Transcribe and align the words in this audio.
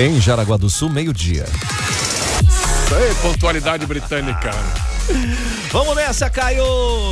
Em 0.00 0.20
Jaraguá 0.20 0.56
do 0.56 0.70
Sul, 0.70 0.88
meio-dia. 0.88 1.44
Ei, 1.44 3.14
pontualidade 3.20 3.84
britânica. 3.84 4.52
Vamos 5.72 5.96
nessa, 5.96 6.30
Caio! 6.30 6.62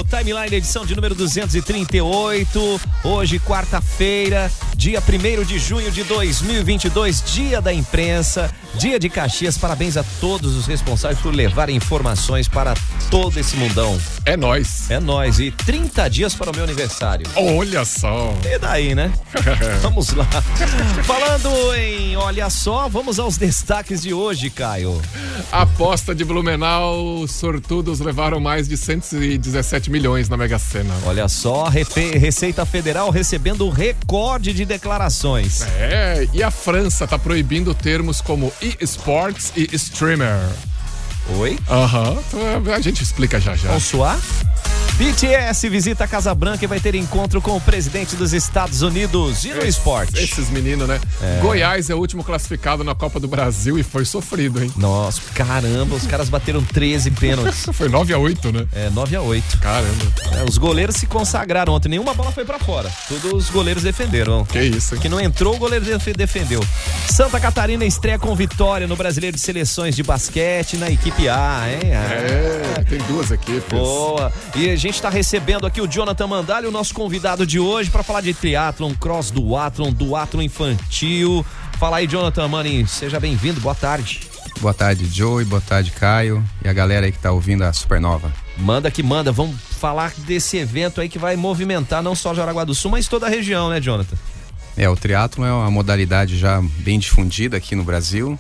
Timeline, 0.09 0.55
edição 0.55 0.87
de 0.87 0.95
número 0.95 1.13
238. 1.13 2.81
Hoje, 3.03 3.41
quarta-feira, 3.41 4.49
dia 4.77 5.01
1 5.01 5.43
de 5.45 5.59
junho 5.59 5.91
de 5.91 6.05
2022, 6.05 7.25
dia 7.27 7.61
da 7.61 7.75
imprensa, 7.75 8.49
dia 8.77 8.99
de 8.99 9.09
Caxias. 9.09 9.57
Parabéns 9.59 9.97
a 9.97 10.05
todos 10.21 10.55
os 10.55 10.67
responsáveis 10.67 11.21
por 11.21 11.35
levar 11.35 11.69
informações 11.71 12.47
para 12.49 12.75
todo 13.11 13.39
esse 13.39 13.57
mundão. 13.57 13.99
É 14.25 14.37
nós. 14.37 14.91
É 14.91 15.01
nós. 15.01 15.39
E 15.41 15.51
30 15.51 16.09
dias 16.09 16.35
para 16.35 16.51
o 16.51 16.55
meu 16.55 16.65
aniversário. 16.65 17.27
Olha 17.35 17.85
só. 17.85 18.37
E 18.45 18.59
daí, 18.59 18.95
né? 18.95 19.11
vamos 19.83 20.13
lá. 20.13 20.27
Falando 21.05 21.75
em 21.75 22.17
olha 22.17 22.51
só, 22.51 22.89
vamos 22.89 23.19
aos 23.19 23.37
destaques 23.37 24.03
de 24.03 24.13
hoje, 24.13 24.51
Caio. 24.51 25.01
Aposta 25.51 26.15
de 26.15 26.25
Blumenau, 26.25 27.27
sortudos 27.29 28.01
levaram 28.01 28.41
mais 28.41 28.69
de 28.69 28.77
117 28.77 29.91
milhões 29.91 30.29
na 30.29 30.37
Mega 30.37 30.59
Sena. 30.59 30.95
Olha 31.05 31.29
só, 31.29 31.69
Receita 31.69 32.67
Federal 32.67 33.11
recebendo 33.11 33.69
recorde 33.69 34.53
de 34.53 34.65
declarações. 34.65 35.63
É, 35.79 36.27
e 36.33 36.43
a 36.43 36.51
França 36.51 37.07
tá 37.07 37.19
proibindo 37.19 37.75
termos 37.75 38.21
como 38.21 38.53
e-sports 38.67 39.53
e 39.57 39.69
streamer. 39.77 40.76
Oi? 41.39 41.59
Aham, 41.69 42.17
uhum. 42.33 42.75
a 42.75 42.81
gente 42.81 43.03
explica 43.03 43.41
já 43.41 43.55
já. 43.57 43.79
Suar? 43.81 44.19
BTS 44.97 45.69
visita 45.69 46.05
a 46.05 46.09
Casa 46.09 46.35
Branca 46.35 46.65
e 46.65 46.67
vai 46.67 46.81
ter 46.81 46.95
encontro 46.95 47.39
com 47.43 47.55
o 47.55 47.61
presidente 47.61 48.17
dos 48.17 48.33
Estados 48.33 48.81
Unidos 48.81 49.45
e 49.45 49.53
no 49.53 49.63
esporte. 49.63 50.19
Esses 50.19 50.49
meninos, 50.49 50.89
né? 50.89 50.99
É. 51.21 51.39
Goiás 51.43 51.91
é 51.91 51.95
o 51.95 51.99
último 51.99 52.25
classificado 52.25 52.83
na 52.83 52.95
Copa 52.95 53.21
do 53.21 53.29
Brasil 53.29 53.79
e 53.79 53.83
foi 53.83 54.07
sofrido, 54.07 54.63
hein? 54.63 54.73
Nossa, 54.75 55.21
caramba, 55.35 55.95
os 55.95 56.07
caras 56.07 56.31
bateram 56.31 56.65
13 56.65 57.11
pênaltis. 57.11 57.67
foi 57.75 57.91
9 57.91 58.15
a 58.15 58.19
8 58.19 58.53
né? 58.53 58.67
É, 58.73 58.89
9 58.89 59.17
a 59.17 59.21
8 59.21 59.59
Caramba. 59.59 60.05
É, 60.33 60.45
os 60.49 60.57
goleiros 60.57 60.97
se 60.97 61.07
consagraram 61.07 61.75
ontem, 61.75 61.91
nenhuma 61.91 62.15
bola 62.15 62.33
foi 62.33 62.47
para 62.47 62.59
fora. 62.59 62.91
Todos 63.07 63.45
os 63.45 63.51
goleiros 63.51 63.83
defenderam. 63.83 64.47
Que 64.47 64.63
isso, 64.63 64.95
hein? 64.95 65.01
Que 65.03 65.11
não 65.11 65.21
entrou, 65.21 65.57
o 65.57 65.59
goleiro 65.59 65.85
defendeu. 66.17 66.65
Santa 67.11 67.39
Catarina 67.39 67.85
estreia 67.85 68.19
com 68.19 68.35
vitória 68.35 68.87
no 68.87 68.97
Brasileiro 68.97 69.37
de 69.37 69.43
Seleções 69.43 69.95
de 69.95 70.03
Basquete 70.03 70.79
na 70.79 70.91
equipe 70.91 71.16
Hein? 71.19 71.29
Ah. 71.31 71.67
É, 72.79 72.85
tem 72.85 72.99
duas 73.09 73.31
equipes. 73.31 73.71
Boa. 73.71 74.31
E 74.55 74.69
a 74.69 74.77
gente 74.77 74.97
está 74.97 75.09
recebendo 75.09 75.67
aqui 75.67 75.81
o 75.81 75.89
Jonathan 75.89 76.27
Mandalho, 76.27 76.69
o 76.69 76.73
nosso 76.73 76.93
convidado 76.93 77.47
de 77.47 77.59
hoje, 77.59 77.91
para 77.91 78.03
falar 78.03 78.21
de 78.21 78.35
triatlon, 78.35 78.93
cross 78.95 79.31
duatlon, 79.31 79.91
duatlon 79.93 80.43
infantil. 80.43 81.45
Fala 81.79 81.99
aí, 81.99 82.07
Jonathan 82.07 82.47
Mani, 82.49 82.87
seja 82.87 83.19
bem-vindo, 83.19 83.61
boa 83.61 83.75
tarde. 83.75 84.21
Boa 84.61 84.75
tarde, 84.75 85.07
Joey, 85.07 85.45
boa 85.45 85.61
tarde, 85.61 85.91
Caio 85.91 86.43
e 86.65 86.69
a 86.69 86.73
galera 86.73 87.07
aí 87.07 87.13
que 87.13 87.19
tá 87.19 87.31
ouvindo 87.31 87.63
a 87.63 87.73
Supernova. 87.73 88.33
Manda 88.59 88.91
que 88.91 89.03
manda, 89.03 89.33
vamos 89.33 89.57
falar 89.61 90.13
desse 90.19 90.57
evento 90.57 91.01
aí 91.01 91.09
que 91.09 91.19
vai 91.19 91.37
movimentar 91.37 92.03
não 92.03 92.15
só 92.15 92.35
Jaraguá 92.35 92.65
do 92.65 92.75
Sul, 92.75 92.91
mas 92.91 93.09
toda 93.09 93.27
a 93.27 93.31
região, 93.31 93.69
né, 93.69 93.81
Jonathan? 93.81 94.17
É, 94.77 94.89
o 94.89 94.97
triatlon 94.97 95.47
é 95.47 95.53
uma 95.53 95.71
modalidade 95.71 96.39
já 96.39 96.63
bem 96.79 96.99
difundida 96.99 97.57
aqui 97.57 97.75
no 97.75 97.85
Brasil 97.85 98.39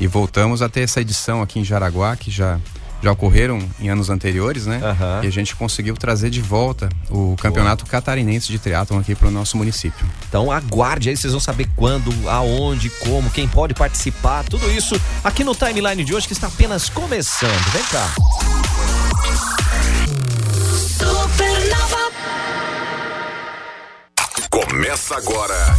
e 0.00 0.06
voltamos 0.06 0.62
a 0.62 0.68
ter 0.68 0.80
essa 0.80 1.00
edição 1.00 1.42
aqui 1.42 1.58
em 1.58 1.64
Jaraguá, 1.64 2.16
que 2.16 2.30
já 2.30 2.58
já 3.04 3.12
ocorreram 3.12 3.58
em 3.78 3.90
anos 3.90 4.08
anteriores, 4.08 4.64
né? 4.64 4.78
Uhum. 4.78 5.24
E 5.24 5.26
a 5.26 5.30
gente 5.30 5.54
conseguiu 5.54 5.94
trazer 5.94 6.30
de 6.30 6.40
volta 6.40 6.88
o 7.10 7.36
campeonato 7.38 7.84
Boa. 7.84 7.90
catarinense 7.90 8.50
de 8.50 8.58
triatlon 8.58 8.98
aqui 8.98 9.14
para 9.14 9.28
o 9.28 9.30
nosso 9.30 9.58
município. 9.58 10.06
Então 10.26 10.50
aguarde 10.50 11.10
aí, 11.10 11.16
vocês 11.16 11.32
vão 11.32 11.40
saber 11.40 11.68
quando, 11.76 12.10
aonde, 12.28 12.88
como, 12.88 13.28
quem 13.30 13.46
pode 13.46 13.74
participar, 13.74 14.42
tudo 14.44 14.70
isso 14.70 14.98
aqui 15.22 15.44
no 15.44 15.54
timeline 15.54 16.02
de 16.02 16.14
hoje 16.14 16.26
que 16.26 16.32
está 16.32 16.46
apenas 16.46 16.88
começando. 16.88 17.72
Vem 17.72 17.84
cá. 17.84 18.14
Supernova. 20.98 22.04
Começa 24.50 25.16
agora 25.16 25.76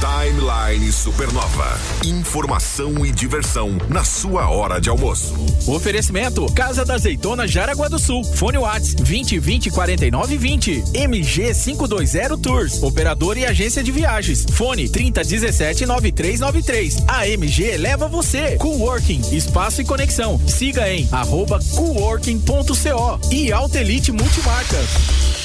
Timeline 0.00 0.90
Supernova. 0.90 1.78
Informação 2.06 3.04
e 3.04 3.12
diversão 3.12 3.76
na 3.86 4.02
sua 4.02 4.48
hora 4.48 4.80
de 4.80 4.88
almoço. 4.88 5.34
Oferecimento: 5.66 6.46
Casa 6.54 6.86
da 6.86 6.94
Azeitona 6.94 7.46
Jaraguá 7.46 7.86
do 7.86 7.98
Sul. 7.98 8.24
Fone 8.24 8.56
Whats 8.56 8.94
20 8.98 9.38
20 9.38 9.70
49 9.70 10.38
20. 10.38 10.84
MG 10.94 11.52
520 11.52 12.40
Tours. 12.40 12.82
Operador 12.82 13.36
e 13.36 13.44
agência 13.44 13.82
de 13.82 13.92
viagens. 13.92 14.46
Fone 14.50 14.88
30 14.88 15.22
17 15.22 15.84
9393. 15.84 17.04
A 17.06 17.28
MG 17.28 17.76
leva 17.76 18.08
você. 18.08 18.56
Coworking, 18.56 19.20
espaço 19.36 19.82
e 19.82 19.84
conexão. 19.84 20.40
Siga 20.46 20.90
em 20.90 21.06
arroba 21.12 21.60
coworking.co 21.74 23.20
e 23.30 23.52
Altelite 23.52 24.12
Multimarcas. 24.12 25.39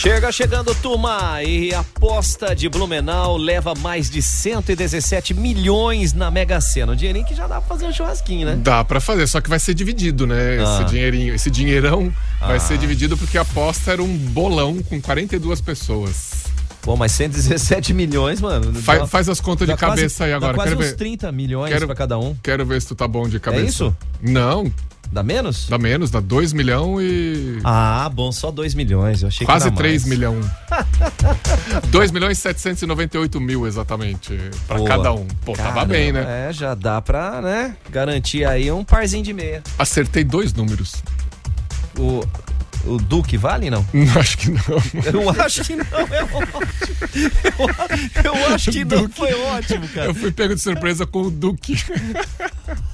Chega 0.00 0.32
chegando, 0.32 0.74
turma! 0.76 1.42
E 1.42 1.74
a 1.74 1.80
aposta 1.80 2.56
de 2.56 2.70
Blumenau 2.70 3.36
leva 3.36 3.74
mais 3.74 4.08
de 4.08 4.22
117 4.22 5.34
milhões 5.34 6.14
na 6.14 6.30
Mega 6.30 6.58
Sena. 6.58 6.92
Um 6.92 6.96
dinheirinho 6.96 7.26
que 7.26 7.34
já 7.34 7.46
dá 7.46 7.60
pra 7.60 7.68
fazer 7.68 7.84
um 7.84 7.92
churrasquinho, 7.92 8.46
né? 8.46 8.56
Dá 8.56 8.82
pra 8.82 8.98
fazer, 8.98 9.26
só 9.26 9.42
que 9.42 9.50
vai 9.50 9.58
ser 9.58 9.74
dividido, 9.74 10.26
né? 10.26 10.58
Ah. 10.58 10.62
Esse 10.62 10.84
dinheirinho, 10.90 11.34
esse 11.34 11.50
dinheirão 11.50 12.10
ah. 12.40 12.46
vai 12.46 12.58
ser 12.58 12.78
dividido 12.78 13.14
porque 13.14 13.36
a 13.36 13.42
aposta 13.42 13.92
era 13.92 14.02
um 14.02 14.16
bolão 14.16 14.82
com 14.82 14.98
42 15.02 15.60
pessoas. 15.60 16.44
Pô, 16.80 16.96
mas 16.96 17.12
117 17.12 17.92
milhões, 17.92 18.40
mano. 18.40 18.72
Faz, 18.80 19.10
faz 19.10 19.28
as 19.28 19.38
contas 19.38 19.68
de 19.68 19.76
cabeça 19.76 20.16
quase, 20.16 20.30
aí 20.30 20.32
agora. 20.32 20.52
Dá 20.54 20.56
quase 20.56 20.70
quero 20.70 20.80
uns 20.80 20.90
ver. 20.92 20.96
30 20.96 21.30
milhões 21.30 21.70
quero, 21.70 21.84
pra 21.84 21.94
cada 21.94 22.18
um. 22.18 22.34
Quero 22.42 22.64
ver 22.64 22.80
se 22.80 22.88
tu 22.88 22.94
tá 22.94 23.06
bom 23.06 23.28
de 23.28 23.38
cabeça. 23.38 23.64
É 23.64 23.68
isso? 23.68 23.96
Não, 24.22 24.72
Dá 25.12 25.24
menos? 25.24 25.66
Dá 25.68 25.76
menos, 25.76 26.10
dá 26.10 26.20
2 26.20 26.52
milhões 26.52 27.04
e. 27.04 27.58
Ah, 27.64 28.08
bom, 28.12 28.30
só 28.30 28.50
2 28.52 28.74
milhões. 28.74 29.22
Eu 29.22 29.28
achei 29.28 29.44
Quase 29.44 29.68
que 29.70 29.76
3 29.76 30.04
milhões. 30.04 30.46
2 31.88 32.10
milhões 32.12 32.38
e 32.38 32.40
798 32.40 33.40
mil, 33.40 33.66
exatamente. 33.66 34.38
Pra 34.68 34.76
Boa. 34.76 34.88
cada 34.88 35.12
um. 35.12 35.26
Pô, 35.44 35.52
tava 35.54 35.84
bem, 35.84 36.12
né? 36.12 36.48
É, 36.48 36.52
já 36.52 36.74
dá 36.76 37.00
pra, 37.02 37.40
né? 37.42 37.76
Garantir 37.90 38.44
aí 38.44 38.70
um 38.70 38.84
parzinho 38.84 39.24
de 39.24 39.32
meia. 39.32 39.62
Acertei 39.76 40.22
dois 40.22 40.52
números. 40.52 41.02
O, 41.98 42.24
o 42.84 42.96
Duque 42.98 43.36
vale, 43.36 43.68
não? 43.68 43.84
não? 43.92 44.20
Acho 44.20 44.38
que 44.38 44.50
não. 44.50 44.60
Eu 45.12 45.30
acho 45.42 45.64
que 45.64 45.74
não, 45.74 45.84
é 45.84 46.22
ótimo. 46.22 47.30
Eu, 48.24 48.34
eu 48.34 48.54
acho 48.54 48.70
que 48.70 48.84
Duque. 48.84 49.02
não 49.02 49.08
foi 49.10 49.34
ótimo, 49.34 49.88
cara. 49.88 50.06
Eu 50.06 50.14
fui 50.14 50.30
pego 50.30 50.54
de 50.54 50.60
surpresa 50.60 51.04
com 51.04 51.22
o 51.22 51.30
Duque. 51.32 51.76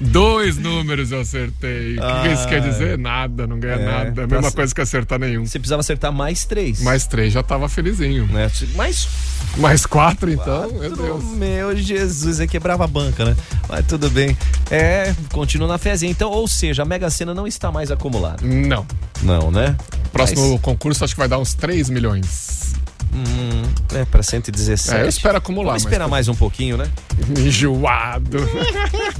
Dois 0.00 0.56
números 0.56 1.12
eu 1.12 1.20
acertei. 1.20 1.98
O 1.98 2.02
ah, 2.02 2.22
que 2.22 2.32
isso 2.32 2.48
quer 2.48 2.60
dizer? 2.60 2.98
Nada, 2.98 3.46
não 3.46 3.58
ganha 3.58 3.74
é, 3.74 3.84
nada. 3.84 4.26
Mesma 4.26 4.52
coisa 4.52 4.74
que 4.74 4.80
acertar 4.80 5.18
nenhum. 5.18 5.46
Você 5.46 5.58
precisava 5.58 5.80
acertar 5.80 6.12
mais 6.12 6.44
três. 6.44 6.80
Mais 6.80 7.06
três, 7.06 7.32
já 7.32 7.42
tava 7.42 7.68
felizinho. 7.68 8.26
Né? 8.26 8.50
Mais. 8.74 9.08
Mais 9.56 9.86
quatro, 9.86 10.30
então? 10.30 10.70
Quatro, 10.70 10.78
meu 10.78 10.96
Deus. 10.96 11.24
Meu 11.24 11.76
Jesus, 11.76 12.40
aí 12.40 12.48
quebrava 12.48 12.84
a 12.84 12.86
banca, 12.86 13.24
né? 13.24 13.36
Mas 13.68 13.86
tudo 13.86 14.10
bem. 14.10 14.36
É, 14.70 15.14
continua 15.32 15.66
na 15.66 15.78
fezinha. 15.78 16.10
Então, 16.10 16.30
ou 16.30 16.46
seja, 16.46 16.82
a 16.82 16.84
Mega 16.84 17.08
Sena 17.10 17.34
não 17.34 17.46
está 17.46 17.72
mais 17.72 17.90
acumulada. 17.90 18.44
Não. 18.44 18.86
Não, 19.22 19.50
né? 19.50 19.76
Próximo 20.12 20.52
Mas... 20.52 20.60
concurso 20.60 21.04
acho 21.04 21.14
que 21.14 21.18
vai 21.18 21.28
dar 21.28 21.38
uns 21.38 21.54
3 21.54 21.90
milhões. 21.90 22.74
Hum, 23.12 23.62
é, 23.94 24.04
para 24.04 24.22
117. 24.22 25.00
É, 25.00 25.04
eu 25.04 25.08
espero 25.08 25.38
acumular. 25.38 25.70
Vamos 25.70 25.82
esperar 25.82 26.08
mais 26.08 26.28
um 26.28 26.34
pouquinho, 26.34 26.76
né? 26.76 26.90
Enjoado. 27.38 28.38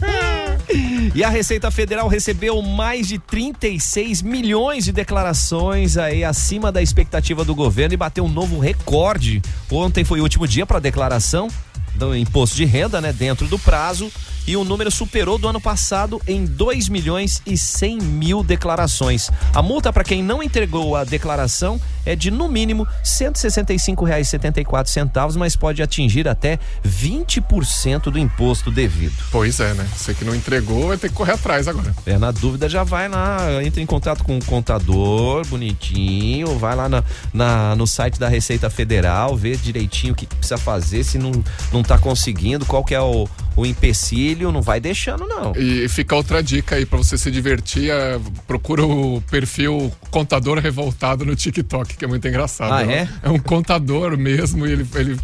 e 1.14 1.24
a 1.24 1.28
Receita 1.28 1.70
Federal 1.70 2.06
recebeu 2.08 2.60
mais 2.62 3.08
de 3.08 3.18
36 3.18 4.22
milhões 4.22 4.84
de 4.84 4.92
declarações 4.92 5.96
aí 5.96 6.22
acima 6.24 6.70
da 6.70 6.82
expectativa 6.82 7.44
do 7.44 7.54
governo 7.54 7.94
e 7.94 7.96
bateu 7.96 8.24
um 8.24 8.28
novo 8.28 8.58
recorde. 8.58 9.42
Ontem 9.70 10.04
foi 10.04 10.20
o 10.20 10.22
último 10.22 10.46
dia 10.46 10.66
para 10.66 10.78
declaração 10.78 11.48
do 11.94 12.14
imposto 12.14 12.56
de 12.56 12.64
renda, 12.64 13.00
né, 13.00 13.12
dentro 13.12 13.48
do 13.48 13.58
prazo 13.58 14.12
e 14.48 14.56
o 14.56 14.64
número 14.64 14.90
superou 14.90 15.36
do 15.36 15.46
ano 15.46 15.60
passado 15.60 16.18
em 16.26 16.46
2 16.46 16.88
milhões 16.88 17.42
e 17.44 17.58
100 17.58 17.98
mil 17.98 18.42
declarações. 18.42 19.30
A 19.54 19.60
multa 19.60 19.92
para 19.92 20.02
quem 20.02 20.22
não 20.22 20.42
entregou 20.42 20.96
a 20.96 21.04
declaração 21.04 21.78
é 22.06 22.16
de 22.16 22.30
no 22.30 22.48
mínimo 22.48 22.84
R$ 22.84 22.90
165,74, 23.04 25.36
mas 25.36 25.54
pode 25.54 25.82
atingir 25.82 26.26
até 26.26 26.58
20% 26.82 28.04
do 28.04 28.18
imposto 28.18 28.70
devido. 28.70 29.22
Pois 29.30 29.60
é, 29.60 29.74
né? 29.74 29.86
Você 29.94 30.14
que 30.14 30.24
não 30.24 30.34
entregou 30.34 30.88
vai 30.88 30.96
ter 30.96 31.10
que 31.10 31.14
correr 31.14 31.32
atrás 31.32 31.68
agora. 31.68 31.94
É, 32.06 32.16
na 32.16 32.30
dúvida 32.30 32.70
já 32.70 32.82
vai 32.82 33.06
lá, 33.06 33.62
entra 33.62 33.82
em 33.82 33.86
contato 33.86 34.24
com 34.24 34.38
o 34.38 34.44
contador, 34.44 35.46
bonitinho, 35.48 36.58
vai 36.58 36.74
lá 36.74 36.88
na, 36.88 37.04
na 37.34 37.76
no 37.76 37.86
site 37.86 38.18
da 38.18 38.30
Receita 38.30 38.70
Federal, 38.70 39.36
vê 39.36 39.54
direitinho 39.56 40.14
o 40.14 40.16
que 40.16 40.26
precisa 40.26 40.56
fazer, 40.56 41.04
se 41.04 41.18
não, 41.18 41.32
não 41.70 41.82
tá 41.82 41.98
conseguindo, 41.98 42.64
qual 42.64 42.82
que 42.82 42.94
é 42.94 43.02
o, 43.02 43.28
o 43.58 43.66
empecilho, 43.66 44.37
não 44.44 44.62
vai 44.62 44.80
deixando 44.80 45.26
não. 45.26 45.52
E 45.56 45.88
fica 45.88 46.14
outra 46.14 46.42
dica 46.42 46.76
aí 46.76 46.86
para 46.86 46.98
você 46.98 47.18
se 47.18 47.30
divertir, 47.30 47.90
é, 47.90 48.18
procura 48.46 48.84
o 48.84 49.20
perfil 49.30 49.92
Contador 50.10 50.58
Revoltado 50.58 51.24
no 51.24 51.34
TikTok, 51.34 51.96
que 51.96 52.04
é 52.04 52.08
muito 52.08 52.26
engraçado. 52.26 52.72
Ah, 52.72 52.82
é? 52.82 53.08
É 53.22 53.28
um 53.28 53.38
contador 53.38 54.16
mesmo 54.16 54.66
e 54.66 54.72
ele, 54.72 54.86
ele 54.94 55.18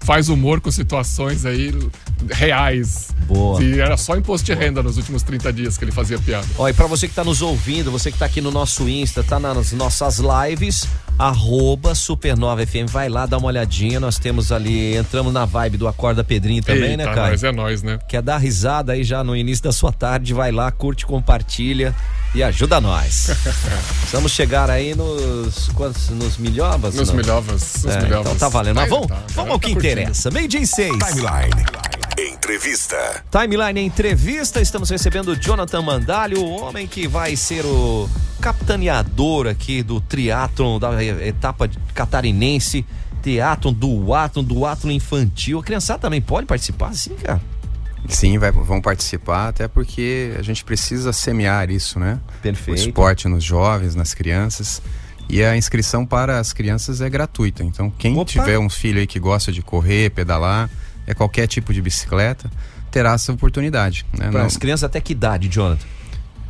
faz 0.00 0.28
humor 0.28 0.60
com 0.60 0.70
situações 0.70 1.44
aí 1.44 1.72
reais. 2.30 3.10
Boa. 3.26 3.62
E 3.62 3.78
era 3.78 3.96
só 3.96 4.16
imposto 4.16 4.46
de 4.46 4.54
renda 4.54 4.82
nos 4.82 4.96
últimos 4.96 5.22
30 5.22 5.52
dias 5.52 5.78
que 5.78 5.84
ele 5.84 5.92
fazia 5.92 6.18
piada. 6.18 6.46
Olha, 6.58 6.70
e 6.70 6.74
pra 6.74 6.86
você 6.86 7.06
que 7.06 7.14
tá 7.14 7.22
nos 7.22 7.42
ouvindo, 7.42 7.90
você 7.90 8.10
que 8.10 8.18
tá 8.18 8.26
aqui 8.26 8.40
no 8.40 8.50
nosso 8.50 8.88
Insta, 8.88 9.22
tá 9.22 9.38
nas 9.38 9.72
nossas 9.72 10.18
lives, 10.18 10.88
arroba 11.20 11.94
Supernova 11.94 12.66
FM, 12.66 12.88
vai 12.88 13.10
lá, 13.10 13.26
dá 13.26 13.36
uma 13.36 13.48
olhadinha, 13.48 14.00
nós 14.00 14.18
temos 14.18 14.50
ali, 14.50 14.96
entramos 14.96 15.30
na 15.34 15.44
vibe 15.44 15.76
do 15.76 15.86
Acorda 15.86 16.24
Pedrinho 16.24 16.62
também, 16.62 16.96
né, 16.96 17.04
Eita, 17.04 17.10
né, 17.10 17.14
cara? 17.14 17.28
Mas 17.28 17.44
é 17.44 17.52
nós, 17.52 17.82
né? 17.82 17.98
Quer 18.08 18.22
dar 18.22 18.38
risada 18.38 18.92
aí 18.92 19.04
já 19.04 19.22
no 19.22 19.36
início 19.36 19.62
da 19.64 19.70
sua 19.70 19.92
tarde, 19.92 20.32
vai 20.32 20.50
lá, 20.50 20.70
curte, 20.72 21.04
compartilha 21.04 21.94
e 22.34 22.42
ajuda 22.42 22.80
nós. 22.80 23.30
Vamos 24.10 24.32
chegar 24.32 24.70
aí 24.70 24.94
nos 24.94 25.68
quantos, 25.74 26.08
nos 26.08 26.38
milhovas? 26.38 26.94
Nos 26.94 27.08
não? 27.10 27.16
milhovas, 27.16 27.82
nos 27.84 27.94
É, 27.94 28.02
milhovas. 28.02 28.26
Então 28.26 28.36
tá 28.36 28.48
valendo. 28.48 28.76
Mas 28.76 28.88
vamos, 28.88 29.06
tá, 29.08 29.22
vamos 29.34 29.52
ao 29.52 29.60
que 29.60 29.72
tá 29.72 29.78
interessa. 29.78 30.30
Meio 30.30 30.48
dia 30.48 30.60
em 30.60 30.66
seis. 30.66 30.96
Timeline. 30.98 31.89
Entrevista. 32.50 33.24
Timeline 33.30 33.80
Entrevista, 33.80 34.60
estamos 34.60 34.90
recebendo 34.90 35.28
o 35.28 35.36
Jonathan 35.36 35.82
Mandalho, 35.82 36.40
o 36.40 36.50
homem 36.50 36.84
que 36.84 37.06
vai 37.06 37.36
ser 37.36 37.64
o 37.64 38.10
capitaneador 38.40 39.46
aqui 39.46 39.84
do 39.84 40.00
triatlon, 40.00 40.80
da 40.80 41.04
etapa 41.04 41.70
catarinense, 41.94 42.84
triatlon, 43.22 43.72
duatlon, 43.72 44.42
duatlon 44.42 44.90
infantil. 44.90 45.60
A 45.60 45.62
criançada 45.62 46.00
também 46.00 46.20
pode 46.20 46.48
participar, 46.48 46.92
sim, 46.92 47.14
cara? 47.14 47.40
Sim, 48.08 48.36
vai, 48.36 48.50
vão 48.50 48.80
participar, 48.80 49.50
até 49.50 49.68
porque 49.68 50.34
a 50.36 50.42
gente 50.42 50.64
precisa 50.64 51.12
semear 51.12 51.70
isso, 51.70 52.00
né? 52.00 52.18
Perfeito. 52.42 52.76
O 52.76 52.82
esporte 52.82 53.28
nos 53.28 53.44
jovens, 53.44 53.94
nas 53.94 54.12
crianças. 54.12 54.82
E 55.28 55.44
a 55.44 55.56
inscrição 55.56 56.04
para 56.04 56.40
as 56.40 56.52
crianças 56.52 57.00
é 57.00 57.08
gratuita. 57.08 57.62
Então, 57.62 57.88
quem 57.90 58.14
Opa. 58.18 58.24
tiver 58.24 58.58
um 58.58 58.68
filho 58.68 58.98
aí 58.98 59.06
que 59.06 59.20
gosta 59.20 59.52
de 59.52 59.62
correr, 59.62 60.10
pedalar, 60.10 60.68
é 61.10 61.14
qualquer 61.14 61.46
tipo 61.46 61.72
de 61.72 61.82
bicicleta, 61.82 62.50
terá 62.90 63.12
essa 63.12 63.32
oportunidade. 63.32 64.04
Né? 64.16 64.30
Para 64.30 64.44
as 64.44 64.56
crianças 64.56 64.84
até 64.84 65.00
que 65.00 65.12
idade, 65.12 65.48
Jonathan? 65.48 65.86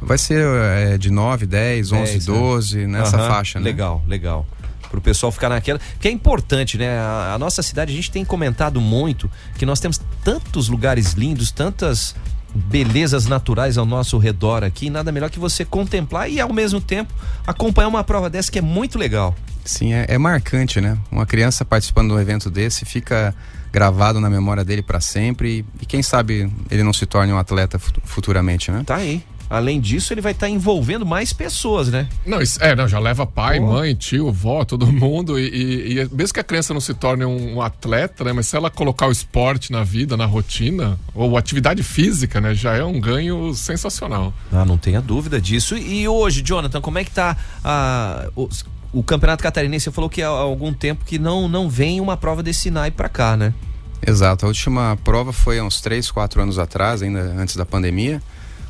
vai 0.00 0.18
ser 0.18 0.44
é, 0.46 0.98
de 0.98 1.10
9, 1.10 1.46
10, 1.46 1.92
11, 1.92 2.12
10, 2.12 2.26
né? 2.26 2.34
12, 2.34 2.86
nessa 2.86 3.16
Aham, 3.16 3.28
faixa, 3.28 3.58
né? 3.58 3.64
Legal, 3.64 4.02
legal. 4.06 4.46
Pro 4.90 5.00
pessoal 5.00 5.30
ficar 5.30 5.48
naquela. 5.48 5.78
Que 6.00 6.08
é 6.08 6.10
importante, 6.10 6.76
né? 6.76 6.98
A, 6.98 7.34
a 7.34 7.38
nossa 7.38 7.62
cidade, 7.62 7.92
a 7.92 7.94
gente 7.94 8.10
tem 8.10 8.24
comentado 8.24 8.80
muito 8.80 9.30
que 9.56 9.64
nós 9.64 9.78
temos 9.78 10.00
tantos 10.24 10.68
lugares 10.68 11.12
lindos, 11.12 11.52
tantas 11.52 12.14
belezas 12.52 13.26
naturais 13.26 13.78
ao 13.78 13.86
nosso 13.86 14.18
redor 14.18 14.64
aqui, 14.64 14.90
nada 14.90 15.12
melhor 15.12 15.30
que 15.30 15.38
você 15.38 15.64
contemplar 15.64 16.28
e 16.28 16.40
ao 16.40 16.52
mesmo 16.52 16.80
tempo 16.80 17.14
acompanhar 17.46 17.86
uma 17.86 18.02
prova 18.02 18.28
dessa 18.28 18.50
que 18.50 18.58
é 18.58 18.62
muito 18.62 18.98
legal. 18.98 19.36
Sim, 19.64 19.92
é, 19.92 20.06
é 20.08 20.18
marcante, 20.18 20.80
né? 20.80 20.98
Uma 21.12 21.26
criança 21.26 21.64
participando 21.64 22.08
de 22.08 22.14
um 22.14 22.20
evento 22.20 22.50
desse 22.50 22.84
fica 22.84 23.32
gravado 23.72 24.20
na 24.20 24.28
memória 24.30 24.64
dele 24.64 24.82
para 24.82 25.00
sempre 25.00 25.64
e, 25.80 25.86
quem 25.86 26.02
sabe 26.02 26.50
ele 26.70 26.82
não 26.82 26.92
se 26.92 27.06
torne 27.06 27.32
um 27.32 27.38
atleta 27.38 27.78
fu- 27.78 27.92
futuramente, 28.04 28.70
né? 28.70 28.82
Tá 28.84 28.96
aí. 28.96 29.22
Além 29.48 29.80
disso, 29.80 30.12
ele 30.14 30.20
vai 30.20 30.30
estar 30.30 30.48
envolvendo 30.48 31.04
mais 31.04 31.32
pessoas, 31.32 31.88
né? 31.88 32.08
Não, 32.24 32.40
isso, 32.40 32.62
é, 32.62 32.76
não, 32.76 32.86
já 32.86 33.00
leva 33.00 33.26
pai, 33.26 33.58
Pô. 33.58 33.66
mãe, 33.66 33.96
tio, 33.96 34.30
vó, 34.30 34.64
todo 34.64 34.86
mundo. 34.86 35.36
E, 35.40 35.48
e- 35.48 35.92
e 36.02 36.08
mesmo 36.14 36.34
que 36.34 36.38
a 36.38 36.44
criança 36.44 36.72
não 36.72 36.80
se 36.80 36.94
torne 36.94 37.24
um, 37.24 37.56
um 37.56 37.60
atleta, 37.60 38.22
né? 38.22 38.32
Mas 38.32 38.46
se 38.46 38.54
ela 38.56 38.70
colocar 38.70 39.08
o 39.08 39.10
esporte 39.10 39.72
na 39.72 39.82
vida, 39.82 40.16
na 40.16 40.24
rotina, 40.24 40.96
ou 41.12 41.36
atividade 41.36 41.82
física, 41.82 42.40
né? 42.40 42.54
Já 42.54 42.76
é 42.76 42.84
um 42.84 43.00
ganho 43.00 43.52
sensacional. 43.52 44.32
Ah, 44.52 44.64
não 44.64 44.78
tenha 44.78 45.00
dúvida 45.00 45.40
disso. 45.40 45.76
E 45.76 46.06
hoje, 46.06 46.42
Jonathan, 46.42 46.80
como 46.80 46.98
é 47.00 47.04
que 47.04 47.10
tá 47.10 47.36
a, 47.64 48.28
o, 48.36 48.48
o 48.92 49.02
Campeonato 49.02 49.42
Catarinense? 49.42 49.84
Você 49.84 49.90
falou 49.90 50.10
que 50.10 50.22
há 50.22 50.28
algum 50.28 50.72
tempo 50.72 51.04
que 51.04 51.18
não, 51.18 51.48
não 51.48 51.68
vem 51.68 52.00
uma 52.00 52.16
prova 52.16 52.42
desse 52.42 52.70
naipe 52.70 52.96
pra 52.96 53.08
cá, 53.08 53.36
né? 53.36 53.54
Exato. 54.06 54.46
A 54.46 54.48
última 54.48 54.98
prova 55.04 55.32
foi 55.32 55.58
há 55.58 55.64
uns 55.64 55.80
3, 55.80 56.10
4 56.10 56.42
anos 56.42 56.58
atrás, 56.58 57.02
ainda 57.02 57.20
antes 57.20 57.54
da 57.56 57.66
pandemia. 57.66 58.22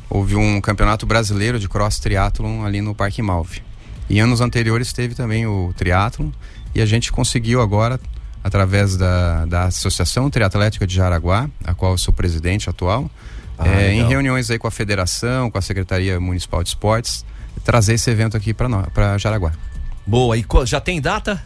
Houve 0.09 0.35
um 0.35 0.59
campeonato 0.59 1.05
brasileiro 1.05 1.57
de 1.57 1.69
cross 1.69 1.97
triathlon 1.99 2.65
ali 2.65 2.81
no 2.81 2.93
Parque 2.93 3.21
Malve. 3.21 3.61
Em 4.09 4.19
anos 4.19 4.41
anteriores 4.41 4.91
teve 4.91 5.15
também 5.15 5.47
o 5.47 5.73
triatlon 5.77 6.29
e 6.75 6.81
a 6.81 6.85
gente 6.85 7.11
conseguiu 7.13 7.61
agora, 7.61 7.97
através 8.43 8.97
da, 8.97 9.45
da 9.45 9.63
Associação 9.65 10.29
Triatlética 10.29 10.85
de 10.85 10.93
Jaraguá, 10.93 11.49
a 11.63 11.73
qual 11.73 11.93
eu 11.93 11.97
sou 11.97 12.13
presidente 12.13 12.69
atual, 12.69 13.09
Ah, 13.57 13.69
eh, 13.69 13.93
em 13.93 14.05
reuniões 14.05 14.51
aí 14.51 14.59
com 14.59 14.67
a 14.67 14.71
federação, 14.71 15.49
com 15.49 15.57
a 15.57 15.61
Secretaria 15.61 16.19
Municipal 16.19 16.61
de 16.61 16.69
Esportes, 16.69 17.25
trazer 17.63 17.93
esse 17.93 18.09
evento 18.09 18.35
aqui 18.35 18.53
para 18.53 19.17
Jaraguá. 19.17 19.53
Boa, 20.05 20.37
e 20.37 20.45
já 20.65 20.79
tem 20.79 20.99
data? 21.01 21.41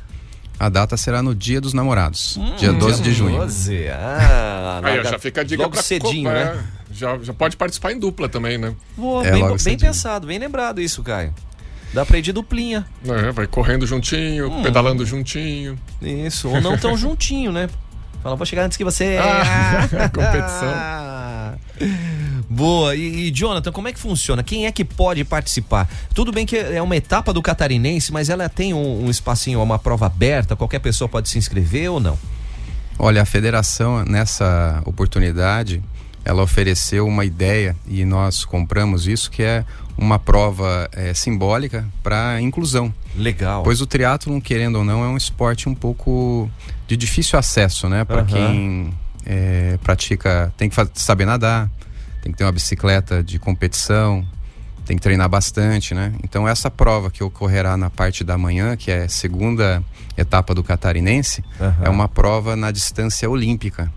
A 0.60 0.70
data 0.70 0.96
será 0.96 1.22
no 1.22 1.36
Dia 1.36 1.60
dos 1.60 1.74
Namorados, 1.74 2.38
Hum, 2.38 2.56
dia 2.56 2.72
12 2.72 3.02
de 3.02 3.14
junho. 3.14 3.38
12. 3.40 3.88
Ah, 3.90 4.80
Aí 4.84 5.00
ó, 5.00 5.04
já 5.04 5.20
fica 5.20 5.42
a 5.42 5.44
dica 5.44 5.64
logo 5.64 5.74
pra 5.74 5.84
cedinho, 5.84 6.32
né? 6.32 6.44
é, 6.90 6.94
já, 6.94 7.18
já 7.22 7.34
pode 7.34 7.58
participar 7.58 7.92
em 7.92 8.00
dupla 8.00 8.30
também, 8.30 8.58
né? 8.58 8.74
Boa, 8.96 9.26
É, 9.28 9.32
bem, 9.32 9.42
logo 9.44 9.58
bem 9.62 9.78
pensado, 9.78 10.28
bem 10.28 10.40
lembrado 10.40 10.80
isso, 10.80 11.04
Caio. 11.04 11.34
Dá 11.94 12.06
pra 12.06 12.18
ir 12.18 12.22
de 12.22 12.32
duplinha. 12.32 12.86
É, 13.06 13.32
vai 13.32 13.48
correndo 13.48 13.86
juntinho, 13.86 14.50
Hum. 14.50 14.62
pedalando 14.64 15.06
juntinho. 15.06 15.78
Isso, 16.02 16.48
ou 16.50 16.62
não 16.62 16.78
tão 16.78 16.96
juntinho, 16.98 17.52
né? 17.52 17.70
Fala, 18.24 18.36
vou 18.38 18.46
chegar 18.46 18.64
antes 18.64 18.78
que 18.78 18.84
você. 18.84 19.18
Ah, 19.22 19.88
competição. 20.10 20.74
Boa, 22.56 22.96
e, 22.96 23.28
e 23.28 23.32
Jonathan, 23.32 23.70
como 23.70 23.90
é 23.90 23.92
que 23.92 24.00
funciona? 24.00 24.42
Quem 24.42 24.66
é 24.66 24.72
que 24.72 24.86
pode 24.86 25.26
participar? 25.26 25.90
Tudo 26.14 26.32
bem 26.32 26.46
que 26.46 26.56
é 26.56 26.82
uma 26.82 26.96
etapa 26.96 27.34
do 27.34 27.42
catarinense, 27.42 28.14
mas 28.14 28.30
ela 28.30 28.48
tem 28.48 28.74
um, 28.74 29.06
um 29.06 29.10
espacinho, 29.10 29.62
uma 29.62 29.78
prova 29.78 30.06
aberta, 30.06 30.56
qualquer 30.56 30.80
pessoa 30.80 31.10
pode 31.10 31.28
se 31.28 31.38
inscrever 31.38 31.92
ou 31.92 32.00
não? 32.00 32.18
Olha, 32.98 33.24
a 33.24 33.26
federação, 33.26 34.06
nessa 34.06 34.82
oportunidade, 34.86 35.84
ela 36.24 36.42
ofereceu 36.42 37.06
uma 37.06 37.26
ideia 37.26 37.76
e 37.86 38.06
nós 38.06 38.46
compramos 38.46 39.06
isso, 39.06 39.30
que 39.30 39.44
é 39.44 39.66
uma 39.98 40.18
prova 40.18 40.90
eh, 40.94 41.14
simbólica 41.14 41.86
para 42.02 42.40
inclusão. 42.40 42.94
Legal. 43.18 43.64
Pois 43.64 43.82
o 43.82 43.86
triatlon, 43.86 44.40
querendo 44.40 44.78
ou 44.78 44.86
não, 44.86 45.04
é 45.04 45.08
um 45.08 45.18
esporte 45.18 45.68
um 45.68 45.76
pouco 45.76 46.50
de 46.88 46.96
difícil 46.96 47.38
acesso, 47.38 47.90
né? 47.90 48.06
Para 48.06 48.22
Aham. 48.22 48.26
quem 48.26 48.94
eh, 49.26 49.78
pratica, 49.84 50.54
tem 50.56 50.70
que 50.70 50.76
saber 50.94 51.26
nadar, 51.26 51.70
tem 52.26 52.32
que 52.32 52.38
ter 52.40 52.44
uma 52.44 52.52
bicicleta 52.52 53.24
de 53.24 53.38
competição, 53.38 54.26
tem 54.84 54.98
que 54.98 55.04
treinar 55.04 55.30
bastante, 55.30 55.94
né? 55.94 56.12
Então 56.24 56.48
essa 56.48 56.72
prova 56.72 57.12
que 57.12 57.24
ocorrerá 57.24 57.78
na 57.78 57.88
parte 57.92 58.24
da 58.24 58.36
manhã, 58.36 58.76
que 58.76 58.90
é 58.90 59.04
a 59.04 59.10
segunda 59.10 59.84
etapa 60.18 60.54
do 60.56 60.64
catarinense, 60.64 61.44
Aham. 61.62 61.76
é 61.86 61.90
uma 61.90 62.08
prova 62.10 62.56
na 62.56 62.72
distância 62.72 63.30
olímpica. 63.30 63.92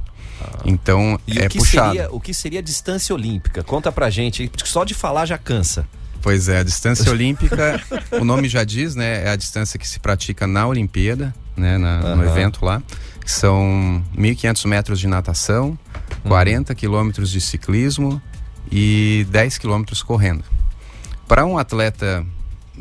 Então 0.64 1.18
E 1.26 1.38
é 1.38 1.46
o, 1.46 1.48
que 1.48 1.58
puxado. 1.58 1.88
seria, 1.94 2.10
o 2.12 2.20
que 2.20 2.34
seria 2.34 2.62
distância 2.62 3.14
olímpica? 3.14 3.64
Conta 3.64 3.90
pra 3.90 4.10
gente, 4.10 4.46
porque 4.48 4.66
só 4.68 4.84
de 4.84 4.92
falar 4.92 5.24
já 5.24 5.38
cansa. 5.38 5.86
Pois 6.20 6.48
é, 6.48 6.58
a 6.58 6.62
distância 6.62 7.08
olímpica, 7.10 7.80
o 8.12 8.24
nome 8.24 8.46
já 8.48 8.62
diz, 8.62 8.94
né? 8.94 9.24
É 9.24 9.30
a 9.30 9.36
distância 9.36 9.78
que 9.78 9.88
se 9.88 9.98
pratica 9.98 10.46
na 10.46 10.66
Olimpíada, 10.66 11.34
né? 11.56 11.78
na- 11.78 12.00
no 12.14 12.22
Aham. 12.22 12.26
evento 12.30 12.62
lá. 12.64 12.82
Que 13.28 13.32
São 13.32 14.02
1.500 14.16 14.66
metros 14.66 14.98
de 14.98 15.06
natação, 15.06 15.78
Uhum. 16.24 16.30
40 16.30 16.74
quilômetros 16.74 17.30
de 17.30 17.42
ciclismo 17.42 18.20
e 18.72 19.26
10 19.30 19.58
quilômetros 19.58 20.02
correndo. 20.02 20.42
Para 21.28 21.44
um 21.44 21.58
atleta 21.58 22.24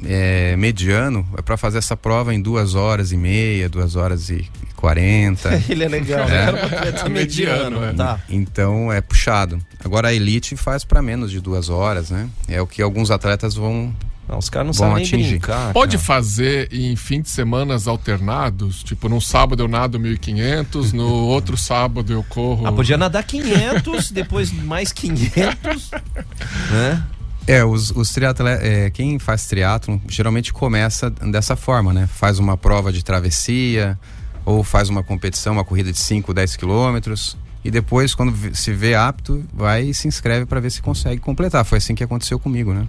é, 0.06 0.56
mediano, 0.56 1.27
é 1.38 1.42
para 1.42 1.58
fazer 1.58 1.80
essa 1.80 1.98
prova 1.98 2.34
em 2.34 2.42
duas 2.42 2.75
horas 2.75 3.12
e 3.12 3.18
meia, 3.18 3.68
duas 3.68 3.98
horas 3.98 4.30
e 4.30 4.50
40. 4.77 5.63
Ele 5.70 5.84
é 5.84 5.89
legal, 5.89 6.27
É. 6.30 6.36
Era 6.36 6.56
um 6.62 6.66
atleta 6.66 7.10
mediano, 7.10 7.82
Mediano, 7.82 7.84
é. 7.84 7.94
tá? 7.94 8.20
Então 8.30 8.92
é 8.92 9.01
puxado. 9.01 9.60
Agora 9.84 10.08
a 10.08 10.13
elite 10.13 10.56
faz 10.56 10.86
para 10.86 11.01
menos 11.01 11.30
de 11.30 11.42
duas 11.42 11.68
horas, 11.68 12.10
né? 12.10 12.30
É 12.48 12.62
o 12.62 12.66
que 12.66 12.82
alguns 12.82 13.12
atletas 13.12 13.54
vão. 13.54 13.94
Não, 14.28 14.38
os 14.38 14.50
caras 14.50 14.68
não 14.68 14.74
Vão 14.74 14.90
sabem 14.90 14.96
nem 15.04 15.06
atingir. 15.06 15.30
brincar. 15.40 15.74
Pode 15.74 15.96
cara. 15.98 16.06
fazer 16.06 16.68
em 16.72 16.96
fim 16.96 17.22
de 17.22 17.30
semanas 17.30 17.88
alternados? 17.88 18.84
Tipo, 18.84 19.08
num 19.08 19.22
sábado 19.22 19.64
eu 19.64 19.68
nado 19.68 19.98
1.500, 20.00 20.92
no 20.92 21.08
outro 21.28 21.56
sábado 21.56 22.12
eu 22.12 22.24
corro. 22.24 22.68
Ah, 22.68 22.72
podia 22.72 22.98
nadar 22.98 23.24
500, 23.24 24.12
depois 24.12 24.52
mais 24.52 24.92
500, 24.92 25.92
né? 26.72 27.04
É, 27.48 27.64
os, 27.64 27.92
os 27.92 28.12
triatletas, 28.12 28.66
é, 28.66 28.90
quem 28.90 29.18
faz 29.18 29.48
triatlon 29.48 30.00
geralmente 30.10 30.52
começa 30.52 31.10
dessa 31.10 31.56
forma, 31.56 31.94
né? 31.94 32.06
Faz 32.06 32.40
uma 32.40 32.58
prova 32.58 32.92
de 32.92 33.02
travessia 33.04 33.98
ou 34.44 34.64
faz 34.64 34.90
uma 34.90 35.02
competição, 35.02 35.54
uma 35.54 35.64
corrida 35.64 35.92
de 35.92 35.98
5, 36.00 36.34
10 36.34 36.58
quilômetros 36.58 37.38
e 37.68 37.72
depois, 37.72 38.16
quando 38.16 38.34
se 38.56 38.72
vê 38.72 38.96
apto, 38.96 39.44
vai 39.54 39.84
e 39.84 39.94
se 39.94 40.08
inscreve 40.08 40.46
para 40.46 40.60
ver 40.62 40.70
se 40.70 40.82
consegue 40.82 41.20
completar. 41.20 41.66
Foi 41.66 41.80
assim 41.80 41.96
que 41.96 42.04
aconteceu 42.04 42.40
comigo, 42.40 42.74
né? 42.74 42.88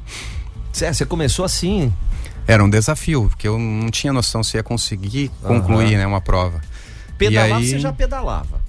Cê- 0.78 0.92
Você 0.92 1.04
começou 1.04 1.44
assim, 1.44 1.92
Era 2.46 2.64
um 2.64 2.70
desafio, 2.70 3.26
porque 3.28 3.46
eu 3.46 3.58
não 3.58 3.90
tinha 3.90 4.12
noção 4.12 4.42
se 4.42 4.56
ia 4.56 4.62
conseguir 4.62 5.30
concluir, 5.42 5.88
Aham. 5.94 5.98
né, 5.98 6.06
uma 6.06 6.20
prova. 6.20 6.60
pedalar 7.18 7.58
aí- 7.58 7.68
você 7.68 7.78
já 7.78 7.92
pedalava, 7.92 8.60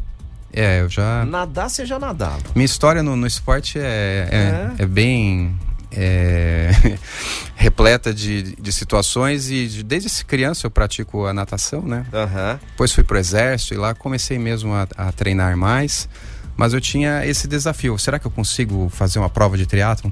É, 0.52 0.82
eu 0.82 0.90
já 0.90 1.24
nadar 1.26 1.70
você 1.70 1.86
já 1.86 2.00
nadava. 2.00 2.42
Minha 2.56 2.66
história 2.66 3.04
no, 3.04 3.16
no 3.16 3.28
esporte 3.28 3.78
é, 3.80 4.28
é, 4.78 4.84
é 4.84 4.86
bem 4.86 5.56
é, 5.92 6.72
repleta 7.56 8.14
de, 8.14 8.56
de 8.56 8.72
situações 8.74 9.50
e 9.52 9.68
de, 9.68 9.84
desde 9.84 10.26
criança 10.26 10.66
eu 10.68 10.72
pratico 10.72 11.26
a 11.26 11.34
natação, 11.34 11.82
né? 11.84 12.06
Uhum. 12.12 12.60
Depois 12.72 12.92
fui 12.92 13.04
pro 13.04 13.18
exército 13.18 13.74
e 13.76 13.78
lá 13.78 13.94
comecei 13.94 14.38
mesmo 14.40 14.74
a, 14.74 14.88
a, 14.98 15.12
treinar 15.12 15.56
mais. 15.56 16.10
Mas 16.58 16.74
eu 16.74 16.82
tinha 16.82 17.26
esse 17.26 17.48
desafio. 17.48 17.98
Será 17.98 18.20
que 18.20 18.28
eu 18.28 18.32
consigo 18.32 18.90
fazer 18.90 19.20
uma 19.20 19.30
prova 19.30 19.58
de 19.58 19.66
triatlon? 19.66 20.12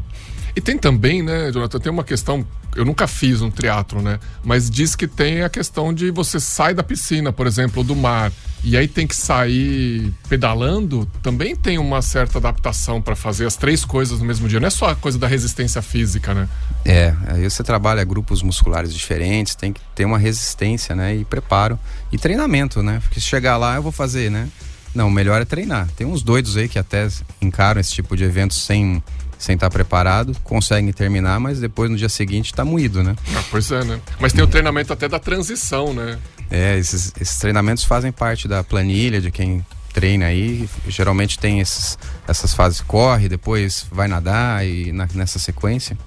E 0.57 0.61
tem 0.61 0.75
também, 0.75 1.21
né, 1.21 1.51
Jonathan, 1.51 1.79
tem 1.79 1.91
uma 1.91 2.03
questão. 2.03 2.43
Eu 2.75 2.83
nunca 2.83 3.05
fiz 3.05 3.43
um 3.43 3.51
triatlo, 3.51 4.01
né? 4.01 4.19
Mas 4.43 4.71
diz 4.71 4.95
que 4.95 5.07
tem 5.07 5.43
a 5.43 5.49
questão 5.49 5.93
de 5.93 6.09
você 6.09 6.39
sai 6.39 6.73
da 6.73 6.81
piscina, 6.81 7.31
por 7.31 7.45
exemplo, 7.45 7.77
ou 7.77 7.83
do 7.83 7.95
mar, 7.95 8.31
e 8.63 8.75
aí 8.75 8.87
tem 8.87 9.05
que 9.05 9.15
sair 9.15 10.11
pedalando. 10.27 11.07
Também 11.21 11.55
tem 11.55 11.77
uma 11.77 12.01
certa 12.01 12.39
adaptação 12.39 12.99
para 12.99 13.15
fazer 13.15 13.45
as 13.45 13.55
três 13.55 13.85
coisas 13.85 14.19
no 14.19 14.25
mesmo 14.25 14.49
dia. 14.49 14.59
Não 14.59 14.65
é 14.65 14.71
só 14.71 14.89
a 14.89 14.95
coisa 14.95 15.19
da 15.19 15.27
resistência 15.27 15.79
física, 15.79 16.33
né? 16.33 16.49
É, 16.83 17.13
aí 17.27 17.47
você 17.47 17.63
trabalha 17.63 18.03
grupos 18.03 18.41
musculares 18.41 18.91
diferentes, 18.91 19.53
tem 19.53 19.71
que 19.71 19.81
ter 19.93 20.05
uma 20.05 20.17
resistência, 20.17 20.95
né? 20.95 21.17
E 21.17 21.23
preparo. 21.23 21.77
E 22.11 22.17
treinamento, 22.17 22.81
né? 22.81 22.99
Porque 23.03 23.19
se 23.19 23.27
chegar 23.27 23.57
lá 23.57 23.75
eu 23.75 23.83
vou 23.83 23.91
fazer, 23.91 24.31
né? 24.31 24.49
Não, 24.95 25.07
o 25.09 25.11
melhor 25.11 25.39
é 25.39 25.45
treinar. 25.45 25.87
Tem 25.95 26.07
uns 26.07 26.23
doidos 26.23 26.57
aí 26.57 26.67
que 26.67 26.79
até 26.79 27.07
encaram 27.39 27.79
esse 27.79 27.91
tipo 27.91 28.17
de 28.17 28.23
evento 28.23 28.55
sem 28.55 29.03
sem 29.37 29.55
estar 29.55 29.69
preparado, 29.69 30.35
conseguem 30.43 30.91
terminar, 30.91 31.39
mas 31.39 31.59
depois 31.59 31.89
no 31.89 31.97
dia 31.97 32.09
seguinte 32.09 32.47
está 32.47 32.65
moído, 32.65 33.03
né? 33.03 33.15
Ah, 33.35 33.43
pois 33.51 33.71
é, 33.71 33.83
né? 33.83 33.99
Mas 34.19 34.33
tem 34.33 34.43
o 34.43 34.47
treinamento 34.47 34.91
até 34.91 35.07
da 35.07 35.19
transição, 35.19 35.93
né? 35.93 36.17
É, 36.49 36.77
esses, 36.77 37.13
esses 37.19 37.37
treinamentos 37.37 37.83
fazem 37.83 38.11
parte 38.11 38.47
da 38.47 38.63
planilha 38.63 39.21
de 39.21 39.29
quem 39.31 39.63
treina 39.93 40.25
aí. 40.25 40.69
Geralmente 40.87 41.37
tem 41.37 41.59
esses, 41.59 41.97
essas 42.27 42.53
fases 42.53 42.81
corre, 42.81 43.27
depois 43.27 43.85
vai 43.91 44.07
nadar 44.07 44.65
e 44.65 44.91
na, 44.91 45.07
nessa 45.13 45.39
sequência. 45.39 45.97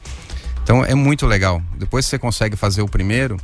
Então 0.63 0.85
é 0.85 0.95
muito 0.95 1.27
legal. 1.27 1.63
Depois 1.77 2.05
que 2.05 2.11
você 2.11 2.19
consegue 2.19 2.57
fazer 2.57 2.83
o 2.83 2.89
primeiro, 2.89 3.37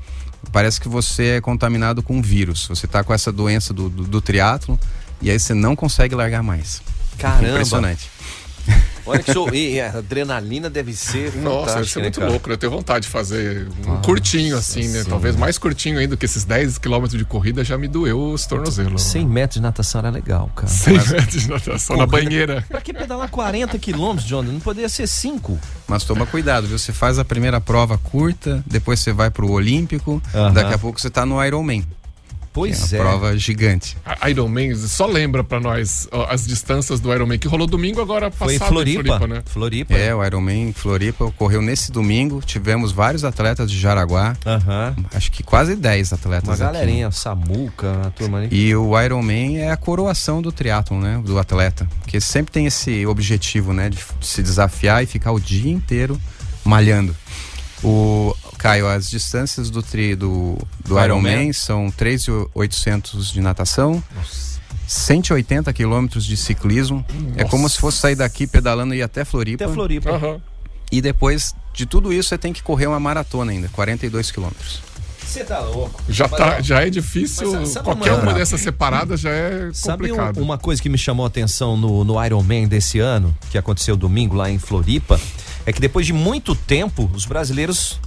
parece 0.52 0.81
que 0.81 0.88
você 0.88 1.37
é 1.37 1.40
contaminado 1.40 2.02
com 2.02 2.16
um 2.16 2.23
vírus. 2.23 2.66
Você 2.69 2.87
está 2.87 3.02
com 3.05 3.12
essa 3.12 3.33
doença 3.33 3.75
do, 3.75 3.88
do, 3.88 4.05
do 4.05 4.21
triatlo 4.21 4.78
e 5.21 5.31
aí 5.31 5.38
você 5.38 5.55
não 5.55 5.75
consegue 5.75 6.14
largar 6.14 6.43
mais. 6.43 6.83
Caramba! 7.19 7.50
Impressionante. 7.50 8.11
Olha 9.07 9.23
que 9.23 9.33
show. 9.33 9.53
E 9.55 9.81
a 9.81 9.99
adrenalina 9.99 10.69
deve 10.69 10.93
ser. 10.95 11.35
Nossa, 11.37 11.77
deve 11.77 11.89
ser 11.91 11.99
né, 12.01 12.05
muito 12.05 12.21
louco. 12.21 12.49
Né? 12.49 12.55
Eu 12.55 12.59
tenho 12.59 12.73
vontade 12.73 13.05
de 13.05 13.09
fazer 13.09 13.69
um 13.85 13.91
Nossa, 13.91 14.03
curtinho, 14.03 14.57
assim, 14.57 14.89
né? 14.89 15.03
Sim. 15.03 15.09
Talvez 15.09 15.37
mais 15.37 15.57
curtinho 15.59 15.99
ainda, 15.99 16.17
que 16.17 16.25
esses 16.25 16.45
10 16.45 16.79
quilômetros 16.79 17.19
de 17.19 17.25
corrida 17.25 17.65
já 17.65 17.79
me 17.79 17.89
doeu 17.89 18.33
os 18.33 18.47
tornozelos. 18.47 19.03
100 19.03 19.27
metros 19.27 19.55
de 19.55 19.63
natação 19.63 20.01
era 20.01 20.11
legal, 20.11 20.51
cara. 20.55 20.69
100 20.69 20.95
Mas... 20.95 21.11
metros 21.11 21.43
de 21.43 21.49
natação 21.49 21.97
na 21.97 22.07
banheira. 22.07 22.65
Pra 22.69 22.81
que 22.81 22.93
pedalar 22.93 23.29
40 23.31 23.79
quilômetros, 23.79 24.27
John? 24.27 24.43
Não 24.43 24.61
poderia 24.61 24.89
ser 24.89 25.07
5. 25.07 25.59
Mas 25.87 26.05
toma 26.05 26.27
cuidado, 26.27 26.67
viu? 26.67 26.79
Você 26.79 26.93
faz 26.93 27.19
a 27.19 27.25
primeira 27.25 27.61
prova 27.61 27.97
curta, 27.99 28.63
depois 28.67 29.01
você 29.01 29.13
vai 29.13 29.31
pro 29.31 29.51
Olímpico, 29.51 30.15
uh 30.15 30.21
-huh. 30.33 30.53
daqui 30.53 30.75
a 30.75 30.79
pouco 30.79 31.01
você 31.01 31.11
tá 31.11 31.25
no 31.25 31.43
Ironman. 31.45 31.85
Pois 32.57 32.91
é. 32.91 32.97
Uma 32.97 33.05
prova 33.05 33.37
gigante. 33.37 33.99
A 34.03 34.31
Ironman, 34.31 34.75
só 34.75 35.05
lembra 35.05 35.45
para 35.45 35.61
nós 35.61 36.09
ó, 36.11 36.27
as 36.31 36.47
distâncias 36.47 37.01
do 37.01 37.13
Ironman 37.13 37.39
que 37.39 37.47
rolou 37.47 37.67
domingo 37.67 38.01
agora 38.01 38.31
passado 38.31 38.47
Foi 38.47 38.55
em 38.55 38.59
Floripa, 38.59 39.01
em 39.01 39.05
Floripa, 39.05 39.27
né? 39.27 39.43
Floripa. 39.45 39.95
É, 39.95 40.15
o 40.15 40.25
Ironman 40.25 40.73
Floripa 40.73 41.27
ocorreu 41.27 41.61
nesse 41.61 41.93
domingo. 41.93 42.41
Tivemos 42.41 42.93
vários 42.93 43.25
atletas 43.25 43.71
de 43.71 43.79
Jaraguá. 43.79 44.35
Uhum. 44.47 45.05
Acho 45.13 45.31
que 45.31 45.43
quase 45.43 45.77
10 45.77 46.15
atletas 46.15 46.49
Uma 46.49 46.57
galerinha, 46.57 47.09
aqui. 47.09 47.17
Samuca, 47.19 48.07
a 48.07 48.11
turma 48.11 48.39
ali. 48.39 48.49
E 48.51 48.75
o 48.75 48.99
Ironman 48.99 49.59
é 49.59 49.71
a 49.71 49.77
coroação 49.77 50.41
do 50.41 50.51
triatlon, 50.51 50.99
né? 50.99 51.21
Do 51.23 51.39
atleta. 51.39 51.87
Porque 52.01 52.19
sempre 52.23 52.53
tem 52.53 52.65
esse 52.65 53.05
objetivo, 53.05 53.75
né? 53.75 53.91
De 53.91 53.99
se 54.23 54.43
desafiar 54.43 55.03
e 55.03 55.07
ficar 55.07 55.33
o 55.33 55.39
dia 55.39 55.71
inteiro 55.71 56.19
malhando. 56.65 57.15
O, 57.87 58.35
Caio, 58.59 58.88
as 58.88 59.09
distâncias 59.09 59.71
do 59.71 59.81
tri 59.81 60.16
do, 60.16 60.59
do 60.85 61.00
Ironman 61.00 61.52
são 61.52 61.87
3.800 61.87 63.33
de 63.33 63.40
natação. 63.40 64.02
Nossa. 64.12 64.57
180 64.88 65.73
quilômetros 65.73 66.25
de 66.25 66.37
ciclismo. 66.37 67.05
Nossa. 67.09 67.40
É 67.40 67.45
como 67.45 67.69
se 67.69 67.78
fosse 67.78 67.99
sair 67.99 68.16
daqui 68.16 68.45
pedalando 68.45 68.93
e 68.93 68.99
ir 68.99 69.02
até 69.02 69.25
Floripa. 69.25 69.64
Até 69.64 69.73
Floripa. 69.73 70.11
Uhum. 70.11 70.40
E 70.90 71.00
depois 71.00 71.55
de 71.73 71.87
tudo 71.87 72.12
isso, 72.12 72.31
você 72.31 72.38
tem 72.38 72.52
que 72.52 72.61
correr 72.61 72.88
uma 72.88 72.99
maratona 72.99 73.52
ainda, 73.52 73.69
42 73.69 74.33
quilômetros. 74.33 74.83
Você 75.25 75.45
tá 75.45 75.61
louco. 75.61 76.02
Já, 76.09 76.28
tá, 76.28 76.61
já 76.61 76.85
é 76.85 76.90
difícil. 76.90 77.52
Mas, 77.52 77.76
qualquer 77.76 78.14
uma, 78.14 78.23
uma 78.23 78.35
dessas 78.35 78.61
separadas 78.61 79.21
já 79.21 79.31
é 79.31 79.71
sabe 79.73 80.09
complicado. 80.09 80.40
Um, 80.40 80.43
uma 80.43 80.59
coisa 80.59 80.83
que 80.83 80.88
me 80.88 80.99
chamou 80.99 81.25
a 81.25 81.28
atenção 81.28 81.76
no, 81.76 82.02
no 82.02 82.25
Ironman 82.25 82.66
desse 82.66 82.99
ano, 82.99 83.37
que 83.50 83.59
aconteceu 83.59 83.97
domingo 83.97 84.35
lá 84.35 84.50
em 84.50 84.59
Floripa, 84.59 85.21
é 85.66 85.73
que 85.73 85.80
depois 85.80 86.06
de 86.06 86.12
muito 86.12 86.54
tempo, 86.54 87.11
os 87.12 87.26
brasileiros 87.26 88.00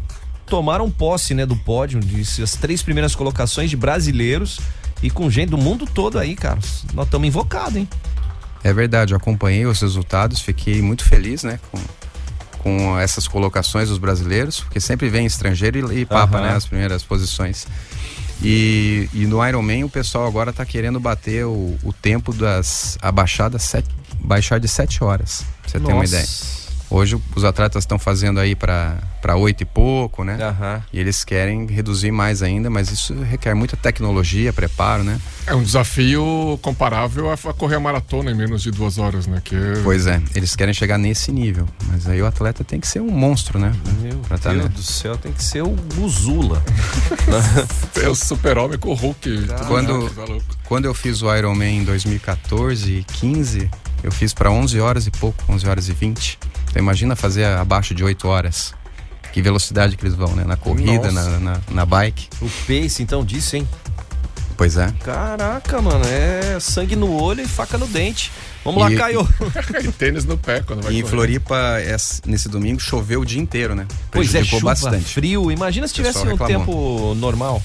tomaram 0.46 0.90
posse, 0.90 1.34
né, 1.34 1.46
do 1.46 1.56
pódio, 1.56 2.00
de 2.00 2.22
as 2.42 2.54
três 2.54 2.82
primeiras 2.82 3.14
colocações 3.14 3.70
de 3.70 3.78
brasileiros 3.78 4.60
e 5.04 5.10
com 5.10 5.30
gente 5.30 5.50
do 5.50 5.58
mundo 5.58 5.86
todo 5.86 6.18
aí, 6.18 6.36
cara. 6.36 6.60
Nós 6.94 7.06
estamos 7.06 7.28
invocados, 7.28 7.76
hein? 7.76 7.88
É 8.64 8.74
verdade, 8.74 9.14
eu 9.14 9.18
acompanhei 9.18 9.66
os 9.66 9.80
resultados, 9.80 10.42
fiquei 10.42 10.82
muito 10.82 11.04
feliz, 11.04 11.44
né, 11.44 11.60
com, 11.72 11.80
com 12.60 13.00
essas 13.00 13.28
colocações 13.28 13.90
dos 13.90 13.98
brasileiros, 13.98 14.62
porque 14.62 14.80
sempre 14.80 15.10
vem 15.10 15.26
estrangeiro 15.26 15.94
e, 15.94 16.02
e 16.02 16.06
papa, 16.06 16.38
uhum. 16.38 16.44
né, 16.46 16.56
as 16.56 16.66
primeiras 16.66 17.04
posições. 17.04 17.68
E, 18.42 19.10
e 19.14 19.26
no 19.26 19.46
Ironman 19.46 19.84
o 19.84 19.90
pessoal 19.90 20.26
agora 20.26 20.52
está 20.52 20.66
querendo 20.66 20.98
bater 20.98 21.46
o, 21.46 21.78
o 21.84 21.92
tempo 21.92 22.34
das 22.34 22.98
abaixadas, 23.02 23.64
sete, 23.64 23.90
baixar 24.20 24.60
de 24.60 24.68
7 24.68 25.04
horas, 25.04 25.44
pra 25.62 25.72
você 25.72 25.80
Nossa. 25.80 25.92
ter 25.92 25.94
uma 25.94 26.06
ideia. 26.06 26.59
Hoje 26.90 27.22
os 27.36 27.44
atletas 27.44 27.84
estão 27.84 28.00
fazendo 28.00 28.40
aí 28.40 28.56
para 28.56 29.36
oito 29.38 29.62
e 29.62 29.66
pouco, 29.66 30.24
né? 30.24 30.38
Uhum. 30.38 30.82
E 30.92 31.00
eles 31.00 31.24
querem 31.24 31.68
reduzir 31.68 32.12
mais 32.12 32.42
ainda, 32.42 32.70
mas 32.70 32.90
isso 32.90 33.14
requer 33.22 33.54
muita 33.54 33.78
tecnologia, 33.78 34.52
preparo, 34.52 35.04
né? 35.04 35.20
É 35.46 35.54
um 35.54 35.62
desafio 35.62 36.58
comparável 36.62 37.32
a 37.32 37.38
correr 37.54 37.76
a 37.76 37.80
maratona 37.80 38.32
em 38.32 38.36
menos 38.36 38.64
de 38.64 38.72
duas 38.72 38.98
horas, 38.98 39.28
né? 39.28 39.40
Que. 39.44 39.56
Pois 39.84 40.08
é, 40.08 40.22
eles 40.34 40.56
querem 40.56 40.74
chegar 40.74 40.98
nesse 40.98 41.32
nível, 41.32 41.68
mas 41.88 42.08
aí 42.08 42.22
o 42.22 42.26
atleta 42.26 42.64
tem 42.64 42.80
que 42.80 42.88
ser 42.88 43.02
um 43.02 43.12
monstro, 43.12 43.60
né? 43.60 43.72
Meu 44.02 44.18
pra 44.20 44.38
tá 44.40 44.50
Deus 44.50 44.64
tá, 44.64 44.70
né? 44.70 44.76
do 44.76 44.84
céu, 44.84 45.16
tem 45.16 45.32
que 45.32 45.44
ser 45.44 45.62
o 45.62 45.76
Guzula. 45.96 46.64
é 48.02 48.10
o 48.10 48.16
super-homem 48.16 48.80
com 48.80 48.90
o 48.90 48.94
Hulk. 48.96 49.48
Quando, 49.68 50.10
tá 50.10 50.26
quando 50.66 50.86
eu 50.86 50.94
fiz 50.96 51.22
o 51.22 51.36
Ironman 51.36 51.78
em 51.78 51.84
2014 51.84 52.92
e 52.92 53.04
15, 53.04 53.70
eu 54.04 54.12
fiz 54.12 54.34
para 54.34 54.50
11 54.52 54.80
horas 54.80 55.08
e 55.08 55.12
pouco, 55.12 55.44
11 55.50 55.68
horas 55.68 55.90
e 55.90 55.94
20. 55.94 56.40
Então 56.70 56.82
imagina 56.82 57.16
fazer 57.16 57.46
abaixo 57.46 57.94
de 57.94 58.04
8 58.04 58.28
horas. 58.28 58.74
Que 59.32 59.42
velocidade 59.42 59.96
que 59.96 60.04
eles 60.04 60.16
vão, 60.16 60.36
né? 60.36 60.44
Na 60.44 60.56
corrida, 60.56 61.12
na, 61.12 61.40
na, 61.40 61.62
na, 61.70 61.86
bike. 61.86 62.30
O 62.42 62.50
pace, 62.66 63.04
então, 63.04 63.24
disso, 63.24 63.56
hein? 63.56 63.68
Pois 64.58 64.76
é. 64.76 64.92
Caraca, 65.04 65.82
mano, 65.82 66.04
é 66.06 66.60
sangue 66.60 66.96
no 66.96 67.14
olho 67.14 67.42
e 67.42 67.48
faca 67.48 67.78
no 67.78 67.88
dente. 67.88 68.32
Vamos 68.66 68.92
e, 68.92 68.96
lá, 68.96 69.00
Caio. 69.00 69.28
e 69.84 69.92
tênis 69.92 70.26
no 70.26 70.38
pé 70.38 70.62
quando 70.62 70.82
vai 70.82 70.94
E 70.94 71.00
em 71.00 71.06
Floripa, 71.06 71.56
é, 71.80 71.96
nesse 72.26 72.50
domingo, 72.50 72.80
choveu 72.80 73.22
o 73.22 73.26
dia 73.26 73.40
inteiro, 73.40 73.74
né? 73.74 73.88
Pois 74.12 74.36
é, 74.36 74.44
chuva, 74.44 74.66
bastante. 74.66 75.06
frio. 75.06 75.52
Imagina 75.52 75.88
se 75.88 75.94
tivesse 75.94 76.28
um 76.28 76.38
tempo 76.38 77.14
normal. 77.16 77.64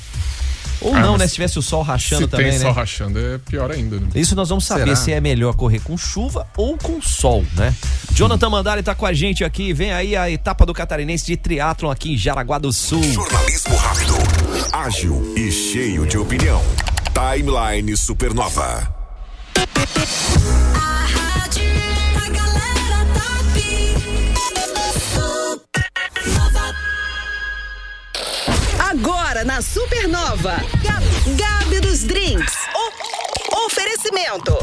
Ou 0.81 0.95
ah, 0.95 1.01
não, 1.01 1.17
né? 1.17 1.27
Se 1.27 1.35
tivesse 1.35 1.59
o 1.59 1.63
sol 1.63 1.83
rachando 1.83 2.25
se 2.25 2.29
também, 2.29 2.51
tem 2.51 2.59
né? 2.59 2.65
sol 2.65 2.73
rachando 2.73 3.19
é 3.19 3.39
pior 3.39 3.71
ainda. 3.71 3.99
Né? 3.99 4.09
Isso 4.15 4.35
nós 4.35 4.49
vamos 4.49 4.65
saber 4.65 4.85
Será? 4.85 4.97
se 4.97 5.13
é 5.13 5.21
melhor 5.21 5.55
correr 5.55 5.81
com 5.81 5.97
chuva 5.97 6.47
ou 6.57 6.77
com 6.77 7.01
sol, 7.01 7.45
né? 7.57 7.75
Jonathan 8.13 8.51
Mandari 8.51 8.83
tá 8.83 8.95
com 8.95 9.07
a 9.07 9.13
gente 9.13 9.45
aqui. 9.45 9.73
Vem 9.73 9.93
aí 9.93 10.17
a 10.17 10.31
etapa 10.31 10.65
do 10.67 10.75
catarinense 10.75 11.27
de 11.27 11.37
triatlon 11.37 11.91
aqui 11.91 12.15
em 12.15 12.17
Jaraguá 12.17 12.59
do 12.59 12.73
Sul. 12.73 13.03
Jornalismo 13.03 13.77
rápido, 13.77 14.15
ágil 14.73 15.35
e 15.37 15.51
cheio 15.51 16.07
de 16.07 16.19
opinião. 16.19 16.63
Timeline 17.15 17.97
Supernova. 17.97 18.95
Agora 29.05 29.45
na 29.45 29.61
Supernova. 29.61 30.55
Gabi, 31.37 31.79
dos 31.79 32.05
Drinks. 32.05 32.55
O, 32.75 33.67
oferecimento. 33.67 34.57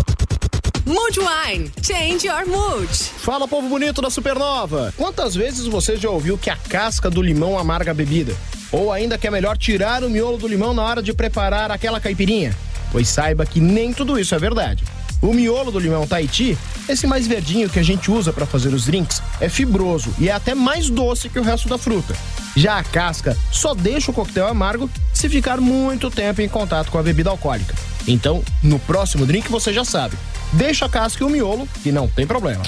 Mood 0.83 1.19
Wine. 1.19 1.71
Change 1.83 2.25
your 2.25 2.47
mood. 2.47 2.91
Fala, 2.91 3.47
povo 3.47 3.69
bonito 3.69 4.01
da 4.01 4.09
Supernova. 4.09 4.91
Quantas 4.97 5.35
vezes 5.35 5.67
você 5.67 5.95
já 5.95 6.09
ouviu 6.09 6.39
que 6.39 6.49
a 6.49 6.55
casca 6.55 7.07
do 7.07 7.21
limão 7.21 7.59
amarga 7.59 7.91
a 7.91 7.93
bebida? 7.93 8.35
Ou 8.71 8.91
ainda 8.91 9.15
que 9.15 9.27
é 9.27 9.29
melhor 9.29 9.59
tirar 9.59 10.03
o 10.03 10.09
miolo 10.09 10.39
do 10.39 10.47
limão 10.47 10.73
na 10.73 10.81
hora 10.81 11.03
de 11.03 11.13
preparar 11.13 11.69
aquela 11.69 11.99
caipirinha? 11.99 12.57
Pois 12.91 13.09
saiba 13.09 13.45
que 13.45 13.59
nem 13.61 13.93
tudo 13.93 14.17
isso 14.17 14.33
é 14.33 14.39
verdade. 14.39 14.83
O 15.21 15.35
miolo 15.35 15.71
do 15.71 15.77
limão 15.77 16.07
Tahiti, 16.07 16.57
esse 16.89 17.05
mais 17.05 17.27
verdinho 17.27 17.69
que 17.69 17.77
a 17.77 17.83
gente 17.83 18.09
usa 18.09 18.33
para 18.33 18.47
fazer 18.47 18.73
os 18.73 18.85
drinks, 18.85 19.21
é 19.39 19.47
fibroso 19.47 20.11
e 20.17 20.29
é 20.29 20.31
até 20.31 20.55
mais 20.55 20.89
doce 20.89 21.29
que 21.29 21.37
o 21.37 21.43
resto 21.43 21.69
da 21.69 21.77
fruta. 21.77 22.15
Já 22.55 22.77
a 22.77 22.83
casca 22.83 23.37
só 23.51 23.73
deixa 23.73 24.11
o 24.11 24.13
coquetel 24.13 24.47
amargo 24.47 24.89
se 25.13 25.29
ficar 25.29 25.57
muito 25.61 26.09
tempo 26.11 26.41
em 26.41 26.49
contato 26.49 26.91
com 26.91 26.97
a 26.97 27.03
bebida 27.03 27.29
alcoólica. 27.29 27.73
Então, 28.07 28.43
no 28.63 28.79
próximo 28.79 29.25
drink 29.25 29.49
você 29.49 29.71
já 29.71 29.85
sabe. 29.85 30.17
deixa 30.53 30.85
a 30.85 30.89
casca 30.89 31.23
e 31.23 31.27
o 31.27 31.29
miolo, 31.29 31.67
que 31.81 31.91
não 31.91 32.07
tem 32.07 32.27
problema. 32.27 32.63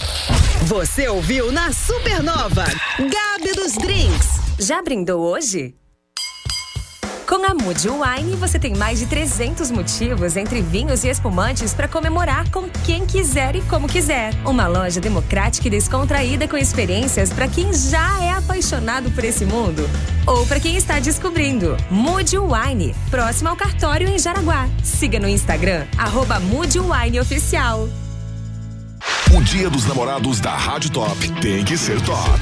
Você 0.63 1.08
ouviu 1.08 1.52
na 1.52 1.74
Supernova, 1.74 2.66
Gabi 2.98 3.54
dos 3.56 3.74
Drinks. 3.74 4.40
Já 4.60 4.82
brindou 4.82 5.22
hoje? 5.22 5.75
Com 7.34 7.44
a 7.44 7.54
Mood 7.56 7.88
Wine, 7.90 8.36
você 8.36 8.60
tem 8.60 8.75
mais 8.75 9.00
de 9.00 9.08
300 9.08 9.72
motivos 9.72 10.38
entre 10.38 10.62
vinhos 10.62 11.04
e 11.04 11.10
espumantes 11.10 11.74
para 11.74 11.88
comemorar 11.88 12.48
com 12.52 12.70
quem 12.86 13.08
quiser 13.08 13.56
e 13.56 13.62
como 13.63 13.88
quiser. 13.88 14.36
Uma 14.46 14.68
loja 14.68 15.02
democrática 15.02 15.68
e 15.68 15.72
descontraída 15.72 16.48
com 16.48 16.56
experiências 16.56 17.34
para 17.34 17.48
quem 17.48 17.74
já 17.74 18.22
é 18.22 18.34
apaixonado 18.34 19.10
por 19.10 19.24
esse 19.24 19.46
mundo 19.46 19.90
ou 20.28 20.46
para 20.46 20.60
quem 20.60 20.78
está 20.78 21.00
descobrindo. 21.00 21.75
Mood 21.90 22.38
Wine, 22.38 22.96
próximo 23.10 23.50
ao 23.50 23.56
cartório 23.56 24.08
em 24.08 24.20
Jaraguá. 24.20 24.70
Siga 24.84 25.20
no 25.20 25.28
Instagram, 25.28 25.88
arroba 25.98 26.40
Mood 26.40 26.80
Wine 26.80 27.20
Oficial. 27.20 27.90
O 29.34 29.42
Dia 29.42 29.70
dos 29.70 29.86
Namorados 29.86 30.40
da 30.40 30.56
Rádio 30.56 30.92
Top 30.92 31.28
tem 31.42 31.64
que 31.64 31.76
ser 31.76 32.00
top. 32.02 32.40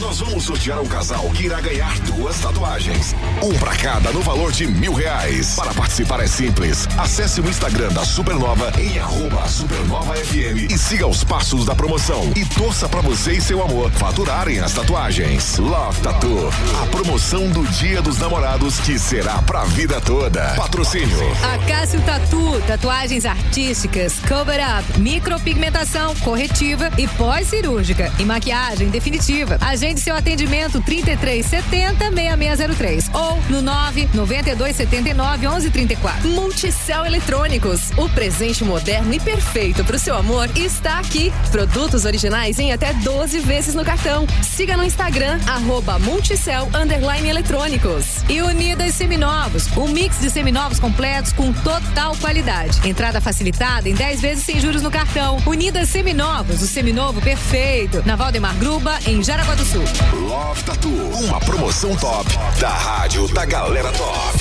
Nós 0.00 0.18
vamos 0.18 0.44
sortear 0.44 0.80
um 0.80 0.86
casal 0.86 1.30
que 1.30 1.44
irá 1.44 1.60
ganhar 1.60 1.96
duas 2.00 2.40
tatuagens. 2.40 3.14
Um 3.40 3.56
para 3.58 3.76
cada 3.76 4.10
no 4.10 4.20
valor 4.22 4.50
de 4.50 4.66
mil 4.66 4.92
reais. 4.92 5.54
Para 5.54 5.72
participar 5.72 6.18
é 6.20 6.26
simples. 6.26 6.88
Acesse 6.98 7.40
o 7.40 7.48
Instagram 7.48 7.90
da 7.92 8.04
Supernova 8.04 8.72
em 8.80 8.98
arroba 8.98 9.48
Supernova 9.48 10.14
FM 10.16 10.72
e 10.72 10.76
siga 10.76 11.06
os 11.06 11.22
passos 11.22 11.64
da 11.64 11.76
promoção. 11.76 12.32
E 12.34 12.44
torça 12.44 12.88
para 12.88 13.00
você 13.00 13.34
e 13.34 13.40
seu 13.40 13.62
amor 13.62 13.90
faturarem 13.92 14.58
as 14.58 14.72
tatuagens. 14.72 15.58
Love 15.58 16.00
Tattoo. 16.00 16.50
A 16.82 16.86
promoção 16.86 17.48
do 17.50 17.64
Dia 17.68 18.02
dos 18.02 18.18
Namorados 18.18 18.80
que 18.80 18.98
será 18.98 19.40
pra 19.42 19.64
vida 19.64 20.00
toda. 20.00 20.54
Patrocínio. 20.56 21.18
Acácio 21.54 22.00
Tatu, 22.02 22.60
tatuagens 22.66 23.24
artísticas, 23.24 24.14
cover 24.28 24.60
up, 24.78 24.98
micropigmentação, 24.98 26.01
corretiva 26.16 26.90
e 26.98 27.06
pós-cirúrgica 27.08 28.12
e 28.18 28.24
maquiagem 28.24 28.90
definitiva. 28.90 29.56
Agende 29.60 30.00
seu 30.00 30.14
atendimento 30.14 30.80
3370 30.80 32.10
6603 32.10 33.10
ou 33.14 33.38
no 33.48 33.62
99279 33.62 35.46
1134. 35.46 36.28
Multicel 36.28 37.06
Eletrônicos, 37.06 37.90
o 37.96 38.08
presente 38.10 38.64
moderno 38.64 39.14
e 39.14 39.20
perfeito 39.20 39.84
para 39.84 39.96
o 39.96 39.98
seu 39.98 40.14
amor 40.16 40.48
está 40.56 40.98
aqui. 40.98 41.32
Produtos 41.50 42.04
originais 42.04 42.58
em 42.58 42.72
até 42.72 42.92
12 42.92 43.38
vezes 43.40 43.74
no 43.74 43.84
cartão. 43.84 44.26
Siga 44.42 44.76
no 44.76 44.84
Instagram 44.84 45.38
arroba 45.46 45.98
Multicel 45.98 46.68
underline 46.74 47.28
eletrônicos. 47.28 48.22
E 48.28 48.42
Unidas 48.42 48.94
Seminovos, 48.94 49.68
um 49.76 49.88
mix 49.88 50.20
de 50.20 50.30
seminovos 50.30 50.78
completos 50.78 51.32
com 51.32 51.52
total 51.52 52.16
qualidade. 52.16 52.88
Entrada 52.88 53.20
facilitada 53.20 53.88
em 53.88 53.94
10 53.94 54.20
vezes 54.20 54.44
sem 54.44 54.60
juros 54.60 54.82
no 54.82 54.90
cartão. 54.90 55.38
Unidas 55.46 55.88
Seminovos 55.92 56.62
o 56.62 56.66
seminovo 56.66 57.20
perfeito. 57.20 58.02
Na 58.06 58.16
Valdemar 58.16 58.56
Gruba, 58.56 58.98
em 59.06 59.22
Jaraguá 59.22 59.54
do 59.54 59.62
Sul. 59.62 59.84
Love 60.14 60.62
Tattoo, 60.62 60.90
uma 60.90 61.38
promoção 61.38 61.94
top 61.96 62.30
da 62.58 62.70
rádio 62.70 63.28
da 63.34 63.44
galera 63.44 63.92
top. 63.92 64.38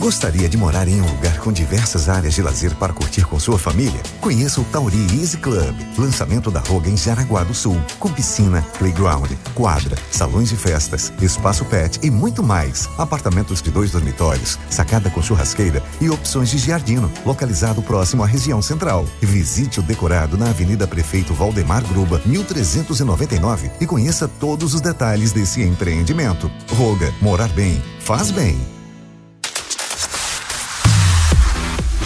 Gostaria 0.00 0.48
de 0.48 0.56
morar 0.56 0.88
em 0.88 0.98
um 0.98 1.06
lugar 1.06 1.38
com 1.40 1.52
diversas 1.52 2.08
áreas 2.08 2.32
de 2.32 2.40
lazer 2.40 2.74
para 2.76 2.90
curtir 2.90 3.26
com 3.26 3.38
sua 3.38 3.58
família? 3.58 4.00
Conheça 4.18 4.58
o 4.58 4.64
Tauri 4.64 4.96
Easy 5.20 5.36
Club, 5.36 5.76
lançamento 5.98 6.50
da 6.50 6.58
Roga 6.58 6.88
em 6.88 6.96
Jaraguá 6.96 7.44
do 7.44 7.52
Sul, 7.52 7.78
com 7.98 8.10
piscina, 8.10 8.62
playground, 8.78 9.30
quadra, 9.54 9.98
salões 10.10 10.48
de 10.48 10.56
festas, 10.56 11.12
espaço 11.20 11.66
pet 11.66 12.00
e 12.02 12.10
muito 12.10 12.42
mais. 12.42 12.88
Apartamentos 12.96 13.60
de 13.60 13.70
dois 13.70 13.90
dormitórios, 13.90 14.58
sacada 14.70 15.10
com 15.10 15.20
churrasqueira 15.20 15.82
e 16.00 16.08
opções 16.08 16.48
de 16.48 16.56
giardino, 16.56 17.12
localizado 17.26 17.82
próximo 17.82 18.24
à 18.24 18.26
região 18.26 18.62
central. 18.62 19.04
Visite 19.20 19.80
o 19.80 19.82
decorado 19.82 20.38
na 20.38 20.48
Avenida 20.48 20.86
Prefeito 20.86 21.34
Valdemar 21.34 21.84
Gruba, 21.84 22.22
1399 22.24 23.70
e 23.78 23.86
conheça 23.86 24.26
todos 24.26 24.72
os 24.72 24.80
detalhes 24.80 25.30
desse 25.30 25.60
empreendimento. 25.60 26.50
Roga, 26.70 27.12
morar 27.20 27.50
bem, 27.50 27.82
faz 28.00 28.30
bem. 28.30 28.79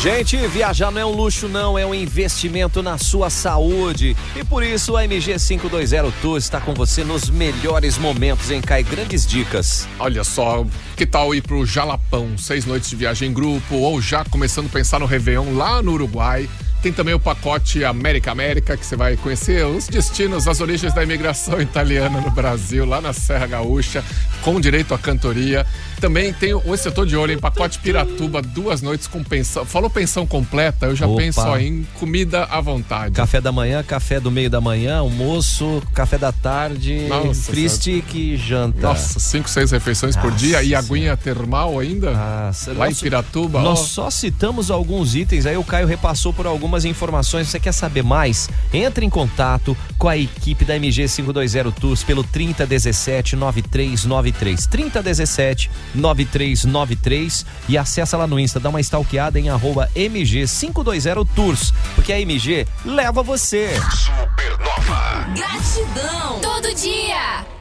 Gente, 0.04 0.36
viajar 0.48 0.90
não 0.90 1.00
é 1.00 1.06
um 1.06 1.16
luxo, 1.16 1.48
não, 1.48 1.78
é 1.78 1.86
um 1.86 1.94
investimento 1.94 2.82
na 2.82 2.98
sua 2.98 3.30
saúde. 3.30 4.14
E 4.36 4.44
por 4.44 4.62
isso 4.62 4.98
a 4.98 5.04
MG 5.06 5.38
520 5.38 6.12
Tour 6.20 6.36
está 6.36 6.60
com 6.60 6.74
você 6.74 7.02
nos 7.02 7.30
melhores 7.30 7.96
momentos 7.96 8.50
em 8.50 8.60
Cai 8.60 8.82
Grandes 8.82 9.26
Dicas. 9.26 9.88
Olha 9.98 10.22
só, 10.22 10.66
que 10.94 11.06
tal 11.06 11.34
ir 11.34 11.40
pro 11.40 11.64
Jalapão? 11.64 12.36
Seis 12.36 12.66
noites 12.66 12.90
de 12.90 12.96
viagem 12.96 13.30
em 13.30 13.32
grupo, 13.32 13.76
ou 13.76 13.98
já 13.98 14.26
começando 14.26 14.66
a 14.66 14.68
pensar 14.68 15.00
no 15.00 15.06
Réveillon 15.06 15.56
lá 15.56 15.80
no 15.80 15.92
Uruguai. 15.92 16.50
Tem 16.82 16.92
também 16.92 17.14
o 17.14 17.18
pacote 17.18 17.82
América 17.82 18.30
América, 18.30 18.76
que 18.76 18.84
você 18.84 18.94
vai 18.94 19.16
conhecer 19.16 19.64
os 19.64 19.88
destinos, 19.88 20.46
as 20.46 20.60
origens 20.60 20.92
da 20.92 21.02
imigração 21.02 21.58
italiana 21.62 22.20
no 22.20 22.30
Brasil, 22.30 22.84
lá 22.84 23.00
na 23.00 23.14
Serra 23.14 23.46
Gaúcha, 23.46 24.04
com 24.42 24.60
direito 24.60 24.92
à 24.92 24.98
cantoria. 24.98 25.66
Também 26.00 26.32
tem 26.32 26.54
o 26.54 26.62
Tô 26.94 27.04
de 27.04 27.16
Olho 27.16 27.32
em 27.32 27.38
pacote 27.38 27.78
Piratuba, 27.78 28.42
duas 28.42 28.82
noites 28.82 29.06
com 29.06 29.22
pensão. 29.22 29.64
Falou 29.64 29.88
pensão 29.88 30.26
completa, 30.26 30.86
eu 30.86 30.96
já 30.96 31.06
Opa. 31.06 31.16
penso 31.16 31.40
ó, 31.40 31.56
em 31.56 31.86
comida 31.98 32.44
à 32.44 32.60
vontade. 32.60 33.14
Café 33.14 33.40
da 33.40 33.50
manhã, 33.50 33.82
café 33.82 34.20
do 34.20 34.30
meio 34.30 34.50
da 34.50 34.60
manhã, 34.60 34.98
almoço, 34.98 35.82
café 35.94 36.18
da 36.18 36.32
tarde, 36.32 37.06
triste 37.46 38.04
que 38.06 38.36
janta. 38.36 38.88
Nossa, 38.88 39.18
cinco, 39.18 39.48
seis 39.48 39.70
refeições 39.70 40.14
Nossa, 40.14 40.28
por 40.28 40.36
dia 40.36 40.62
e 40.62 40.74
aguinha 40.74 41.16
termal 41.16 41.78
ainda? 41.78 42.12
Nossa, 42.12 42.72
lá 42.72 42.90
em 42.90 42.94
Piratuba. 42.94 43.60
Nós 43.60 43.80
ó. 43.80 43.84
só 43.84 44.10
citamos 44.10 44.70
alguns 44.70 45.14
itens, 45.14 45.46
aí 45.46 45.56
o 45.56 45.64
Caio 45.64 45.86
repassou 45.86 46.32
por 46.32 46.46
algumas 46.46 46.84
informações. 46.84 47.48
Você 47.48 47.58
quer 47.58 47.72
saber 47.72 48.02
mais? 48.02 48.48
Entre 48.72 49.04
em 49.04 49.10
contato 49.10 49.76
com 49.98 50.08
a 50.08 50.16
equipe 50.16 50.64
da 50.64 50.76
MG 50.76 51.08
520 51.08 51.72
Tours 51.80 52.02
pelo 52.02 52.22
3017 52.24 53.36
9393. 53.36 54.66
3017 54.66 55.70
9393 55.94 57.46
e 57.68 57.78
acessa 57.78 58.16
lá 58.16 58.26
no 58.26 58.38
Insta, 58.38 58.60
dá 58.60 58.68
uma 58.68 58.80
stalkeada 58.80 59.38
em 59.38 59.48
arroba 59.48 59.90
MG 59.94 60.46
520 60.46 61.34
Tours, 61.34 61.72
porque 61.94 62.12
a 62.12 62.20
MG 62.20 62.66
leva 62.84 63.22
você. 63.22 63.70
Supernova. 63.90 65.26
Gratidão. 65.34 66.40
Todo 66.40 66.74
dia. 66.74 67.53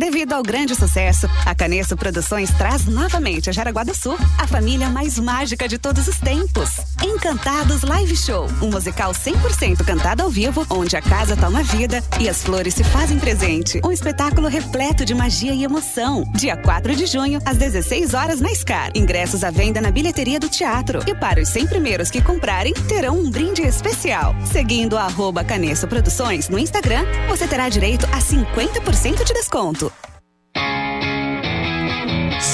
Devido 0.00 0.32
ao 0.32 0.42
grande 0.42 0.74
sucesso, 0.74 1.28
a 1.44 1.54
Canesso 1.54 1.94
Produções 1.94 2.50
traz 2.52 2.86
novamente 2.86 3.50
a 3.50 3.52
Jaraguá 3.52 3.84
do 3.84 3.94
Sul 3.94 4.16
a 4.38 4.46
família 4.46 4.88
mais 4.88 5.18
mágica 5.18 5.68
de 5.68 5.76
todos 5.76 6.08
os 6.08 6.18
tempos. 6.18 6.70
Encantados 7.04 7.82
Live 7.82 8.16
Show, 8.16 8.46
um 8.62 8.70
musical 8.70 9.12
100% 9.12 9.84
cantado 9.84 10.22
ao 10.22 10.30
vivo, 10.30 10.66
onde 10.70 10.96
a 10.96 11.02
casa 11.02 11.36
toma 11.36 11.62
vida 11.62 12.02
e 12.18 12.30
as 12.30 12.42
flores 12.42 12.72
se 12.72 12.82
fazem 12.82 13.18
presente. 13.18 13.78
Um 13.84 13.92
espetáculo 13.92 14.48
repleto 14.48 15.04
de 15.04 15.14
magia 15.14 15.52
e 15.52 15.64
emoção. 15.64 16.24
Dia 16.34 16.56
4 16.56 16.96
de 16.96 17.04
junho, 17.04 17.38
às 17.44 17.58
16 17.58 18.14
horas 18.14 18.40
na 18.40 18.54
Scar. 18.54 18.90
Ingressos 18.94 19.44
à 19.44 19.50
venda 19.50 19.82
na 19.82 19.90
bilheteria 19.90 20.40
do 20.40 20.48
teatro. 20.48 21.00
E 21.06 21.14
para 21.14 21.42
os 21.42 21.50
100 21.50 21.66
primeiros 21.66 22.10
que 22.10 22.22
comprarem, 22.22 22.72
terão 22.88 23.18
um 23.18 23.30
brinde 23.30 23.60
especial. 23.60 24.34
Seguindo 24.50 24.96
a 24.96 25.02
arroba 25.02 25.44
Canesso 25.44 25.86
Produções 25.86 26.48
no 26.48 26.58
Instagram, 26.58 27.04
você 27.28 27.46
terá 27.46 27.68
direito 27.68 28.06
a 28.06 28.18
50% 28.18 29.24
de 29.24 29.34
desconto. 29.34 29.89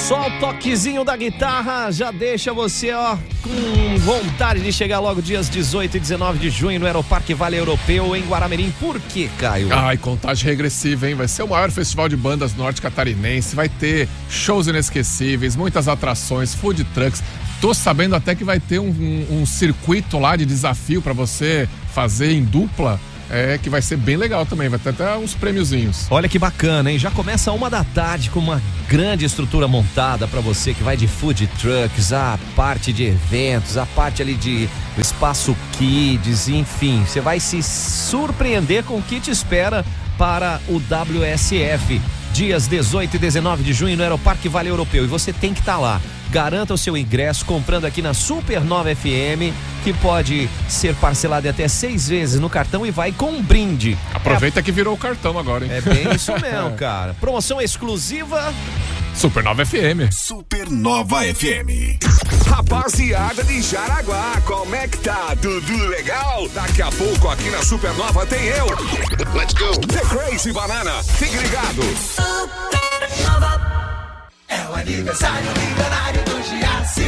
Só 0.06 0.28
o 0.28 0.38
toquezinho 0.38 1.02
da 1.02 1.16
guitarra 1.16 1.90
já 1.90 2.12
deixa 2.12 2.52
você, 2.54 2.92
ó, 2.92 3.16
com 3.42 3.98
vontade 3.98 4.60
de 4.60 4.72
chegar 4.72 5.00
logo 5.00 5.20
dias 5.20 5.50
18 5.50 5.96
e 5.96 6.00
19 6.00 6.38
de 6.38 6.48
junho 6.48 6.78
no 6.78 6.86
Aeroparque 6.86 7.34
Vale 7.34 7.56
Europeu 7.56 8.14
em 8.14 8.22
Guaramirim. 8.22 8.72
Por 8.78 9.00
quê, 9.00 9.28
Caio? 9.36 9.66
Ai, 9.72 9.96
contagem 9.96 10.48
regressiva, 10.48 11.08
hein? 11.08 11.16
Vai 11.16 11.26
ser 11.26 11.42
o 11.42 11.48
maior 11.48 11.72
festival 11.72 12.08
de 12.08 12.16
bandas 12.16 12.54
norte 12.54 12.80
catarinense, 12.80 13.56
vai 13.56 13.68
ter 13.68 14.08
shows 14.30 14.68
inesquecíveis, 14.68 15.56
muitas 15.56 15.88
atrações, 15.88 16.54
food 16.54 16.84
trucks. 16.94 17.20
Tô 17.60 17.74
sabendo 17.74 18.14
até 18.14 18.36
que 18.36 18.44
vai 18.44 18.60
ter 18.60 18.78
um, 18.78 18.86
um, 18.86 19.40
um 19.40 19.44
circuito 19.44 20.20
lá 20.20 20.36
de 20.36 20.46
desafio 20.46 21.02
para 21.02 21.14
você 21.14 21.68
fazer 21.92 22.30
em 22.30 22.44
dupla 22.44 23.00
é, 23.30 23.58
que 23.58 23.68
vai 23.68 23.82
ser 23.82 23.96
bem 23.96 24.16
legal 24.16 24.46
também, 24.46 24.68
vai 24.68 24.78
ter 24.78 24.90
até 24.90 25.16
uns 25.16 25.34
prêmiozinhos. 25.34 26.06
Olha 26.10 26.28
que 26.28 26.38
bacana, 26.38 26.90
hein? 26.90 26.98
Já 26.98 27.10
começa 27.10 27.52
uma 27.52 27.68
da 27.68 27.84
tarde 27.84 28.30
com 28.30 28.40
uma 28.40 28.62
grande 28.88 29.24
estrutura 29.24 29.66
montada 29.66 30.28
para 30.28 30.40
você 30.40 30.72
que 30.72 30.82
vai 30.82 30.96
de 30.96 31.06
food 31.06 31.46
trucks, 31.58 32.12
a 32.12 32.38
parte 32.54 32.92
de 32.92 33.04
eventos, 33.04 33.76
a 33.76 33.86
parte 33.86 34.22
ali 34.22 34.34
de 34.34 34.68
espaço 34.98 35.56
kids, 35.72 36.48
enfim, 36.48 37.04
você 37.06 37.20
vai 37.20 37.40
se 37.40 37.62
surpreender 37.62 38.84
com 38.84 38.96
o 38.96 39.02
que 39.02 39.20
te 39.20 39.30
espera 39.30 39.84
para 40.16 40.60
o 40.68 40.76
WSF. 40.76 42.00
Dias 42.32 42.68
18 42.68 43.16
e 43.16 43.18
19 43.18 43.62
de 43.62 43.72
junho 43.72 43.96
no 43.96 44.02
Aeroparque 44.02 44.48
Vale 44.48 44.68
Europeu 44.68 45.04
e 45.04 45.06
você 45.06 45.32
tem 45.32 45.54
que 45.54 45.60
estar 45.60 45.74
tá 45.74 45.78
lá. 45.78 46.00
Garanta 46.30 46.74
o 46.74 46.78
seu 46.78 46.96
ingresso 46.96 47.44
comprando 47.44 47.84
aqui 47.84 48.02
na 48.02 48.12
Supernova 48.14 48.94
FM, 48.94 49.54
que 49.84 49.92
pode 49.94 50.48
ser 50.68 50.94
parcelado 50.96 51.48
até 51.48 51.68
seis 51.68 52.08
vezes 52.08 52.40
no 52.40 52.50
cartão 52.50 52.84
e 52.84 52.90
vai 52.90 53.12
com 53.12 53.30
um 53.30 53.42
brinde. 53.42 53.96
Aproveita 54.12 54.60
é... 54.60 54.62
que 54.62 54.72
virou 54.72 54.94
o 54.94 54.98
cartão 54.98 55.38
agora, 55.38 55.64
hein? 55.64 55.70
É 55.72 55.80
bem 55.80 56.14
isso 56.14 56.32
mesmo, 56.40 56.72
cara. 56.72 57.14
Promoção 57.14 57.60
exclusiva. 57.60 58.52
Supernova 59.14 59.64
FM. 59.64 60.12
Supernova 60.12 61.22
FM. 61.22 61.98
Rapaziada 62.46 63.42
de 63.44 63.62
Jaraguá, 63.62 64.42
como 64.44 64.74
é 64.74 64.86
que 64.86 64.98
tá? 64.98 65.34
Tudo 65.40 65.86
legal? 65.88 66.46
Daqui 66.50 66.82
a 66.82 66.90
pouco 66.90 67.28
aqui 67.28 67.48
na 67.48 67.62
Supernova 67.62 68.26
tem 68.26 68.44
eu. 68.44 68.66
Let's 69.34 69.54
go. 69.54 69.80
The 69.86 70.00
Crazy 70.00 70.52
Banana. 70.52 71.02
Fique 71.02 71.36
ligado. 71.38 71.82
Supernova. 71.96 72.85
Aniversário 74.86 75.50
milionário 75.58 76.22
do 76.22 76.42
Giasse. 76.48 77.02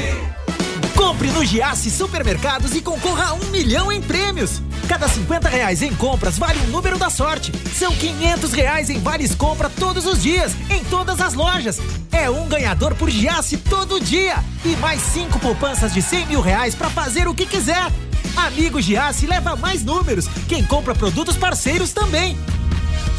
Compre 0.97 1.31
no 1.31 1.45
Giasse 1.45 1.93
Supermercados 1.93 2.75
e 2.75 2.81
concorra 2.81 3.27
a 3.27 3.35
um 3.35 3.45
milhão 3.53 3.93
em 3.93 4.03
prêmios. 4.03 4.61
Cada 4.89 5.07
50 5.07 5.49
reais 5.49 5.81
em 5.81 5.95
compras 5.95 6.37
vale 6.37 6.59
um 6.63 6.71
número 6.73 6.99
da 6.99 7.09
sorte. 7.09 7.53
São 7.73 7.95
500 7.95 8.53
reais 8.53 8.91
em 8.91 8.99
vales 8.99 9.33
compra 9.33 9.71
todos 9.71 10.07
os 10.07 10.21
dias, 10.21 10.57
em 10.69 10.83
todas 10.87 11.21
as 11.21 11.35
lojas. 11.35 11.79
É 12.11 12.29
um 12.29 12.49
ganhador 12.49 12.97
por 12.97 13.09
Giasse 13.09 13.57
todo 13.57 14.01
dia. 14.01 14.43
E 14.65 14.75
mais 14.79 15.01
cinco 15.01 15.39
poupanças 15.39 15.95
de 15.95 16.03
100 16.03 16.27
mil 16.27 16.41
reais 16.41 16.75
para 16.75 16.91
fazer 16.91 17.29
o 17.29 17.35
que 17.35 17.47
quiser. 17.47 17.93
Amigo 18.37 18.83
Giasse 18.83 19.25
leva 19.25 19.55
mais 19.55 19.85
números. 19.85 20.27
Quem 20.49 20.65
compra 20.65 20.97
produtos 20.97 21.37
parceiros 21.37 21.93
também. 21.93 22.37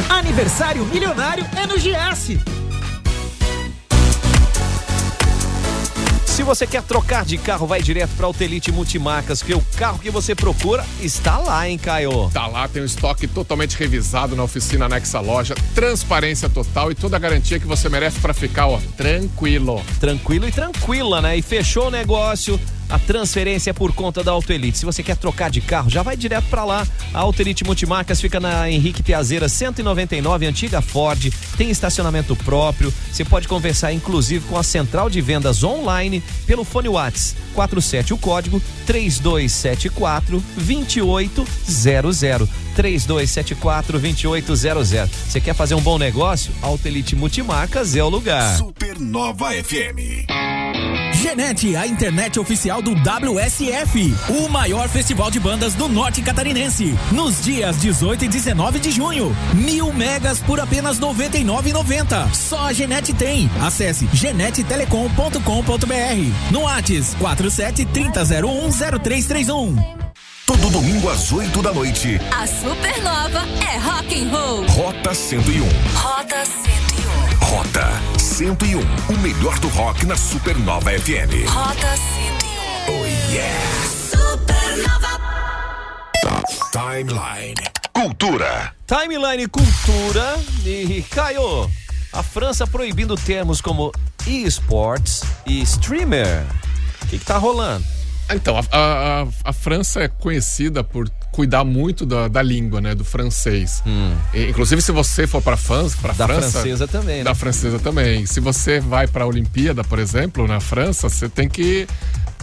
Aniversário 0.10 0.84
milionário 0.88 1.48
é 1.56 1.65
no 1.65 1.80
Giasse. 1.80 2.41
Se 6.39 6.43
você 6.43 6.65
quer 6.65 6.82
trocar 6.84 7.25
de 7.25 7.38
carro, 7.38 7.67
vai 7.67 7.82
direto 7.82 8.12
para 8.15 8.25
Autelite 8.25 8.71
Multimarcas, 8.71 9.43
que 9.43 9.54
o 9.54 9.62
carro 9.75 9.99
que 9.99 10.10
você 10.10 10.34
procura 10.34 10.86
está 11.02 11.38
lá, 11.38 11.67
hein, 11.67 11.78
Caio? 11.78 12.30
Tá 12.34 12.47
lá, 12.47 12.65
tem 12.65 12.82
um 12.82 12.86
estoque 12.86 13.28
totalmente 13.28 13.75
revisado 13.75 14.38
na 14.38 14.43
oficina 14.43 14.86
anexa 14.86 15.19
loja, 15.19 15.54
transparência 15.75 16.47
total 16.47 16.93
e 16.93 16.95
toda 16.95 17.17
a 17.17 17.19
garantia 17.19 17.60
que 17.60 17.67
você 17.67 17.89
merece 17.89 18.21
para 18.21 18.34
ficar, 18.34 18.67
ó, 18.67 18.80
tranquilo. 18.95 19.84
Tranquilo 19.99 20.47
e 20.47 20.52
tranquila, 20.54 21.21
né? 21.21 21.36
E 21.36 21.41
fechou 21.41 21.88
o 21.88 21.91
negócio 21.91 22.58
a 22.89 22.97
transferência 22.97 23.69
é 23.69 23.73
por 23.73 23.93
conta 23.93 24.23
da 24.23 24.32
Auto 24.32 24.52
Elite. 24.52 24.80
Se 24.80 24.86
você 24.86 25.04
quer 25.04 25.15
trocar 25.15 25.49
de 25.49 25.62
carro, 25.62 25.89
já 25.89 26.02
vai 26.02 26.17
direto 26.17 26.45
para 26.49 26.65
lá. 26.65 26.88
A 27.13 27.19
Auto 27.19 27.39
Elite 27.41 27.63
Multimarcas 27.63 28.19
fica 28.19 28.39
na 28.39 28.69
Henrique 28.69 29.04
Piazeira 29.04 29.47
199, 29.47 30.47
antiga 30.47 30.82
Ford. 30.82 31.32
Tem 31.56 31.69
estacionamento 31.69 32.36
próprio. 32.36 32.91
Você 33.12 33.23
pode 33.23 33.47
conversar 33.47 33.93
inclusive 33.93 34.45
com 34.47 34.58
a 34.58 34.63
central 34.63 35.10
de 35.10 35.21
vendas 35.21 35.63
online 35.63 36.23
pelo 36.47 36.63
fone 36.63 36.89
Whats 36.89 37.36
47 37.54 38.13
o 38.13 38.17
código 38.17 38.62
3274 38.86 40.43
2800. 40.58 42.49
3274 42.75 43.99
2800. 43.99 45.10
Você 45.27 45.41
quer 45.41 45.53
fazer 45.53 45.75
um 45.75 45.82
bom 45.82 45.97
negócio? 45.97 46.51
Auto 46.62 46.88
Elite 46.88 47.15
Multimarcas 47.15 47.95
é 47.95 48.03
o 48.03 48.10
lugar. 48.10 48.58
Supernova 48.58 49.51
FM. 49.51 50.27
Genete, 51.13 51.75
a 51.75 51.86
internet 51.86 52.39
oficial 52.39 52.82
do 52.82 52.93
WSF, 52.93 54.13
o 54.29 54.47
maior 54.47 54.88
festival 54.88 55.29
de 55.29 55.39
bandas 55.39 55.73
do 55.73 55.89
norte 55.89 56.21
catarinense. 56.21 56.95
Nos 57.12 57.43
dias 57.43 57.77
18 57.77 58.25
e 58.25 58.27
19 58.29 58.79
de 58.79 58.91
junho, 58.91 59.36
mil 59.53 59.91
megas 59.91 60.39
por 60.39 60.60
apenas 60.60 60.97
R$ 60.97 61.08
99,90. 61.08 62.34
Só 62.34 62.67
a 62.67 62.73
Genete 62.73 63.13
tem. 63.13 63.49
Acesse 63.62 64.08
genetetelecom.com.br. 64.13 66.51
No 66.51 66.62
Whats 66.62 67.15
47 67.19 67.86
3001 67.86 68.71
0331. 68.71 70.09
Todo 70.49 70.71
domingo 70.71 71.07
às 71.12 71.31
8 71.31 71.62
da 71.62 71.71
noite. 71.71 72.19
A 72.35 72.47
Supernova 72.47 73.41
é 73.71 73.77
rock 73.77 74.19
and 74.19 74.35
roll. 74.35 74.65
Rota 74.65 75.13
101. 75.13 75.63
Rota 75.93 76.43
101. 76.43 77.45
Rota 77.45 77.88
101. 78.17 78.79
O 79.13 79.17
melhor 79.19 79.59
do 79.59 79.67
rock 79.67 80.07
na 80.07 80.15
Supernova 80.15 80.89
FM. 80.89 81.47
Rota 81.47 81.95
101. 81.95 82.49
Oh 82.88 83.05
yeah. 83.31 83.59
Supernova. 84.09 85.19
Timeline. 86.71 87.53
Cultura. 87.93 88.73
Timeline 88.88 89.47
Cultura 89.47 90.35
e 90.65 91.05
Caio. 91.12 91.69
A 92.12 92.23
França 92.23 92.65
proibindo 92.65 93.15
termos 93.15 93.62
como 93.62 93.91
e-sports 94.25 95.21
e 95.45 95.62
streamer. 95.62 96.43
O 97.03 97.05
que, 97.05 97.19
que 97.19 97.25
tá 97.25 97.38
rolando? 97.38 97.98
Então, 98.32 98.58
a, 98.58 98.63
a, 98.72 99.28
a, 99.44 99.54
França 99.54 100.02
é 100.02 100.08
conhecida 100.08 100.84
por 100.84 101.10
cuidar 101.32 101.63
muito 101.63 102.06
da, 102.06 102.28
da 102.28 102.42
língua, 102.42 102.80
né? 102.80 102.94
Do 102.94 103.04
francês. 103.04 103.82
Hum. 103.86 104.15
E, 104.34 104.50
inclusive, 104.50 104.82
se 104.82 104.92
você 104.92 105.26
for 105.26 105.42
para 105.42 105.58
França, 105.58 105.98
para 106.02 106.13
da 106.13 106.28
França, 106.28 106.52
francesa 106.52 106.88
também. 106.88 107.24
Da 107.24 107.32
né? 107.32 107.36
francesa 107.36 107.80
também. 107.80 108.26
Se 108.26 108.39
você 108.39 108.80
vai 108.80 109.08
para 109.08 109.24
a 109.24 109.28
Olimpíada, 109.28 109.84
por 109.84 110.00
exemplo, 110.00 110.48
na 110.48 110.60
França, 110.60 111.10
você 111.10 111.28
tem 111.28 111.50
que 111.50 111.88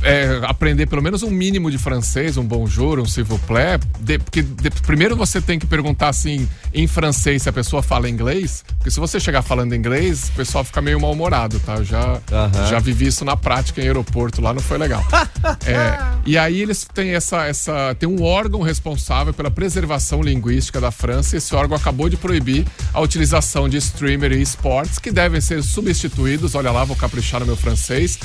é, 0.03 0.41
aprender 0.43 0.87
pelo 0.87 1.03
menos 1.03 1.23
um 1.23 1.31
mínimo 1.31 1.71
de 1.71 1.79
francês, 1.79 2.37
um 2.37 2.45
bonjour, 2.45 2.99
um 2.99 3.07
s'il 3.07 3.25
vous 3.25 3.41
plaît, 3.47 3.81
de, 4.01 4.19
porque 4.19 4.43
de, 4.43 4.71
primeiro 4.83 5.17
você 5.17 5.41
tem 5.41 5.59
que 5.59 5.67
perguntar 5.67 6.09
assim 6.09 6.49
em 6.73 6.87
francês 6.87 7.43
se 7.43 7.49
a 7.49 7.53
pessoa 7.53 7.83
fala 7.83 8.09
inglês, 8.09 8.65
porque 8.79 8.91
se 8.91 9.01
você 9.01 9.19
chegar 9.19 9.43
falando 9.43 9.75
inglês, 9.75 10.29
o 10.29 10.33
pessoal 10.33 10.65
fica 10.65 10.81
meio 10.81 11.01
mal-humorado, 11.01 11.59
tá? 11.61 11.77
Eu 11.77 11.85
já, 11.85 12.13
uhum. 12.15 12.69
já 12.69 12.79
vivi 12.79 13.07
isso 13.07 13.25
na 13.25 13.37
prática 13.37 13.81
em 13.81 13.85
aeroporto 13.85 14.41
lá, 14.41 14.53
não 14.53 14.61
foi 14.61 14.79
legal. 14.79 15.05
é, 15.67 15.99
e 16.25 16.37
aí 16.37 16.61
eles 16.61 16.85
têm 16.85 17.11
essa, 17.11 17.45
essa. 17.45 17.95
Tem 17.99 18.09
um 18.09 18.23
órgão 18.23 18.61
responsável 18.61 19.33
pela 19.33 19.51
preservação 19.51 20.23
linguística 20.23 20.81
da 20.81 20.91
França, 20.91 21.37
e 21.37 21.39
esse 21.39 21.55
órgão 21.55 21.77
acabou 21.77 22.09
de 22.09 22.17
proibir 22.17 22.67
a 22.93 23.01
utilização 23.01 23.69
de 23.69 23.77
streamer 23.79 24.33
e 24.33 24.43
esportes 24.43 24.99
que 24.99 25.11
devem 25.11 25.41
ser 25.41 25.63
substituídos. 25.63 26.55
Olha 26.55 26.71
lá, 26.71 26.85
vou 26.85 26.97
caprichar 26.97 27.41
no 27.41 27.47
meu 27.47 27.57
francês. 27.57 28.19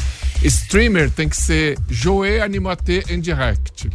Streamer 0.44 1.12
tem 1.12 1.30
que 1.30 1.38
ser 1.38 1.61
Joé 1.90 2.42
Animaté 2.42 3.04
en 3.10 3.20
Direct. 3.20 3.88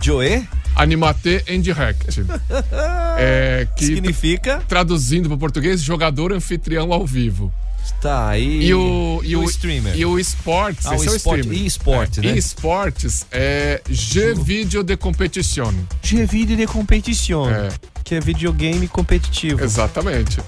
Joé? 0.00 0.46
Animaté 0.76 1.42
en 1.48 1.60
Direct. 1.60 2.18
é, 3.18 3.66
que 3.76 3.86
Significa? 3.86 4.62
Traduzindo 4.68 5.28
para 5.28 5.36
o 5.36 5.38
português, 5.38 5.82
jogador 5.82 6.32
anfitrião 6.32 6.92
ao 6.92 7.06
vivo. 7.06 7.52
Tá, 8.00 8.38
e, 8.38 8.66
e 8.66 8.74
o, 8.74 9.20
e 9.24 9.34
o, 9.34 9.40
o 9.40 9.44
streamer. 9.44 9.96
E 9.96 10.04
o 10.04 10.18
esportes, 10.18 10.86
ah, 10.86 10.96
o 10.96 11.04
esporte, 11.04 11.48
é 11.48 11.52
e 11.52 11.66
esporte, 11.66 12.20
é, 12.20 12.22
né? 12.22 12.34
E 12.34 12.38
esportes 12.38 13.26
é 13.32 13.80
Jeux 13.90 14.40
Video 14.40 14.84
de 14.84 14.96
Competition. 14.96 15.72
Jeux 16.02 16.30
Video 16.30 16.56
de 16.56 16.66
Competition. 16.66 17.50
É. 17.50 17.70
Que 18.04 18.14
é 18.14 18.20
videogame 18.20 18.86
competitivo. 18.86 19.62
Exatamente. 19.64 20.38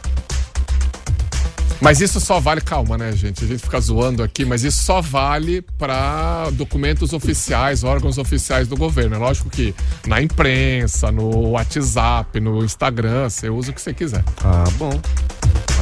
Mas 1.80 2.00
isso 2.00 2.20
só 2.20 2.38
vale, 2.38 2.60
calma, 2.60 2.98
né, 2.98 3.12
gente? 3.12 3.44
A 3.44 3.46
gente 3.46 3.62
fica 3.62 3.80
zoando 3.80 4.22
aqui, 4.22 4.44
mas 4.44 4.64
isso 4.64 4.82
só 4.82 5.00
vale 5.00 5.62
para 5.78 6.50
documentos 6.52 7.12
oficiais, 7.12 7.82
órgãos 7.82 8.18
oficiais 8.18 8.68
do 8.68 8.76
governo. 8.76 9.16
É 9.16 9.18
lógico 9.18 9.48
que 9.48 9.74
na 10.06 10.20
imprensa, 10.20 11.10
no 11.10 11.50
WhatsApp, 11.50 12.38
no 12.38 12.62
Instagram, 12.64 13.28
você 13.28 13.48
usa 13.48 13.70
o 13.70 13.74
que 13.74 13.80
você 13.80 13.94
quiser. 13.94 14.22
Ah, 14.44 14.64
bom. 14.78 15.00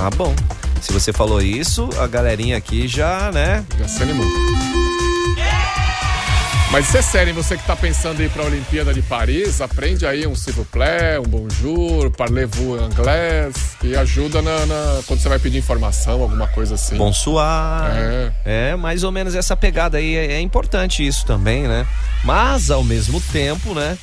Ah, 0.01 0.11
bom. 0.11 0.35
Se 0.81 0.93
você 0.93 1.13
falou 1.13 1.43
isso, 1.43 1.89
a 1.99 2.07
galerinha 2.07 2.57
aqui 2.57 2.87
já, 2.87 3.33
né? 3.33 3.65
Já 3.79 3.89
se 3.89 4.03
animou. 4.03 4.27
Mas 6.71 6.87
isso 6.89 6.99
é 6.99 7.03
sério, 7.03 7.33
você 7.33 7.57
que 7.57 7.63
está 7.63 7.75
pensando 7.75 8.21
em 8.21 8.27
ir 8.27 8.31
para 8.31 8.43
a 8.43 8.47
Olimpíada 8.47 8.93
de 8.93 9.01
Paris, 9.01 9.63
aprende 9.63 10.05
aí 10.05 10.27
um 10.27 10.35
s'il 10.35 10.53
vous 10.53 10.67
plaît, 10.67 11.19
um 11.19 11.23
bonjour, 11.23 12.11
parlez-vous 12.11 12.79
anglais, 12.79 13.55
que 13.81 13.97
ajuda 13.97 14.43
na, 14.43 14.67
na, 14.67 15.01
quando 15.07 15.19
você 15.19 15.31
vai 15.31 15.39
pedir 15.39 15.57
informação, 15.57 16.21
alguma 16.21 16.47
coisa 16.47 16.75
assim. 16.75 16.97
Bonsoir. 16.97 18.33
É. 18.45 18.73
é 18.73 18.77
mais 18.77 19.03
ou 19.03 19.11
menos 19.11 19.35
essa 19.35 19.57
pegada 19.57 19.97
aí. 19.97 20.15
É, 20.15 20.33
é 20.33 20.41
importante 20.41 21.07
isso 21.07 21.25
também, 21.25 21.63
né? 21.63 21.87
Mas, 22.23 22.71
ao 22.71 22.85
mesmo 22.85 23.19
tempo, 23.19 23.73
né? 23.73 23.97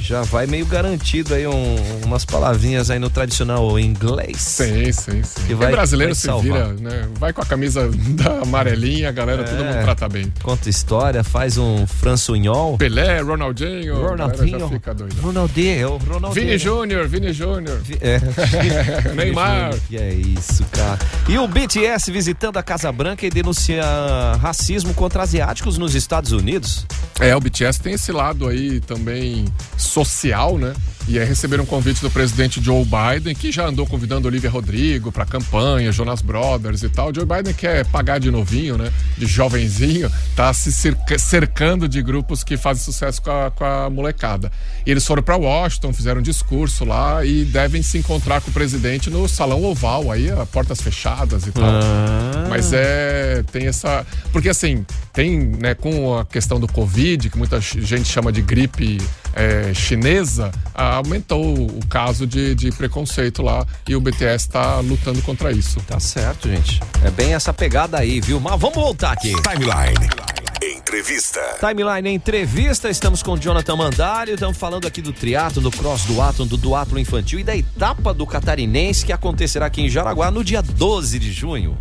Já 0.00 0.22
vai 0.22 0.46
meio 0.46 0.66
garantido 0.66 1.34
aí 1.34 1.46
um, 1.46 1.76
umas 2.04 2.24
palavrinhas 2.24 2.90
aí 2.90 2.98
no 2.98 3.10
tradicional 3.10 3.78
inglês. 3.78 4.40
Sim, 4.40 4.92
sim, 4.92 5.22
sim. 5.22 5.42
Que 5.46 5.54
vai, 5.54 5.68
e 5.68 5.72
brasileiro 5.72 6.14
vai 6.14 6.36
se 6.36 6.42
vira, 6.42 6.72
né? 6.74 7.08
Vai 7.18 7.32
com 7.32 7.40
a 7.40 7.46
camisa 7.46 7.88
da 8.10 8.40
amarelinha, 8.42 9.08
a 9.08 9.12
galera, 9.12 9.42
é, 9.42 9.44
todo 9.44 9.64
mundo 9.64 9.82
trata 9.82 10.08
bem. 10.08 10.32
Conta 10.42 10.68
história, 10.68 11.22
faz 11.22 11.58
um 11.58 11.86
fransunhol. 11.86 12.78
Pelé, 12.78 13.20
Ronaldinho, 13.20 14.00
Ronaldinho, 14.00 14.68
fica 14.68 14.94
doido. 14.94 15.20
Ronaldinho, 15.20 15.96
Ronaldinho. 15.98 16.32
Vini 16.32 16.58
Júnior, 16.58 17.08
Vini 17.08 17.32
Júnior. 17.32 17.80
É. 18.00 18.20
Neymar. 19.14 19.74
Que 19.88 19.96
é 19.96 20.12
isso, 20.12 20.64
cara. 20.72 20.98
E 21.28 21.38
o 21.38 21.46
BTS 21.46 22.10
visitando 22.10 22.56
a 22.56 22.62
Casa 22.62 22.90
Branca 22.90 23.26
e 23.26 23.30
denuncia 23.30 23.84
racismo 24.40 24.94
contra 24.94 25.22
asiáticos 25.22 25.78
nos 25.78 25.94
Estados 25.94 26.32
Unidos. 26.32 26.86
É, 27.20 27.34
o 27.34 27.40
BTS 27.40 27.80
tem 27.80 27.94
esse 27.94 28.12
lado 28.12 28.46
aí 28.46 28.80
também 28.80 29.44
social, 29.88 30.58
né? 30.58 30.74
E 31.08 31.18
aí 31.18 31.24
receberam 31.24 31.64
um 31.64 31.66
convite 31.66 32.02
do 32.02 32.10
presidente 32.10 32.62
Joe 32.62 32.84
Biden, 32.84 33.34
que 33.34 33.50
já 33.50 33.66
andou 33.66 33.86
convidando 33.86 34.28
Olivia 34.28 34.50
Rodrigo 34.50 35.10
para 35.10 35.24
campanha, 35.24 35.90
Jonas 35.90 36.20
Brothers 36.20 36.82
e 36.82 36.90
tal. 36.90 37.14
Joe 37.14 37.24
Biden 37.24 37.54
quer 37.54 37.86
pagar 37.86 38.20
de 38.20 38.30
novinho, 38.30 38.76
né? 38.76 38.92
De 39.16 39.24
jovenzinho, 39.24 40.12
tá 40.36 40.52
se 40.52 40.70
cercando 41.18 41.88
de 41.88 42.02
grupos 42.02 42.44
que 42.44 42.58
fazem 42.58 42.84
sucesso 42.84 43.22
com 43.22 43.30
a, 43.30 43.50
com 43.50 43.64
a 43.64 43.88
molecada. 43.88 44.52
E 44.84 44.90
eles 44.90 45.06
foram 45.06 45.22
para 45.22 45.34
Washington, 45.34 45.94
fizeram 45.94 46.20
um 46.20 46.22
discurso 46.22 46.84
lá 46.84 47.24
e 47.24 47.46
devem 47.46 47.80
se 47.80 47.96
encontrar 47.96 48.42
com 48.42 48.50
o 48.50 48.52
presidente 48.52 49.08
no 49.08 49.26
salão 49.26 49.64
oval, 49.64 50.12
aí, 50.12 50.30
a 50.30 50.44
portas 50.44 50.78
fechadas 50.78 51.46
e 51.46 51.52
tal. 51.52 51.64
Ah. 51.64 52.46
Mas 52.50 52.70
é. 52.74 53.42
Tem 53.50 53.66
essa. 53.66 54.06
Porque 54.30 54.50
assim, 54.50 54.84
tem, 55.14 55.38
né, 55.38 55.74
com 55.74 56.18
a 56.18 56.24
questão 56.26 56.60
do 56.60 56.68
Covid, 56.68 57.30
que 57.30 57.38
muita 57.38 57.60
gente 57.60 58.04
chama 58.04 58.30
de 58.30 58.42
gripe 58.42 58.98
é, 59.34 59.72
chinesa, 59.80 60.50
aumentou 60.74 61.54
o 61.54 61.86
caso 61.86 62.26
de, 62.26 62.54
de, 62.54 62.70
preconceito 62.70 63.42
lá 63.42 63.66
e 63.88 63.96
o 63.96 64.00
BTS 64.00 64.46
está 64.46 64.80
lutando 64.80 65.22
contra 65.22 65.52
isso. 65.52 65.80
Tá 65.86 65.98
certo, 65.98 66.48
gente. 66.48 66.80
É 67.04 67.10
bem 67.10 67.34
essa 67.34 67.52
pegada 67.52 67.98
aí, 67.98 68.20
viu? 68.20 68.40
Mas 68.40 68.60
vamos 68.60 68.76
voltar 68.76 69.12
aqui. 69.12 69.32
Timeline. 69.42 70.08
Entrevista. 70.60 71.40
Timeline 71.60 72.14
Entrevista, 72.14 72.90
estamos 72.90 73.22
com 73.22 73.32
o 73.32 73.38
Jonathan 73.38 73.76
Mandário, 73.76 74.34
estamos 74.34 74.56
falando 74.56 74.86
aqui 74.86 75.00
do 75.00 75.12
triatlo, 75.12 75.62
do 75.62 75.70
cross 75.70 76.04
do 76.04 76.20
atom, 76.20 76.46
do 76.46 76.56
duatlo 76.56 76.98
infantil 76.98 77.38
e 77.38 77.44
da 77.44 77.56
etapa 77.56 78.12
do 78.12 78.26
catarinense 78.26 79.04
que 79.04 79.12
acontecerá 79.12 79.66
aqui 79.66 79.82
em 79.82 79.88
Jaraguá 79.88 80.30
no 80.30 80.42
dia 80.42 80.62
12 80.62 81.18
de 81.18 81.30
junho. 81.30 81.78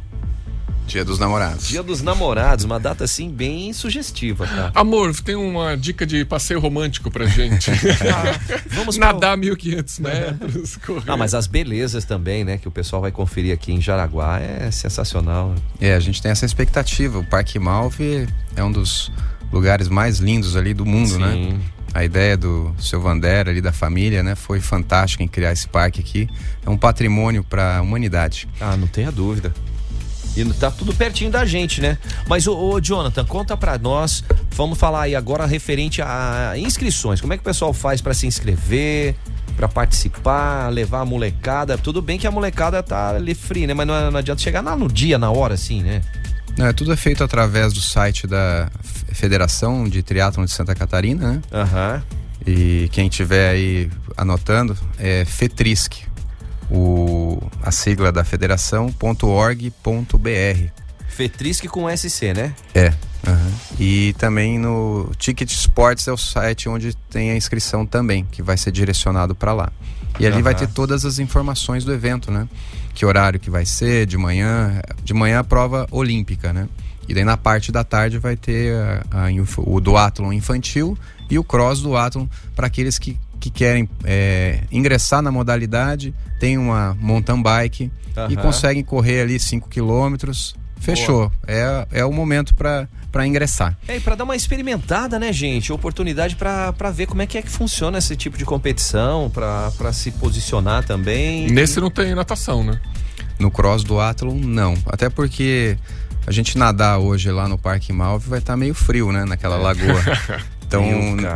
Dia 0.88 1.04
dos 1.04 1.20
Namorados. 1.20 1.68
Dia 1.68 1.84
dos 1.84 2.02
Namorados, 2.02 2.64
uma 2.64 2.80
data 2.80 3.04
assim 3.04 3.30
bem 3.30 3.74
sugestiva, 3.74 4.48
tá? 4.48 4.72
Amor, 4.74 5.14
tem 5.22 5.36
uma 5.36 5.76
dica 5.76 6.06
de 6.06 6.24
passeio 6.24 6.62
romântico 6.62 7.12
pra 7.12 7.26
gente. 7.26 7.70
ah, 7.70 8.40
vamos 8.72 8.98
nadar 8.98 9.38
pra... 9.38 9.48
1.500 9.50 10.00
metros. 10.00 10.78
Correr. 10.86 11.04
Ah, 11.06 11.18
mas 11.18 11.34
as 11.34 11.46
belezas 11.46 12.06
também, 12.06 12.46
né, 12.46 12.58
que 12.58 12.70
o 12.70 12.72
pessoal 12.72 13.02
vai 13.02 13.12
conferir 13.12 13.54
aqui 13.54 13.74
em 13.74 13.82
Jaraguá 13.82 14.40
é 14.40 14.72
sensacional. 14.72 15.54
É, 15.80 15.94
a 15.94 16.00
gente 16.00 16.22
tem 16.22 16.32
essa 16.32 16.46
expectativa. 16.46 17.20
O 17.20 17.26
Parque 17.26 17.60
Malve 17.60 18.26
é 18.56 18.64
um 18.64 18.72
dos 18.72 19.12
lugares 19.52 19.90
mais 19.90 20.20
lindos 20.20 20.56
ali 20.56 20.74
do 20.74 20.86
mundo, 20.86 21.20
né? 21.20 21.32
Sim. 21.34 21.50
né? 21.54 21.60
A 21.94 22.04
ideia 22.04 22.38
do 22.38 22.76
seu 22.78 23.02
Vandera 23.02 23.50
ali 23.50 23.60
da 23.60 23.72
família, 23.72 24.22
né, 24.22 24.36
foi 24.36 24.60
fantástica 24.60 25.24
em 25.24 25.28
criar 25.28 25.52
esse 25.52 25.68
parque 25.68 26.00
aqui. 26.00 26.30
É 26.66 26.70
um 26.70 26.78
patrimônio 26.78 27.44
para 27.44 27.78
a 27.78 27.82
humanidade. 27.82 28.48
Ah, 28.62 28.78
não 28.78 28.88
tenha 28.88 29.12
dúvida. 29.12 29.52
E 30.38 30.54
tá 30.54 30.70
tudo 30.70 30.94
pertinho 30.94 31.32
da 31.32 31.46
gente, 31.46 31.82
né? 31.82 31.98
Mas, 32.28 32.46
ô, 32.46 32.56
ô 32.56 32.80
Jonathan, 32.80 33.26
conta 33.26 33.58
pra 33.58 33.78
nós. 33.78 34.24
Vamos 34.52 34.78
falar 34.78 35.04
aí 35.04 35.16
agora 35.16 35.46
referente 35.46 36.02
a 36.02 36.54
inscrições. 36.58 37.20
Como 37.20 37.34
é 37.34 37.38
que 37.38 37.42
o 37.42 37.44
pessoal 37.44 37.74
faz 37.74 38.02
para 38.02 38.14
se 38.14 38.28
inscrever? 38.28 39.16
para 39.56 39.68
participar, 39.68 40.70
levar 40.70 41.02
a 41.02 41.06
molecada. 41.06 41.80
Tudo 41.80 42.00
bem 42.00 42.20
que 42.20 42.28
a 42.28 42.32
molecada 42.32 42.84
tá 42.84 43.16
ali 43.16 43.34
free, 43.34 43.66
né? 43.66 43.74
Mas 43.74 43.88
não, 43.88 44.12
não 44.12 44.20
adianta 44.20 44.40
chegar 44.40 44.62
lá 44.62 44.76
no 44.76 44.88
dia, 44.88 45.18
na 45.18 45.32
hora, 45.32 45.56
assim, 45.56 45.82
né? 45.82 46.04
Não, 46.56 46.68
é, 46.68 46.74
tudo 46.74 46.94
é 46.94 46.96
feito 46.96 47.24
através 47.24 47.74
do 47.74 47.82
site 47.82 48.28
da 48.28 48.70
Federação 48.84 49.90
de 49.90 50.04
Triatlon 50.04 50.46
de 50.46 50.52
Santa 50.52 50.76
Catarina, 50.76 51.34
né? 51.34 51.42
Aham. 51.52 51.96
Uhum. 51.96 52.18
E 52.46 52.88
quem 52.94 53.10
tiver 53.10 53.50
aí 53.50 53.92
anotando 54.16 54.78
é 54.98 55.26
FETRISC, 55.26 56.07
o, 56.70 57.42
a 57.62 57.72
sigla 57.72 58.12
da 58.12 58.24
federação.org.br. 58.24 60.72
Fetrisque 61.08 61.68
com 61.68 61.90
SC, 61.90 62.34
né? 62.34 62.54
É. 62.74 62.94
Uhum. 63.28 63.52
E 63.80 64.14
também 64.14 64.60
no 64.60 65.12
Ticket 65.18 65.52
Sports 65.52 66.08
é 66.08 66.12
o 66.12 66.18
site 66.18 66.70
onde 66.70 66.96
tem 67.10 67.32
a 67.32 67.36
inscrição 67.36 67.86
também, 67.86 68.26
que 68.32 68.42
vai 68.42 68.58
ser 68.58 68.72
direcionado 68.72 69.34
para 69.34 69.54
lá. 69.54 69.72
E 70.20 70.26
ali 70.26 70.38
uhum. 70.38 70.44
vai 70.44 70.56
ter 70.56 70.68
todas 70.68 71.06
as 71.06 71.20
informações 71.20 71.84
do 71.84 71.94
evento, 71.94 72.32
né? 72.32 72.48
Que 72.94 73.06
horário 73.06 73.40
que 73.40 73.50
vai 73.50 73.66
ser, 73.66 74.06
de 74.06 74.18
manhã. 74.18 74.82
De 75.04 75.14
manhã 75.14 75.40
a 75.40 75.44
prova 75.44 75.88
olímpica, 75.92 76.54
né? 76.54 76.68
E 77.08 77.14
daí 77.14 77.24
na 77.24 77.38
parte 77.38 77.72
da 77.72 77.84
tarde 77.84 78.18
vai 78.18 78.36
ter 78.36 78.76
a, 79.12 79.12
a, 79.12 79.28
o 79.58 79.80
duatlon 79.80 80.34
infantil 80.34 80.98
e 81.30 81.40
o 81.40 81.44
cross 81.44 81.82
duatlon 81.82 82.28
para 82.56 82.68
aqueles 82.68 83.00
que 83.00 83.18
que 83.40 83.50
querem 83.50 83.90
é, 84.04 84.62
ingressar 84.72 85.22
na 85.22 85.32
modalidade, 85.32 86.14
tem 86.40 86.58
uma 86.58 86.96
mountain 87.00 87.42
bike 87.42 87.92
uhum. 88.16 88.28
e 88.30 88.38
conseguem 88.38 88.84
correr 88.84 89.22
ali 89.22 89.40
5 89.40 89.70
quilômetros. 89.70 90.56
Fechou. 90.80 91.32
É, 91.48 91.88
é 91.92 92.06
o 92.06 92.12
momento 92.12 92.54
para 92.54 92.88
para 93.12 93.26
ingressar. 93.26 93.76
É, 93.88 93.98
e 93.98 94.00
para 94.00 94.16
dar 94.16 94.26
uma 94.26 94.36
experimentada, 94.36 95.18
né, 95.18 95.34
gente? 95.34 95.72
Oportunidade 95.74 96.36
para 96.36 96.92
ver 96.92 97.08
como 97.08 97.22
é 97.22 97.26
que 97.26 97.38
é 97.38 97.42
que 97.42 97.50
funciona 97.50 97.98
esse 97.98 98.16
tipo 98.16 98.38
de 98.38 98.46
competição, 98.46 99.30
para 99.30 99.92
se 99.92 100.12
posicionar 100.12 100.86
também. 100.86 101.48
Nesse 101.48 101.80
não 101.80 101.90
tem 101.90 102.14
natação, 102.14 102.64
né? 102.64 102.80
No 103.40 103.50
cross 103.50 103.84
do 103.84 104.00
Athlon, 104.00 104.36
não. 104.36 104.76
Até 104.86 105.10
porque 105.10 105.78
a 106.28 106.32
gente 106.32 106.58
nadar 106.58 107.00
hoje 107.00 107.32
lá 107.32 107.48
no 107.48 107.58
Parque 107.58 107.92
Malve 107.92 108.30
vai 108.30 108.40
estar 108.40 108.54
tá 108.54 108.58
meio 108.58 108.74
frio, 108.76 109.12
né? 109.12 109.26
Naquela 109.26 109.56
é. 109.56 109.62
lagoa. 109.62 110.04
Então, 110.68 110.84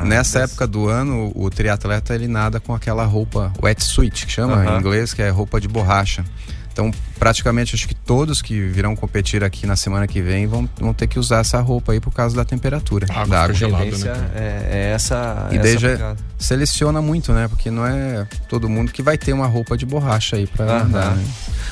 nessa 0.03 0.39
época 0.39 0.67
do 0.67 0.89
ano, 0.89 1.31
o 1.33 1.49
triatleta 1.49 2.13
ele 2.13 2.27
nada 2.27 2.59
com 2.59 2.75
aquela 2.75 3.05
roupa 3.05 3.53
wetsuit, 3.63 4.25
que 4.25 4.31
chama 4.31 4.65
em 4.65 4.79
inglês, 4.79 5.13
que 5.13 5.21
é 5.21 5.29
roupa 5.29 5.59
de 5.59 5.69
borracha. 5.69 6.25
Então, 6.73 6.89
praticamente, 7.19 7.75
acho 7.75 7.87
que 7.87 7.93
todos 7.93 8.41
que 8.41 8.59
virão 8.67 8.95
competir 8.95 9.43
aqui 9.43 9.67
na 9.67 9.75
semana 9.75 10.07
que 10.07 10.21
vem 10.21 10.47
vão, 10.47 10.69
vão 10.79 10.93
ter 10.93 11.07
que 11.07 11.19
usar 11.19 11.39
essa 11.39 11.59
roupa 11.59 11.91
aí 11.91 11.99
por 11.99 12.13
causa 12.13 12.35
da 12.35 12.45
temperatura. 12.45 13.07
A 13.09 13.13
água 13.13 13.27
da 13.27 13.43
água 13.43 13.53
gelada, 13.53 13.97
né? 13.97 14.31
É, 14.35 14.69
é, 14.71 14.91
essa. 14.93 15.49
E 15.51 15.59
daí 15.59 15.77
já 15.77 16.15
seleciona 16.37 17.01
muito, 17.01 17.33
né? 17.33 17.47
Porque 17.47 17.69
não 17.69 17.85
é 17.85 18.25
todo 18.47 18.69
mundo 18.69 18.91
que 18.91 19.01
vai 19.01 19.17
ter 19.17 19.33
uma 19.33 19.47
roupa 19.47 19.77
de 19.77 19.85
borracha 19.85 20.37
aí 20.37 20.47
pra 20.47 20.83
andar. 20.83 21.15
Né? 21.15 21.25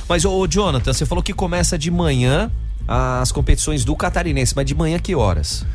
Mas, 0.07 0.25
ô, 0.25 0.37
ô, 0.37 0.47
Jonathan, 0.47 0.91
você 0.91 1.05
falou 1.05 1.23
que 1.23 1.33
começa 1.33 1.77
de 1.77 1.89
manhã 1.89 2.51
as 2.87 3.31
competições 3.31 3.85
do 3.85 3.95
Catarinense, 3.95 4.53
mas 4.55 4.65
de 4.65 4.75
manhã 4.75 4.99
que 4.99 5.15
horas? 5.15 5.65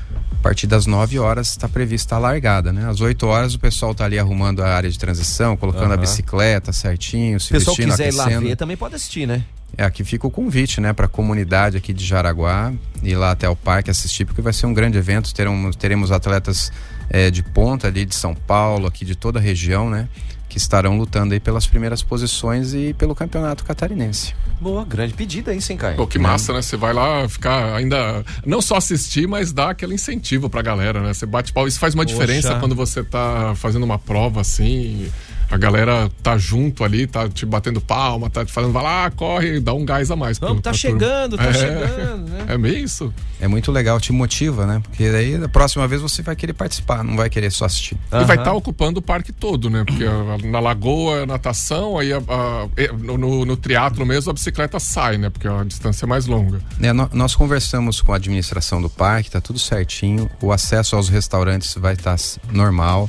Partir 0.44 0.66
das 0.66 0.84
9 0.84 1.18
horas 1.18 1.48
está 1.48 1.66
prevista 1.66 2.16
a 2.16 2.18
largada, 2.18 2.70
né? 2.70 2.86
Às 2.86 3.00
8 3.00 3.26
horas 3.26 3.54
o 3.54 3.58
pessoal 3.58 3.92
está 3.92 4.04
ali 4.04 4.18
arrumando 4.18 4.62
a 4.62 4.68
área 4.68 4.90
de 4.90 4.98
transição, 4.98 5.56
colocando 5.56 5.86
uhum. 5.86 5.94
a 5.94 5.96
bicicleta 5.96 6.70
certinho, 6.70 7.40
se 7.40 7.48
pessoal 7.48 7.74
vestindo, 7.74 7.92
quiser 7.92 8.08
aquecendo. 8.08 8.30
ir 8.30 8.34
lá 8.34 8.40
ver 8.40 8.56
também 8.56 8.76
pode 8.76 8.94
assistir, 8.94 9.26
né? 9.26 9.42
É, 9.74 9.84
aqui 9.84 10.04
fica 10.04 10.26
o 10.26 10.30
convite, 10.30 10.82
né, 10.82 10.92
para 10.92 11.06
a 11.06 11.08
comunidade 11.08 11.78
aqui 11.78 11.94
de 11.94 12.04
Jaraguá, 12.04 12.74
ir 13.02 13.16
lá 13.16 13.30
até 13.30 13.48
o 13.48 13.56
parque 13.56 13.90
assistir, 13.90 14.26
porque 14.26 14.42
vai 14.42 14.52
ser 14.52 14.66
um 14.66 14.74
grande 14.74 14.98
evento. 14.98 15.32
Teremos, 15.32 15.74
teremos 15.76 16.12
atletas 16.12 16.70
é, 17.08 17.30
de 17.30 17.42
ponta 17.42 17.88
ali 17.88 18.04
de 18.04 18.14
São 18.14 18.34
Paulo, 18.34 18.86
aqui 18.86 19.04
de 19.04 19.14
toda 19.14 19.38
a 19.38 19.42
região, 19.42 19.88
né? 19.88 20.08
Que 20.54 20.58
estarão 20.58 20.96
lutando 20.96 21.34
aí 21.34 21.40
pelas 21.40 21.66
primeiras 21.66 22.00
posições 22.00 22.74
e 22.74 22.94
pelo 22.94 23.12
campeonato 23.12 23.64
catarinense. 23.64 24.36
Boa, 24.60 24.84
grande 24.84 25.12
pedida 25.12 25.50
aí, 25.50 25.60
sem 25.60 25.76
cair. 25.76 25.96
Pô, 25.96 26.06
que 26.06 26.16
massa, 26.16 26.52
né? 26.52 26.62
Você 26.62 26.76
vai 26.76 26.92
lá 26.92 27.28
ficar 27.28 27.74
ainda. 27.74 28.24
Não 28.46 28.62
só 28.62 28.76
assistir, 28.76 29.26
mas 29.26 29.52
dar 29.52 29.70
aquele 29.70 29.94
incentivo 29.94 30.48
pra 30.48 30.62
galera, 30.62 31.00
né? 31.00 31.12
Você 31.12 31.26
bate 31.26 31.52
pau. 31.52 31.66
Isso 31.66 31.80
faz 31.80 31.92
uma 31.92 32.04
Poxa. 32.04 32.14
diferença 32.14 32.54
quando 32.60 32.72
você 32.72 33.02
tá 33.02 33.52
fazendo 33.56 33.82
uma 33.82 33.98
prova 33.98 34.42
assim 34.42 35.10
a 35.54 35.58
galera 35.58 36.10
tá 36.20 36.36
junto 36.36 36.82
ali, 36.82 37.06
tá 37.06 37.28
te 37.28 37.46
batendo 37.46 37.80
palma, 37.80 38.28
tá 38.28 38.44
te 38.44 38.52
falando, 38.52 38.72
vai 38.72 38.82
lá, 38.82 39.10
corre, 39.10 39.60
dá 39.60 39.72
um 39.72 39.84
gás 39.84 40.10
a 40.10 40.16
mais. 40.16 40.36
Vamos, 40.36 40.62
tá 40.62 40.72
chegando, 40.72 41.36
turma. 41.36 41.44
tá 41.44 41.50
é, 41.50 41.54
chegando, 41.54 42.28
né? 42.28 42.44
É 42.54 42.58
meio 42.58 42.78
isso. 42.78 43.14
É 43.40 43.46
muito 43.46 43.70
legal, 43.70 44.00
te 44.00 44.12
motiva, 44.12 44.66
né? 44.66 44.80
Porque 44.82 45.10
daí 45.10 45.38
da 45.38 45.48
próxima 45.48 45.86
vez 45.86 46.02
você 46.02 46.22
vai 46.22 46.34
querer 46.34 46.52
participar, 46.52 47.04
não 47.04 47.16
vai 47.16 47.30
querer 47.30 47.50
só 47.50 47.66
assistir. 47.66 47.96
E 48.10 48.16
uhum. 48.16 48.24
vai 48.24 48.36
estar 48.36 48.50
tá 48.50 48.52
ocupando 48.52 48.98
o 48.98 49.02
parque 49.02 49.32
todo, 49.32 49.70
né? 49.70 49.84
Porque 49.84 50.04
na 50.46 50.58
lagoa, 50.58 51.24
natação, 51.24 51.98
aí 51.98 52.12
a, 52.12 52.18
a, 52.18 52.92
no, 52.98 53.44
no 53.44 53.56
triatlo 53.56 54.04
mesmo 54.04 54.30
a 54.30 54.34
bicicleta 54.34 54.80
sai, 54.80 55.18
né? 55.18 55.30
Porque 55.30 55.46
a 55.46 55.62
distância 55.62 56.04
é 56.04 56.08
mais 56.08 56.26
longa. 56.26 56.60
É, 56.80 56.92
no, 56.92 57.08
nós 57.12 57.34
conversamos 57.34 58.00
com 58.00 58.12
a 58.12 58.16
administração 58.16 58.82
do 58.82 58.90
parque, 58.90 59.30
tá 59.30 59.40
tudo 59.40 59.58
certinho, 59.58 60.28
o 60.42 60.52
acesso 60.52 60.96
aos 60.96 61.08
restaurantes 61.08 61.74
vai 61.76 61.94
estar 61.94 62.16
tá 62.16 62.24
normal. 62.52 63.08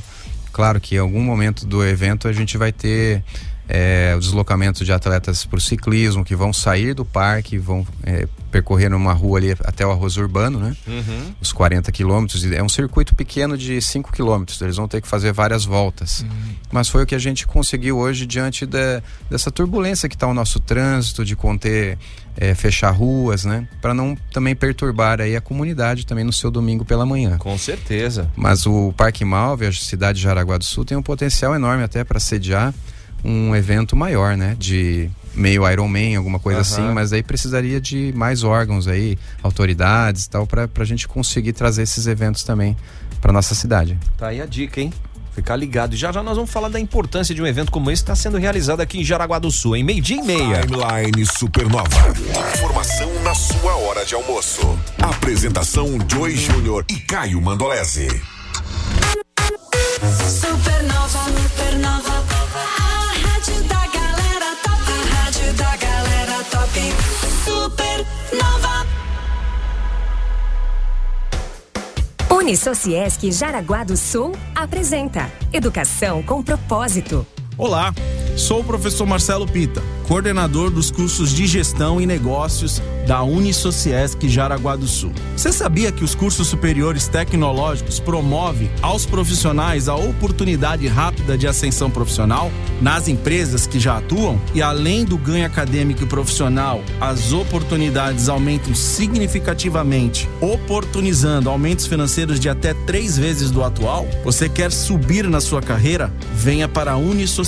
Claro 0.56 0.80
que 0.80 0.94
em 0.94 0.98
algum 0.98 1.20
momento 1.20 1.66
do 1.66 1.84
evento 1.84 2.26
a 2.26 2.32
gente 2.32 2.56
vai 2.56 2.72
ter 2.72 3.22
é, 3.68 4.14
o 4.16 4.20
deslocamento 4.20 4.84
de 4.84 4.92
atletas 4.92 5.44
para 5.44 5.58
o 5.58 5.60
ciclismo 5.60 6.24
que 6.24 6.36
vão 6.36 6.52
sair 6.52 6.94
do 6.94 7.04
parque, 7.04 7.58
vão 7.58 7.86
é, 8.04 8.28
percorrer 8.50 8.92
uma 8.94 9.12
rua 9.12 9.38
ali 9.38 9.52
até 9.64 9.84
o 9.84 9.90
arroz 9.90 10.16
urbano, 10.16 10.58
né? 10.58 10.76
Uhum. 10.86 11.34
Os 11.40 11.52
40 11.52 11.90
quilômetros. 11.90 12.44
É 12.44 12.62
um 12.62 12.68
circuito 12.68 13.14
pequeno 13.14 13.58
de 13.58 13.80
5 13.82 14.12
quilômetros. 14.12 14.60
Eles 14.60 14.76
vão 14.76 14.86
ter 14.86 15.00
que 15.00 15.08
fazer 15.08 15.32
várias 15.32 15.64
voltas. 15.64 16.20
Uhum. 16.20 16.28
Mas 16.70 16.88
foi 16.88 17.02
o 17.02 17.06
que 17.06 17.14
a 17.14 17.18
gente 17.18 17.46
conseguiu 17.46 17.98
hoje 17.98 18.24
diante 18.24 18.64
de, 18.64 19.02
dessa 19.28 19.50
turbulência 19.50 20.08
que 20.08 20.14
está 20.14 20.26
o 20.26 20.34
nosso 20.34 20.60
trânsito, 20.60 21.24
de 21.24 21.34
conter, 21.34 21.98
é, 22.36 22.54
fechar 22.54 22.90
ruas, 22.90 23.44
né? 23.44 23.66
Para 23.82 23.92
não 23.92 24.16
também 24.32 24.54
perturbar 24.54 25.20
aí 25.20 25.34
a 25.34 25.40
comunidade 25.40 26.06
também 26.06 26.24
no 26.24 26.32
seu 26.32 26.50
domingo 26.50 26.84
pela 26.84 27.04
manhã. 27.04 27.36
Com 27.38 27.58
certeza. 27.58 28.30
Mas 28.36 28.64
o 28.64 28.92
Parque 28.96 29.24
Malve, 29.24 29.66
a 29.66 29.72
cidade 29.72 30.18
de 30.18 30.24
Jaraguá 30.24 30.56
do 30.56 30.64
Sul, 30.64 30.84
tem 30.84 30.96
um 30.96 31.02
potencial 31.02 31.54
enorme 31.54 31.82
até 31.82 32.04
para 32.04 32.20
sediar 32.20 32.72
um 33.26 33.54
evento 33.56 33.96
maior, 33.96 34.36
né? 34.36 34.56
De 34.58 35.10
meio 35.34 35.68
Ironman, 35.68 36.16
alguma 36.16 36.38
coisa 36.38 36.58
uhum. 36.60 36.62
assim, 36.62 36.94
mas 36.94 37.12
aí 37.12 37.22
precisaria 37.22 37.80
de 37.80 38.12
mais 38.14 38.42
órgãos 38.42 38.88
aí, 38.88 39.18
autoridades 39.42 40.24
e 40.24 40.30
tal, 40.30 40.46
para 40.46 40.68
a 40.74 40.84
gente 40.84 41.06
conseguir 41.06 41.52
trazer 41.52 41.82
esses 41.82 42.06
eventos 42.06 42.42
também 42.42 42.76
para 43.20 43.32
nossa 43.32 43.54
cidade. 43.54 43.98
Tá 44.16 44.28
aí 44.28 44.40
a 44.40 44.46
dica, 44.46 44.80
hein? 44.80 44.92
Ficar 45.34 45.56
ligado. 45.56 45.92
E 45.92 45.96
já 45.98 46.10
já 46.10 46.22
nós 46.22 46.36
vamos 46.36 46.50
falar 46.50 46.70
da 46.70 46.80
importância 46.80 47.34
de 47.34 47.42
um 47.42 47.46
evento 47.46 47.70
como 47.70 47.90
esse 47.90 48.02
que 48.02 48.10
está 48.10 48.16
sendo 48.16 48.38
realizado 48.38 48.80
aqui 48.80 49.00
em 49.00 49.04
Jaraguá 49.04 49.38
do 49.38 49.50
Sul, 49.50 49.76
em 49.76 49.84
meio-dia 49.84 50.16
e 50.16 50.22
meia. 50.22 50.62
Timeline 50.62 51.26
Supernova. 51.26 52.14
Informação 52.54 53.22
na 53.22 53.34
sua 53.34 53.76
hora 53.76 54.06
de 54.06 54.14
almoço. 54.14 54.78
Apresentação 54.98 55.98
Joy 56.10 56.34
Júnior 56.36 56.86
e 56.90 56.94
Caio 57.00 57.42
Mandolese. 57.42 58.08
Supernova, 60.26 61.18
supernova. 61.18 62.15
Top. 66.50 66.80
Supernova. 67.44 68.86
Unisociesc 72.30 73.30
Jaraguá 73.32 73.84
do 73.84 73.96
Sul 73.96 74.32
apresenta 74.54 75.30
Educação 75.52 76.22
com 76.22 76.42
Propósito. 76.42 77.26
Olá, 77.58 77.94
sou 78.36 78.60
o 78.60 78.64
professor 78.64 79.06
Marcelo 79.06 79.46
Pita, 79.46 79.82
coordenador 80.06 80.70
dos 80.70 80.90
cursos 80.90 81.32
de 81.32 81.46
Gestão 81.46 81.98
e 81.98 82.04
Negócios 82.04 82.82
da 83.06 83.22
Unisociesc 83.22 84.28
Jaraguá 84.28 84.76
do 84.76 84.86
Sul. 84.86 85.12
Você 85.34 85.52
sabia 85.52 85.90
que 85.90 86.04
os 86.04 86.14
cursos 86.14 86.48
superiores 86.48 87.08
tecnológicos 87.08 87.98
promovem 87.98 88.68
aos 88.82 89.06
profissionais 89.06 89.88
a 89.88 89.94
oportunidade 89.94 90.86
rápida 90.88 91.38
de 91.38 91.46
ascensão 91.46 91.88
profissional 91.88 92.50
nas 92.82 93.08
empresas 93.08 93.66
que 93.66 93.80
já 93.80 93.98
atuam? 93.98 94.38
E 94.54 94.60
além 94.60 95.04
do 95.04 95.16
ganho 95.16 95.46
acadêmico 95.46 96.02
e 96.02 96.06
profissional, 96.06 96.82
as 97.00 97.32
oportunidades 97.32 98.28
aumentam 98.28 98.74
significativamente, 98.74 100.28
oportunizando 100.40 101.48
aumentos 101.48 101.86
financeiros 101.86 102.40
de 102.40 102.48
até 102.48 102.74
três 102.74 103.16
vezes 103.16 103.50
do 103.50 103.62
atual? 103.62 104.06
Você 104.24 104.48
quer 104.48 104.72
subir 104.72 105.28
na 105.28 105.40
sua 105.40 105.62
carreira? 105.62 106.12
Venha 106.34 106.68
para 106.68 106.92
a 106.92 106.96
Unisociesc 106.96 107.45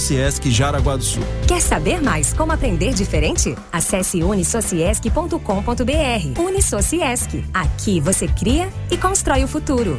Jaraguá 0.51 0.97
do 0.97 1.05
Sul. 1.05 1.23
Quer 1.47 1.61
saber 1.61 2.01
mais 2.01 2.33
como 2.33 2.53
aprender 2.53 2.95
diferente? 2.95 3.55
Acesse 3.73 4.23
unisociesc.com.br. 4.23 6.41
Unisociesc. 6.41 7.45
Aqui 7.53 8.01
você 8.01 8.29
cria 8.29 8.71
e 8.91 8.97
constrói 8.97 9.45
o 9.45 9.49
futuro. 9.49 9.99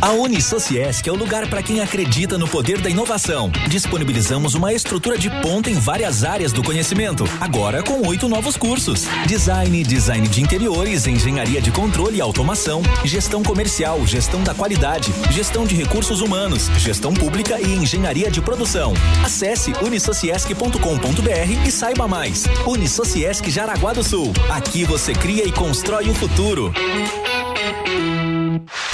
A 0.00 0.12
Unisociesc 0.12 1.08
é 1.08 1.12
o 1.12 1.16
lugar 1.16 1.48
para 1.50 1.60
quem 1.60 1.80
acredita 1.80 2.38
no 2.38 2.46
poder 2.46 2.80
da 2.80 2.88
inovação. 2.88 3.50
Disponibilizamos 3.68 4.54
uma 4.54 4.72
estrutura 4.72 5.18
de 5.18 5.28
ponta 5.42 5.68
em 5.70 5.74
várias 5.74 6.22
áreas 6.22 6.52
do 6.52 6.62
conhecimento, 6.62 7.24
agora 7.40 7.82
com 7.82 8.06
oito 8.06 8.28
novos 8.28 8.56
cursos: 8.56 9.08
design, 9.26 9.82
design 9.82 10.28
de 10.28 10.40
interiores, 10.40 11.08
engenharia 11.08 11.60
de 11.60 11.72
controle 11.72 12.18
e 12.18 12.20
automação, 12.20 12.80
gestão 13.04 13.42
comercial, 13.42 14.06
gestão 14.06 14.40
da 14.44 14.54
qualidade, 14.54 15.12
gestão 15.32 15.66
de 15.66 15.74
recursos 15.74 16.20
humanos, 16.20 16.68
gestão 16.78 17.12
pública 17.12 17.60
e 17.60 17.74
engenharia 17.74 18.30
de 18.30 18.40
produção. 18.40 18.94
Acesse 19.24 19.72
unisociesc.com.br 19.82 21.66
e 21.66 21.72
saiba 21.72 22.06
mais. 22.06 22.44
Unisociesc 22.64 23.50
Jaraguá 23.50 23.94
do 23.94 24.04
Sul. 24.04 24.32
Aqui 24.48 24.84
você 24.84 25.12
cria 25.12 25.44
e 25.44 25.50
constrói 25.50 26.08
o 26.08 26.14
futuro. 26.14 26.72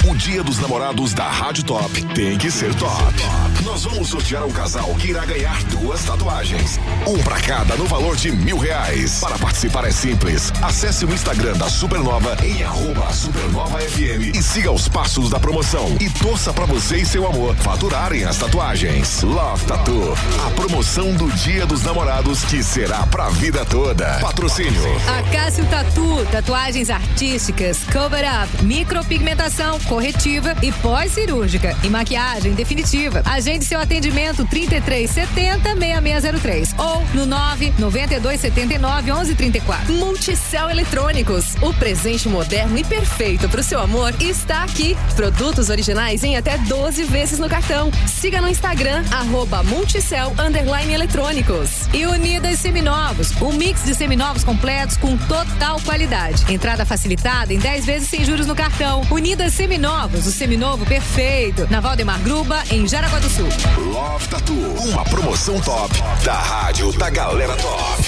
O 0.07 0.15
Dia 0.15 0.43
dos 0.43 0.59
Namorados 0.59 1.13
da 1.13 1.29
Rádio 1.29 1.63
Top 1.63 2.01
tem 2.13 2.37
que 2.37 2.51
ser 2.51 2.73
top. 2.75 3.13
Nós 3.63 3.83
vamos 3.83 4.09
sortear 4.09 4.45
um 4.45 4.51
casal 4.51 4.93
que 4.95 5.09
irá 5.09 5.25
ganhar 5.25 5.61
duas 5.65 6.03
tatuagens. 6.03 6.79
Um 7.07 7.17
pra 7.23 7.39
cada 7.41 7.75
no 7.75 7.85
valor 7.85 8.15
de 8.15 8.31
mil 8.31 8.57
reais. 8.57 9.19
Para 9.19 9.37
participar 9.37 9.85
é 9.85 9.91
simples. 9.91 10.53
Acesse 10.61 11.05
o 11.05 11.13
Instagram 11.13 11.53
da 11.53 11.67
Supernova 11.67 12.37
em 12.43 12.63
arroba 12.63 13.11
Supernova 13.11 13.79
FM 13.79 14.35
e 14.35 14.43
siga 14.43 14.71
os 14.71 14.87
passos 14.87 15.29
da 15.29 15.39
promoção. 15.39 15.97
E 15.99 16.09
torça 16.09 16.53
pra 16.53 16.65
você 16.65 16.97
e 16.97 17.05
seu 17.05 17.27
amor 17.27 17.55
faturarem 17.55 18.23
as 18.23 18.37
tatuagens. 18.37 19.23
Love 19.23 19.65
Tattoo, 19.65 20.15
a 20.45 20.49
promoção 20.51 21.13
do 21.15 21.31
Dia 21.31 21.65
dos 21.65 21.83
Namorados 21.83 22.43
que 22.43 22.63
será 22.63 23.05
pra 23.07 23.29
vida 23.29 23.65
toda. 23.65 24.19
Patrocínio. 24.19 24.83
Acácio 25.19 25.65
Tatu, 25.65 26.25
tatuagens 26.31 26.89
artísticas, 26.89 27.79
cover-up, 27.91 28.63
micropigmentação, 28.63 29.54
corretiva 29.87 30.53
e 30.61 30.69
pós-cirúrgica 30.73 31.77
e 31.81 31.89
maquiagem 31.89 32.53
definitiva. 32.53 33.21
Agende 33.23 33.63
seu 33.63 33.79
atendimento 33.79 34.45
3370 34.45 35.75
6603 35.75 36.75
ou 36.77 37.03
no 37.13 37.25
992 37.25 38.41
79 38.41 39.11
1134. 39.13 39.93
Multicel 39.93 40.69
Eletrônicos, 40.69 41.55
o 41.61 41.73
presente 41.73 42.27
moderno 42.27 42.77
e 42.77 42.83
perfeito 42.83 43.47
para 43.47 43.61
o 43.61 43.63
seu 43.63 43.79
amor 43.79 44.13
está 44.19 44.63
aqui. 44.63 44.97
Produtos 45.15 45.69
originais 45.69 46.23
em 46.23 46.35
até 46.35 46.57
12 46.57 47.05
vezes 47.05 47.39
no 47.39 47.47
cartão. 47.47 47.89
Siga 48.07 48.41
no 48.41 48.49
Instagram, 48.49 49.05
arroba 49.09 49.63
Multicel 49.63 50.33
Underline 50.37 50.93
Eletrônicos. 50.93 51.87
E 51.93 52.05
Unidas 52.05 52.59
Seminovos, 52.59 53.31
um 53.41 53.53
mix 53.53 53.85
de 53.85 53.95
seminovos 53.95 54.43
completos 54.43 54.97
com 54.97 55.15
total 55.15 55.79
qualidade. 55.81 56.51
Entrada 56.51 56.85
facilitada 56.85 57.53
em 57.53 57.57
10 57.57 57.85
vezes 57.85 58.09
sem 58.09 58.25
juros 58.25 58.47
no 58.47 58.55
cartão. 58.55 59.01
Unidas 59.09 59.34
Seminovos, 59.49 60.25
o 60.25 60.31
seminovo 60.31 60.85
perfeito. 60.85 61.67
Na 61.69 61.79
Valdemar 61.79 62.19
Gruba, 62.21 62.63
em 62.71 62.87
Jaraguá 62.87 63.19
do 63.19 63.29
Sul. 63.29 63.47
Love 63.77 64.27
Tattoo, 64.27 64.73
uma 64.89 65.03
promoção 65.03 65.59
top 65.61 65.93
da 66.23 66.33
rádio 66.33 66.91
da 66.93 67.09
galera 67.09 67.55
top. 67.57 68.03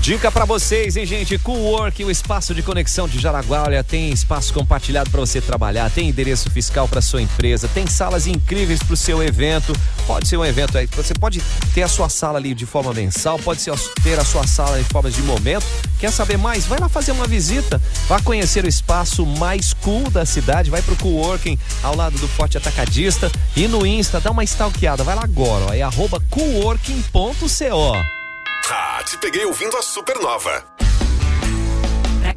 Dica 0.00 0.32
pra 0.32 0.46
vocês, 0.46 0.96
hein, 0.96 1.04
gente? 1.04 1.36
Cowork, 1.36 2.02
o 2.02 2.10
espaço 2.10 2.54
de 2.54 2.62
conexão 2.62 3.06
de 3.06 3.18
Jaraguá, 3.18 3.64
olha, 3.66 3.84
tem 3.84 4.10
espaço 4.10 4.52
compartilhado 4.54 5.10
para 5.10 5.20
você 5.20 5.42
trabalhar, 5.42 5.90
tem 5.90 6.08
endereço 6.08 6.50
fiscal 6.50 6.88
para 6.88 7.02
sua 7.02 7.20
empresa, 7.20 7.68
tem 7.68 7.86
salas 7.86 8.26
incríveis 8.26 8.82
pro 8.82 8.96
seu 8.96 9.22
evento. 9.22 9.74
Pode 10.06 10.26
ser 10.26 10.38
um 10.38 10.44
evento 10.44 10.78
aí, 10.78 10.86
você 10.86 11.12
pode 11.12 11.42
ter 11.74 11.82
a 11.82 11.88
sua 11.88 12.08
sala 12.08 12.38
ali 12.38 12.54
de 12.54 12.64
forma 12.64 12.94
mensal, 12.94 13.38
pode 13.38 13.60
ser 13.60 13.74
ter 14.02 14.18
a 14.18 14.24
sua 14.24 14.46
sala 14.46 14.80
em 14.80 14.84
forma 14.84 15.10
de 15.10 15.20
momento. 15.20 15.66
Quer 15.98 16.10
saber 16.10 16.38
mais? 16.38 16.64
Vai 16.64 16.80
lá 16.80 16.88
fazer 16.88 17.12
uma 17.12 17.26
visita, 17.26 17.80
vá 18.08 18.18
conhecer 18.22 18.64
o 18.64 18.68
espaço 18.68 19.26
mais 19.26 19.74
cool 19.74 20.10
da 20.10 20.24
cidade, 20.24 20.70
vai 20.70 20.80
pro 20.80 20.96
Coworking 20.96 21.58
ao 21.82 21.94
lado 21.94 22.18
do 22.18 22.26
Forte 22.26 22.56
Atacadista 22.56 23.30
e 23.54 23.68
no 23.68 23.86
Insta, 23.86 24.18
dá 24.18 24.30
uma 24.30 24.44
stalkeada, 24.44 25.04
vai 25.04 25.14
lá 25.14 25.24
agora, 25.24 25.66
ó, 25.66 25.74
é 25.74 25.82
arroba 25.82 26.18
coworking.co. 26.30 28.19
Ah, 28.68 29.02
te 29.04 29.16
peguei 29.18 29.44
ouvindo 29.44 29.76
a 29.76 29.82
Supernova. 29.82 30.64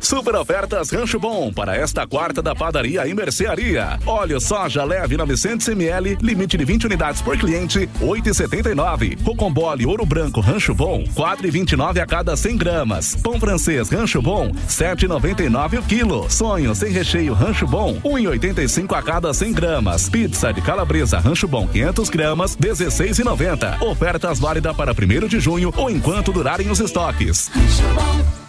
Super 0.03 0.35
ofertas 0.35 0.91
Rancho 0.91 1.17
Bom 1.17 1.51
para 1.51 1.77
esta 1.77 2.05
quarta 2.05 2.41
da 2.41 2.53
padaria 2.53 3.07
e 3.07 3.13
mercearia. 3.13 3.97
Óleo 4.05 4.39
soja 4.39 4.83
leve 4.83 5.15
900ml, 5.15 6.17
limite 6.21 6.57
de 6.57 6.65
20 6.65 6.87
unidades 6.87 7.21
por 7.21 7.37
cliente, 7.37 7.89
8,79. 8.01 9.17
Rocombole 9.23 9.85
ouro 9.85 10.05
branco 10.05 10.41
Rancho 10.41 10.75
Bom, 10.75 11.05
4,29 11.15 12.01
a 12.01 12.05
cada 12.05 12.35
100 12.35 12.57
gramas. 12.57 13.15
Pão 13.15 13.39
francês 13.39 13.89
Rancho 13.89 14.21
Bom, 14.21 14.51
7,99 14.67 15.79
o 15.79 15.83
quilo. 15.83 16.29
Sonho 16.29 16.75
sem 16.75 16.91
recheio 16.91 17.33
Rancho 17.33 17.65
Bom, 17.65 17.97
1,85 18.01 18.97
a 18.97 19.01
cada 19.01 19.33
100 19.33 19.53
gramas. 19.53 20.09
Pizza 20.09 20.51
de 20.51 20.61
calabresa 20.61 21.17
Rancho 21.17 21.47
Bom, 21.47 21.65
500 21.65 22.09
gramas, 22.09 22.57
16,90. 22.57 23.81
Ofertas 23.81 24.37
válidas 24.37 24.75
para 24.75 24.91
1 24.91 25.27
de 25.29 25.39
junho 25.39 25.73
ou 25.77 25.89
enquanto 25.89 26.33
durarem 26.33 26.69
os 26.69 26.81
estoques. 26.81 27.49
Bom, 27.95 28.42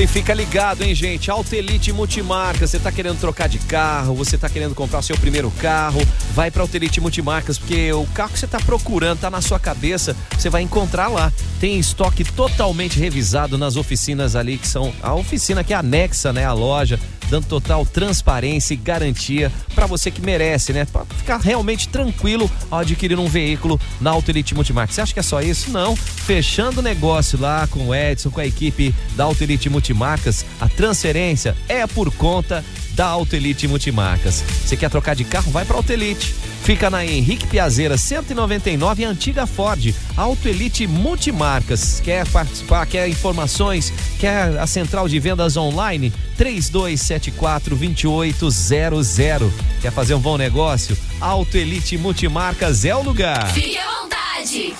e 0.00 0.06
fica 0.06 0.32
ligado, 0.32 0.82
hein, 0.82 0.94
gente? 0.94 1.30
Autelite 1.30 1.92
Multimarcas, 1.92 2.70
você 2.70 2.78
tá 2.78 2.90
querendo 2.90 3.18
trocar 3.18 3.48
de 3.48 3.58
carro, 3.58 4.14
você 4.14 4.38
tá 4.38 4.48
querendo 4.48 4.74
comprar 4.74 5.02
seu 5.02 5.16
primeiro 5.18 5.50
carro, 5.50 6.00
vai 6.32 6.50
pra 6.50 6.62
Autelite 6.62 7.00
Multimarcas, 7.00 7.58
porque 7.58 7.92
o 7.92 8.06
carro 8.06 8.30
que 8.30 8.38
você 8.38 8.46
tá 8.46 8.58
procurando, 8.58 9.20
tá 9.20 9.30
na 9.30 9.40
sua 9.40 9.58
cabeça, 9.60 10.16
você 10.36 10.48
vai 10.48 10.62
encontrar 10.62 11.08
lá. 11.08 11.30
Tem 11.60 11.78
estoque 11.78 12.24
totalmente 12.24 12.98
revisado 12.98 13.58
nas 13.58 13.76
oficinas 13.76 14.34
ali, 14.34 14.56
que 14.56 14.66
são 14.66 14.92
a 15.02 15.14
oficina 15.14 15.62
que 15.62 15.74
anexa, 15.74 16.32
né, 16.32 16.44
a 16.44 16.52
loja, 16.52 16.98
dando 17.32 17.46
total 17.46 17.86
transparência 17.86 18.74
e 18.74 18.76
garantia 18.76 19.50
para 19.74 19.86
você 19.86 20.10
que 20.10 20.20
merece, 20.20 20.70
né? 20.74 20.84
Pra 20.84 21.06
ficar 21.06 21.38
realmente 21.38 21.88
tranquilo 21.88 22.50
ao 22.70 22.80
adquirir 22.80 23.18
um 23.18 23.26
veículo 23.26 23.80
na 24.02 24.10
Autelite 24.10 24.54
Multimarcas. 24.54 24.94
Você 24.94 25.00
acha 25.00 25.14
que 25.14 25.20
é 25.20 25.22
só 25.22 25.40
isso? 25.40 25.70
Não. 25.70 25.96
Fechando 25.96 26.80
o 26.80 26.82
negócio 26.82 27.40
lá 27.40 27.66
com 27.66 27.88
o 27.88 27.94
Edson, 27.94 28.30
com 28.30 28.40
a 28.40 28.46
equipe 28.46 28.94
da 29.16 29.24
Autelite 29.24 29.70
Multimarcas, 29.70 30.44
a 30.60 30.68
transferência 30.68 31.56
é 31.70 31.86
por 31.86 32.12
conta 32.12 32.62
da 32.94 33.06
Autelite 33.06 33.66
Multimarcas. 33.66 34.42
Você 34.64 34.76
quer 34.76 34.90
trocar 34.90 35.14
de 35.14 35.24
carro? 35.24 35.50
Vai 35.50 35.64
para 35.64 35.76
Autelite. 35.76 36.34
Fica 36.62 36.88
na 36.88 37.04
Henrique 37.04 37.46
Piazeira 37.46 37.98
199, 37.98 39.04
antiga 39.04 39.46
Ford. 39.46 39.92
Autelite 40.16 40.86
Multimarcas. 40.86 42.00
Quer 42.00 42.26
participar? 42.28 42.86
Quer 42.86 43.08
informações? 43.08 43.92
Quer 44.20 44.58
a 44.58 44.66
central 44.66 45.08
de 45.08 45.18
vendas 45.18 45.56
online? 45.56 46.12
3274 46.36 47.74
2800. 47.74 49.52
Quer 49.80 49.90
fazer 49.90 50.14
um 50.14 50.20
bom 50.20 50.36
negócio? 50.36 50.96
Autelite 51.20 51.98
Multimarcas 51.98 52.84
é 52.84 52.94
o 52.94 53.02
lugar. 53.02 53.52
Fique 53.52 53.76
à 53.76 54.00
vontade. 54.00 54.74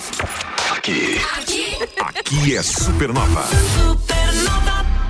Aqui. 0.71 1.21
Aqui. 1.37 1.77
Aqui 1.99 2.55
é 2.55 2.63
Supernova. 2.63 3.43
Supernova. 3.77 5.02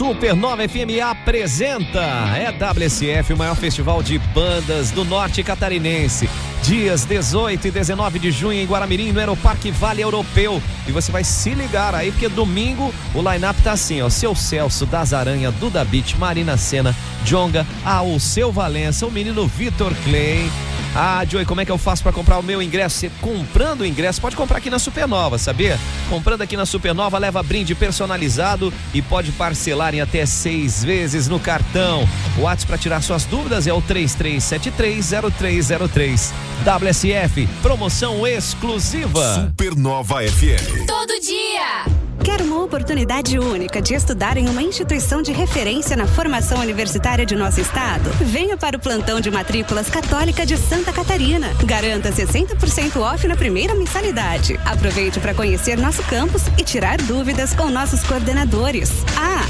Supernova 0.00 0.66
FM 0.66 0.98
apresenta 1.04 2.00
é 2.34 2.50
WSF, 2.50 3.34
o 3.34 3.36
maior 3.36 3.54
festival 3.54 4.02
de 4.02 4.18
bandas 4.18 4.90
do 4.90 5.04
norte 5.04 5.42
catarinense. 5.42 6.26
Dias 6.62 7.04
18 7.04 7.68
e 7.68 7.70
19 7.70 8.18
de 8.18 8.30
junho 8.30 8.58
em 8.58 8.64
Guaramirim, 8.64 9.12
no 9.12 9.20
Aeroparque 9.20 9.70
Vale 9.70 10.00
Europeu. 10.00 10.62
E 10.88 10.90
você 10.90 11.12
vai 11.12 11.22
se 11.22 11.50
ligar 11.50 11.94
aí, 11.94 12.12
porque 12.12 12.30
domingo 12.30 12.94
o 13.14 13.20
line-up 13.20 13.60
tá 13.60 13.72
assim, 13.72 14.00
ó. 14.00 14.08
Seu 14.08 14.34
Celso, 14.34 14.86
Das 14.86 15.12
Aranha, 15.12 15.50
Duda 15.50 15.84
Beat, 15.84 16.14
Marina 16.16 16.56
Senna, 16.56 16.96
Jonga, 17.22 17.66
o 18.02 18.18
Seu 18.18 18.50
Valença, 18.50 19.06
o 19.06 19.12
menino 19.12 19.46
Vitor 19.46 19.92
Clay. 20.02 20.50
Ah, 20.94 21.24
Joey, 21.28 21.44
como 21.44 21.60
é 21.60 21.64
que 21.64 21.70
eu 21.70 21.78
faço 21.78 22.02
para 22.02 22.12
comprar 22.12 22.38
o 22.38 22.42
meu 22.42 22.60
ingresso? 22.60 22.98
Você 22.98 23.10
comprando 23.20 23.82
o 23.82 23.86
ingresso, 23.86 24.20
pode 24.20 24.36
comprar 24.36 24.58
aqui 24.58 24.68
na 24.68 24.78
Supernova, 24.78 25.38
sabia? 25.38 25.78
Comprando 26.08 26.42
aqui 26.42 26.56
na 26.56 26.66
Supernova, 26.66 27.18
leva 27.18 27.42
brinde 27.42 27.74
personalizado 27.74 28.72
e 28.92 29.00
pode 29.00 29.32
parcelar 29.32 29.94
em 29.94 30.00
até 30.00 30.26
seis 30.26 30.82
vezes 30.82 31.28
no 31.28 31.38
cartão. 31.38 32.08
O 32.36 32.42
WhatsApp 32.42 32.66
para 32.66 32.78
tirar 32.78 33.02
suas 33.02 33.24
dúvidas 33.24 33.66
é 33.66 33.72
o 33.72 33.80
33730303. 33.82 36.32
WSF, 36.64 37.46
promoção 37.62 38.26
exclusiva. 38.26 39.46
Supernova 39.46 40.22
FM. 40.22 40.86
Todo 40.86 41.20
dia! 41.20 41.99
Quer 42.24 42.42
uma 42.42 42.62
oportunidade 42.62 43.38
única 43.38 43.80
de 43.80 43.94
estudar 43.94 44.36
em 44.36 44.48
uma 44.48 44.62
instituição 44.62 45.22
de 45.22 45.32
referência 45.32 45.96
na 45.96 46.06
formação 46.06 46.60
universitária 46.60 47.24
de 47.24 47.34
nosso 47.34 47.60
estado? 47.60 48.10
Venha 48.20 48.58
para 48.58 48.76
o 48.76 48.80
plantão 48.80 49.20
de 49.20 49.30
matrículas 49.30 49.88
Católica 49.88 50.44
de 50.44 50.56
Santa 50.56 50.92
Catarina. 50.92 51.48
Garanta 51.64 52.12
60% 52.12 52.96
off 53.00 53.26
na 53.26 53.36
primeira 53.36 53.74
mensalidade. 53.74 54.60
Aproveite 54.66 55.18
para 55.18 55.34
conhecer 55.34 55.78
nosso 55.78 56.02
campus 56.04 56.42
e 56.58 56.62
tirar 56.62 56.98
dúvidas 56.98 57.54
com 57.54 57.70
nossos 57.70 58.02
coordenadores. 58.04 58.90
Ah! 59.16 59.46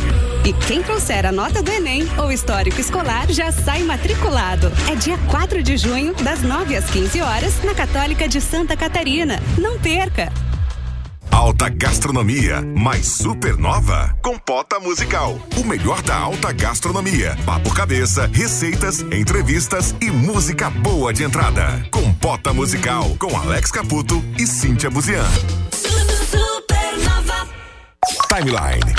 E 0.46 0.52
quem 0.52 0.82
trouxer 0.82 1.26
a 1.26 1.32
nota 1.32 1.62
do 1.62 1.70
Enem 1.70 2.08
ou 2.18 2.30
histórico 2.30 2.80
escolar 2.80 3.30
já 3.30 3.50
sai 3.50 3.82
matriculado. 3.82 4.72
É 4.90 4.94
dia 4.94 5.18
4 5.28 5.62
de 5.62 5.76
junho, 5.76 6.14
das 6.14 6.40
9 6.42 6.76
às 6.76 6.88
15 6.88 7.20
horas, 7.20 7.62
na 7.64 7.74
Católica 7.74 8.28
de 8.28 8.40
Santa 8.40 8.76
Catarina. 8.76 9.40
Não 9.58 9.78
perca! 9.78 10.32
Alta 11.41 11.70
Gastronomia, 11.70 12.61
mais 12.61 13.07
Supernova, 13.07 14.14
Compota 14.22 14.78
Musical. 14.78 15.41
O 15.57 15.64
melhor 15.64 16.03
da 16.03 16.14
alta 16.14 16.53
gastronomia. 16.53 17.34
Papo 17.47 17.72
cabeça, 17.72 18.26
receitas, 18.30 19.01
entrevistas 19.01 19.95
e 20.03 20.11
música 20.11 20.68
boa 20.68 21.14
de 21.14 21.24
entrada. 21.24 21.82
Compota 21.91 22.53
Musical, 22.53 23.16
com 23.18 23.34
Alex 23.34 23.70
Caputo 23.70 24.22
e 24.38 24.47
Cíntia 24.47 24.91
Buzian. 24.91 25.24
Timeline. 28.28 28.95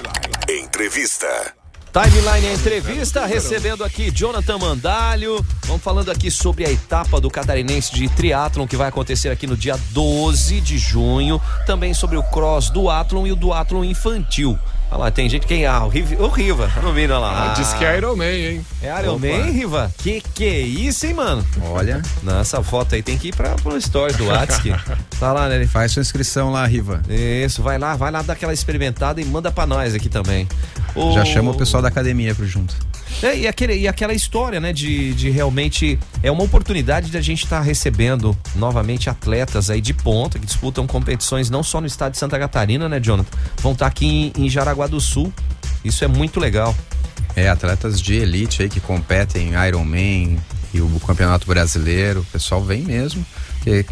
Entrevista. 0.50 1.61
Timeline 1.92 2.48
é 2.48 2.54
entrevista, 2.54 3.26
recebendo 3.26 3.84
aqui 3.84 4.10
Jonathan 4.12 4.58
Mandalho. 4.58 5.46
Vamos 5.66 5.84
falando 5.84 6.10
aqui 6.10 6.32
sobre 6.32 6.66
a 6.66 6.72
etapa 6.72 7.20
do 7.20 7.30
catarinense 7.30 7.94
de 7.94 8.08
triatlon 8.08 8.66
que 8.66 8.78
vai 8.78 8.88
acontecer 8.88 9.28
aqui 9.28 9.46
no 9.46 9.58
dia 9.58 9.78
12 9.90 10.62
de 10.62 10.78
junho. 10.78 11.42
Também 11.66 11.94
sobre 11.94 12.16
o 12.16 12.24
cross 12.24 12.70
do 12.70 12.90
Atlon 12.90 13.28
e 13.28 13.34
o 13.34 13.36
do 13.36 13.52
Atlon 13.52 13.84
infantil. 13.84 14.58
Olha 14.92 15.06
lá, 15.06 15.12
tem 15.12 15.30
gente 15.30 15.48
que. 15.48 15.66
Ah, 15.66 15.86
o 15.86 15.88
Riva, 15.88 16.22
o 16.22 16.28
Riva 16.28 16.70
tá 16.74 16.82
no 16.82 16.92
vídeo 16.92 17.16
olha 17.16 17.20
lá. 17.20 17.52
Ah, 17.52 17.54
diz 17.54 17.74
que 17.74 17.86
é 17.86 17.98
Iron 17.98 18.16
Man, 18.16 18.26
hein? 18.26 18.66
É 18.82 19.00
Iron 19.00 19.16
Opa. 19.16 19.26
Man, 19.26 19.52
Riva? 19.52 19.92
Que 19.98 20.22
que 20.34 20.44
é 20.44 20.60
isso, 20.60 21.06
hein, 21.06 21.14
mano? 21.14 21.46
Olha. 21.64 22.02
Nessa 22.22 22.62
foto 22.62 22.96
aí 22.96 23.02
tem 23.02 23.18
que 23.18 23.30
ir 23.30 23.36
pra, 23.36 23.52
pro 23.56 23.78
story 23.78 24.14
do 24.16 24.26
WhatsApp. 24.26 24.76
tá 25.18 25.32
lá, 25.32 25.48
né? 25.48 25.66
Faz 25.66 25.94
sua 25.94 26.02
inscrição 26.02 26.52
lá, 26.52 26.66
Riva. 26.66 27.02
Isso, 27.10 27.64
vai 27.64 27.78
lá, 27.78 27.96
vai 27.96 28.12
lá 28.12 28.22
dar 28.22 28.34
aquela 28.34 28.54
experimentada 28.54 29.22
e 29.22 29.26
manda 29.26 29.50
pra 29.50 29.66
nós 29.66 29.96
aqui 29.96 30.10
também. 30.10 30.46
O- 30.96 31.14
Já 31.14 31.24
chama 31.26 31.52
o 31.52 31.54
pessoal 31.58 31.82
da 31.82 31.88
academia 31.90 32.34
pro 32.36 32.46
junto. 32.48 32.76
É, 33.22 33.38
e, 33.38 33.48
aquele, 33.48 33.76
e 33.78 33.88
aquela 33.88 34.14
história, 34.14 34.60
né, 34.60 34.72
de, 34.74 35.14
de 35.14 35.30
realmente. 35.30 36.00
É 36.24 36.32
uma 36.32 36.44
oportunidade 36.44 37.10
de 37.12 37.18
a 37.18 37.22
gente 37.22 37.44
estar 37.44 37.60
recebendo 37.62 38.36
novamente 38.56 39.10
atletas 39.10 39.70
aí 39.70 39.82
de 39.82 39.94
ponta 39.94 40.40
que 40.40 40.46
disputam 40.46 40.88
competições 40.88 41.50
não 41.50 41.62
só 41.64 41.82
no 41.82 41.88
estado 41.88 42.14
de 42.14 42.18
Santa 42.18 42.38
Catarina, 42.40 42.88
né, 42.88 43.00
Jonathan? 43.00 43.30
Vão 43.62 43.74
estar 43.74 43.88
aqui 43.88 44.32
em, 44.38 44.46
em 44.46 44.50
Jaraguá 44.50 44.88
do 44.88 45.00
Sul. 45.02 45.32
Isso 45.84 46.04
é 46.04 46.08
muito 46.08 46.40
legal. 46.40 46.76
É, 47.36 47.50
atletas 47.50 48.02
de 48.02 48.16
elite 48.16 48.62
aí 48.64 48.70
que 48.70 48.80
competem 48.80 49.54
em 49.54 49.68
Ironman 49.68 50.38
e 50.74 50.82
o 50.82 51.00
Campeonato 51.06 51.48
Brasileiro, 51.48 52.22
o 52.22 52.26
pessoal 52.26 52.64
vem 52.64 52.82
mesmo. 52.82 53.26
Que, 53.64 53.86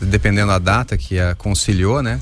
dependendo 0.00 0.48
da 0.48 0.58
data 0.58 0.96
que 0.98 1.18
a 1.20 1.34
conciliou, 1.34 2.02
né? 2.02 2.20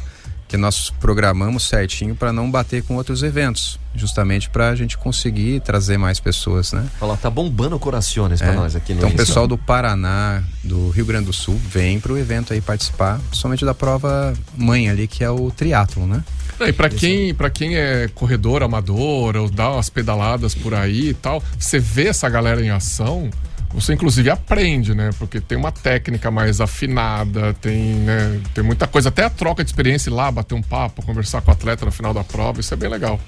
Que 0.49 0.57
nós 0.57 0.91
programamos 1.01 1.65
certinho 1.69 2.15
para 2.15 2.33
não 2.33 2.51
bater 2.51 2.83
com 2.83 2.97
outros 2.97 3.23
eventos, 3.23 3.79
justamente 3.95 4.49
para 4.49 4.69
a 4.69 4.75
gente 4.75 4.97
conseguir 4.97 5.61
trazer 5.61 5.99
mais 5.99 6.21
pessoas, 6.21 6.73
né? 6.73 6.87
Olha 7.01 7.13
lá, 7.13 7.17
tá 7.17 7.29
bombando 7.29 7.79
corações 7.79 8.41
pra 8.41 8.53
É. 8.53 8.55
nós 8.55 8.77
aqui 8.77 8.93
no 8.93 9.01
Então 9.01 9.11
o 9.11 9.15
pessoal 9.15 9.47
do 9.47 9.59
Paraná, 9.59 10.43
do 10.63 10.91
Rio 10.91 11.05
Grande 11.05 11.27
do 11.27 11.33
Sul, 11.33 11.61
vem 11.69 11.99
pro 11.99 12.17
evento 12.17 12.53
aí 12.53 12.61
participar, 12.61 13.21
somente 13.33 13.65
da 13.65 13.75
prova 13.75 14.33
mãe 14.57 14.89
ali, 14.89 15.07
que 15.07 15.25
é 15.25 15.31
o 15.31 15.51
triatlon, 15.51 16.07
né? 16.07 16.25
Não, 16.59 16.69
e 16.69 16.73
pra 16.73 16.89
quem, 16.91 17.35
pra 17.35 17.49
quem 17.49 17.77
é 17.77 18.09
corredor 18.15 18.63
amador 18.63 19.37
ou 19.37 19.49
dá 19.51 19.71
umas 19.71 19.89
pedaladas 19.89 20.55
por 20.55 20.75
aí 20.75 21.09
e 21.09 21.15
tal, 21.15 21.43
você 21.59 21.79
vê 21.79 22.09
essa 22.09 22.29
galera 22.29 22.63
em 22.63 22.71
ação, 22.71 23.31
você 23.73 23.95
inclusive 23.95 24.29
aprende, 24.29 24.95
né? 24.95 25.11
Porque 25.19 25.41
tem 25.41 25.57
uma 25.57 25.73
técnica 25.73 26.31
mais 26.31 26.61
afinada, 26.61 27.55
tem, 27.55 27.95
né, 27.95 28.41
tem 28.53 28.63
muita 28.63 28.87
coisa, 28.87 29.09
até 29.09 29.25
a 29.25 29.31
troca 29.31 29.65
de 29.65 29.71
experiência 29.71 30.11
ir 30.11 30.13
lá, 30.13 30.31
bater 30.31 30.55
um 30.55 30.63
papo, 30.63 31.03
conversar 31.03 31.41
com 31.41 31.51
o 31.51 31.55
atleta 31.55 31.85
no 31.87 31.91
final 31.93 32.13
da 32.13 32.23
prova, 32.23 32.61
isso 32.61 32.75
é 32.75 32.77
bem 32.77 32.91
legal. 32.91 33.19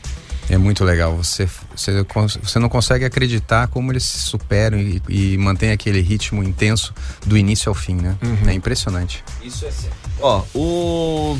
É 0.53 0.59
muito 0.59 0.84
legal. 0.84 1.16
Você, 1.16 1.48
você, 1.74 2.05
você 2.42 2.59
não 2.59 2.68
consegue 2.68 3.07
acreditar 3.07 3.68
como 3.68 3.90
eles 3.90 4.03
se 4.03 4.18
superam 4.18 4.78
e, 4.78 5.00
e 5.09 5.38
mantêm 5.38 5.70
aquele 5.72 6.03
ritmo 6.03 6.42
intenso 6.44 6.92
do 7.24 7.38
início 7.38 7.70
ao 7.70 7.74
fim, 7.74 7.94
né? 7.94 8.18
É 8.46 8.53
impressionante. 8.53 9.24
Isso 9.42 9.64
é 9.64 9.70
certo. 9.70 9.96
Ó, 10.20 10.44
o. 10.55 11.38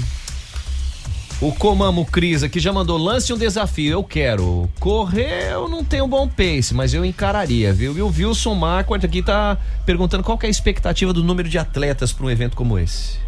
O 1.43 1.53
Comamo 1.53 2.07
Cris 2.07 2.43
aqui 2.43 2.59
já 2.59 2.73
mandou 2.73 2.97
lance 2.97 3.31
um 3.35 3.37
desafio. 3.37 3.93
Eu 3.93 4.03
quero. 4.03 4.71
Correr, 4.81 5.51
eu 5.51 5.69
não 5.69 5.85
tenho 5.85 6.07
bom 6.07 6.27
pace, 6.27 6.73
mas 6.73 6.95
eu 6.95 7.05
encararia, 7.05 7.71
viu? 7.71 7.99
E 7.99 8.01
o 8.01 8.07
Wilson 8.07 8.55
Marquardt 8.55 9.05
aqui 9.05 9.23
tá 9.23 9.59
perguntando 9.85 10.23
qual 10.23 10.39
que 10.39 10.47
é 10.47 10.49
a 10.49 10.51
expectativa 10.51 11.13
do 11.13 11.23
número 11.23 11.51
de 11.51 11.59
atletas 11.59 12.15
para 12.15 12.25
um 12.25 12.31
evento 12.31 12.57
como 12.57 12.79
esse. 12.79 13.19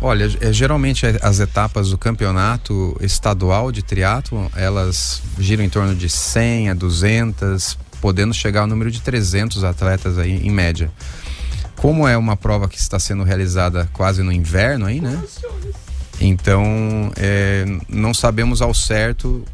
Olha, 0.00 0.30
é, 0.40 0.52
geralmente 0.52 1.04
é, 1.06 1.18
as 1.22 1.40
etapas 1.40 1.90
do 1.90 1.98
campeonato 1.98 2.96
estadual 3.00 3.72
de 3.72 3.82
triatlo, 3.82 4.50
elas 4.54 5.22
giram 5.38 5.64
em 5.64 5.68
torno 5.68 5.94
de 5.94 6.08
100 6.08 6.70
a 6.70 6.74
200, 6.74 7.76
podendo 8.00 8.32
chegar 8.32 8.60
ao 8.60 8.66
número 8.66 8.90
de 8.90 9.00
300 9.00 9.64
atletas 9.64 10.18
aí 10.18 10.46
em 10.46 10.50
média. 10.50 10.90
Como 11.76 12.06
é 12.06 12.16
uma 12.16 12.36
prova 12.36 12.68
que 12.68 12.78
está 12.78 12.98
sendo 12.98 13.22
realizada 13.22 13.88
quase 13.92 14.22
no 14.22 14.32
inverno 14.32 14.86
aí, 14.86 15.00
né? 15.00 15.20
Então, 16.20 17.12
é, 17.16 17.64
não 17.88 18.12
sabemos 18.12 18.60
ao 18.60 18.74
certo 18.74 19.44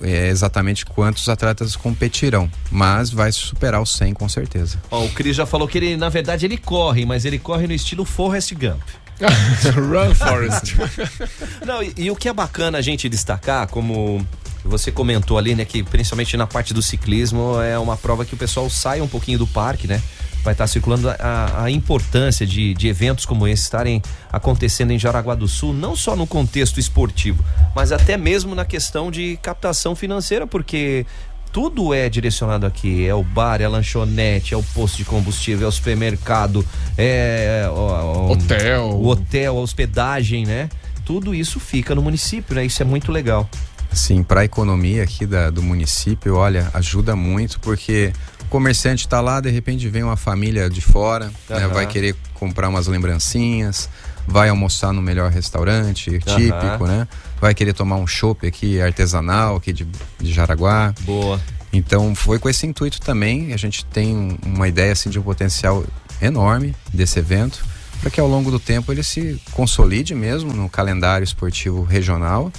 é, 0.00 0.28
exatamente 0.28 0.84
quantos 0.84 1.28
atletas 1.28 1.76
competirão, 1.76 2.50
mas 2.70 3.10
vai 3.10 3.32
superar 3.32 3.80
os 3.80 3.94
100 3.96 4.14
com 4.14 4.28
certeza. 4.28 4.78
Ó, 4.90 5.04
o 5.04 5.08
Cris 5.10 5.36
já 5.36 5.46
falou 5.46 5.66
que 5.66 5.78
ele, 5.78 5.96
na 5.96 6.08
verdade, 6.08 6.44
ele 6.44 6.56
corre, 6.56 7.04
mas 7.04 7.24
ele 7.24 7.38
corre 7.38 7.66
no 7.66 7.72
estilo 7.72 8.04
Forrest 8.04 8.52
Gump. 8.54 8.82
Run, 9.74 10.14
Forrest. 10.14 10.74
Não, 11.64 11.82
e, 11.82 11.92
e 11.96 12.10
o 12.10 12.16
que 12.16 12.28
é 12.28 12.32
bacana 12.32 12.78
a 12.78 12.82
gente 12.82 13.08
destacar, 13.08 13.68
como 13.68 14.26
você 14.64 14.90
comentou 14.90 15.36
ali, 15.36 15.54
né, 15.54 15.64
que 15.64 15.82
principalmente 15.82 16.36
na 16.36 16.46
parte 16.46 16.72
do 16.72 16.82
ciclismo 16.82 17.60
é 17.60 17.78
uma 17.78 17.96
prova 17.96 18.24
que 18.24 18.34
o 18.34 18.36
pessoal 18.36 18.68
sai 18.70 19.00
um 19.00 19.08
pouquinho 19.08 19.38
do 19.38 19.46
parque, 19.46 19.86
né? 19.86 20.02
Vai 20.42 20.52
estar 20.52 20.66
circulando 20.66 21.08
a, 21.08 21.64
a 21.64 21.70
importância 21.70 22.46
de, 22.46 22.74
de 22.74 22.88
eventos 22.88 23.24
como 23.24 23.48
esse 23.48 23.62
estarem 23.62 24.02
acontecendo 24.30 24.90
em 24.90 24.98
Jaraguá 24.98 25.34
do 25.34 25.48
Sul, 25.48 25.72
não 25.72 25.96
só 25.96 26.14
no 26.14 26.26
contexto 26.26 26.78
esportivo, 26.78 27.42
mas 27.74 27.92
até 27.92 28.16
mesmo 28.18 28.54
na 28.54 28.64
questão 28.64 29.10
de 29.10 29.38
captação 29.42 29.96
financeira, 29.96 30.46
porque 30.46 31.06
tudo 31.54 31.94
é 31.94 32.08
direcionado 32.08 32.66
aqui. 32.66 33.06
É 33.06 33.14
o 33.14 33.22
bar, 33.22 33.60
é 33.62 33.64
a 33.64 33.68
lanchonete, 33.68 34.52
é 34.54 34.56
o 34.56 34.62
posto 34.74 34.96
de 34.96 35.04
combustível, 35.04 35.66
é 35.66 35.68
o 35.68 35.72
supermercado, 35.72 36.66
é 36.98 37.64
o, 37.70 37.74
o- 37.74 38.30
Hotel. 38.32 38.86
o 38.88 39.06
hotel, 39.06 39.56
a 39.56 39.60
hospedagem, 39.60 40.44
né? 40.44 40.68
Tudo 41.04 41.32
isso 41.32 41.60
fica 41.60 41.94
no 41.94 42.02
município, 42.02 42.56
né? 42.56 42.64
Isso 42.66 42.82
é 42.82 42.84
muito 42.84 43.12
legal. 43.12 43.48
Sim, 43.92 44.24
para 44.24 44.40
a 44.40 44.44
economia 44.44 45.04
aqui 45.04 45.24
da- 45.24 45.48
do 45.48 45.62
município, 45.62 46.34
olha, 46.34 46.68
ajuda 46.74 47.14
muito 47.14 47.60
porque 47.60 48.12
o 48.42 48.46
comerciante 48.46 49.06
está 49.06 49.20
lá, 49.20 49.40
de 49.40 49.48
repente 49.50 49.88
vem 49.88 50.02
uma 50.02 50.16
família 50.16 50.68
de 50.68 50.80
fora, 50.80 51.26
né, 51.48 51.58
Aham. 51.66 51.68
vai 51.68 51.86
querer 51.86 52.16
comprar 52.34 52.68
umas 52.68 52.88
lembrancinhas, 52.88 53.88
vai 54.26 54.48
almoçar 54.48 54.92
no 54.92 55.00
melhor 55.00 55.30
restaurante 55.30 56.10
típico, 56.18 56.84
Aham. 56.84 56.86
né? 56.88 57.08
Vai 57.44 57.54
querer 57.54 57.74
tomar 57.74 57.96
um 57.96 58.06
chopp 58.06 58.46
aqui 58.46 58.80
artesanal 58.80 59.56
aqui 59.56 59.70
de, 59.70 59.86
de 60.18 60.32
Jaraguá. 60.32 60.94
Boa. 61.02 61.38
Então 61.74 62.14
foi 62.14 62.38
com 62.38 62.48
esse 62.48 62.66
intuito 62.66 62.98
também, 63.02 63.52
a 63.52 63.56
gente 63.58 63.84
tem 63.84 64.16
um- 64.16 64.38
uma 64.46 64.66
ideia 64.66 64.92
assim 64.92 65.10
de 65.10 65.18
um 65.18 65.22
potencial 65.22 65.84
enorme 66.22 66.74
desse 66.90 67.18
evento, 67.18 67.62
para 68.00 68.10
que 68.10 68.18
ao 68.18 68.26
longo 68.26 68.50
do 68.50 68.58
tempo 68.58 68.90
ele 68.90 69.02
se 69.02 69.38
consolide 69.52 70.14
mesmo 70.14 70.54
no 70.54 70.70
calendário 70.70 71.22
esportivo 71.22 71.82
regional 71.82 72.50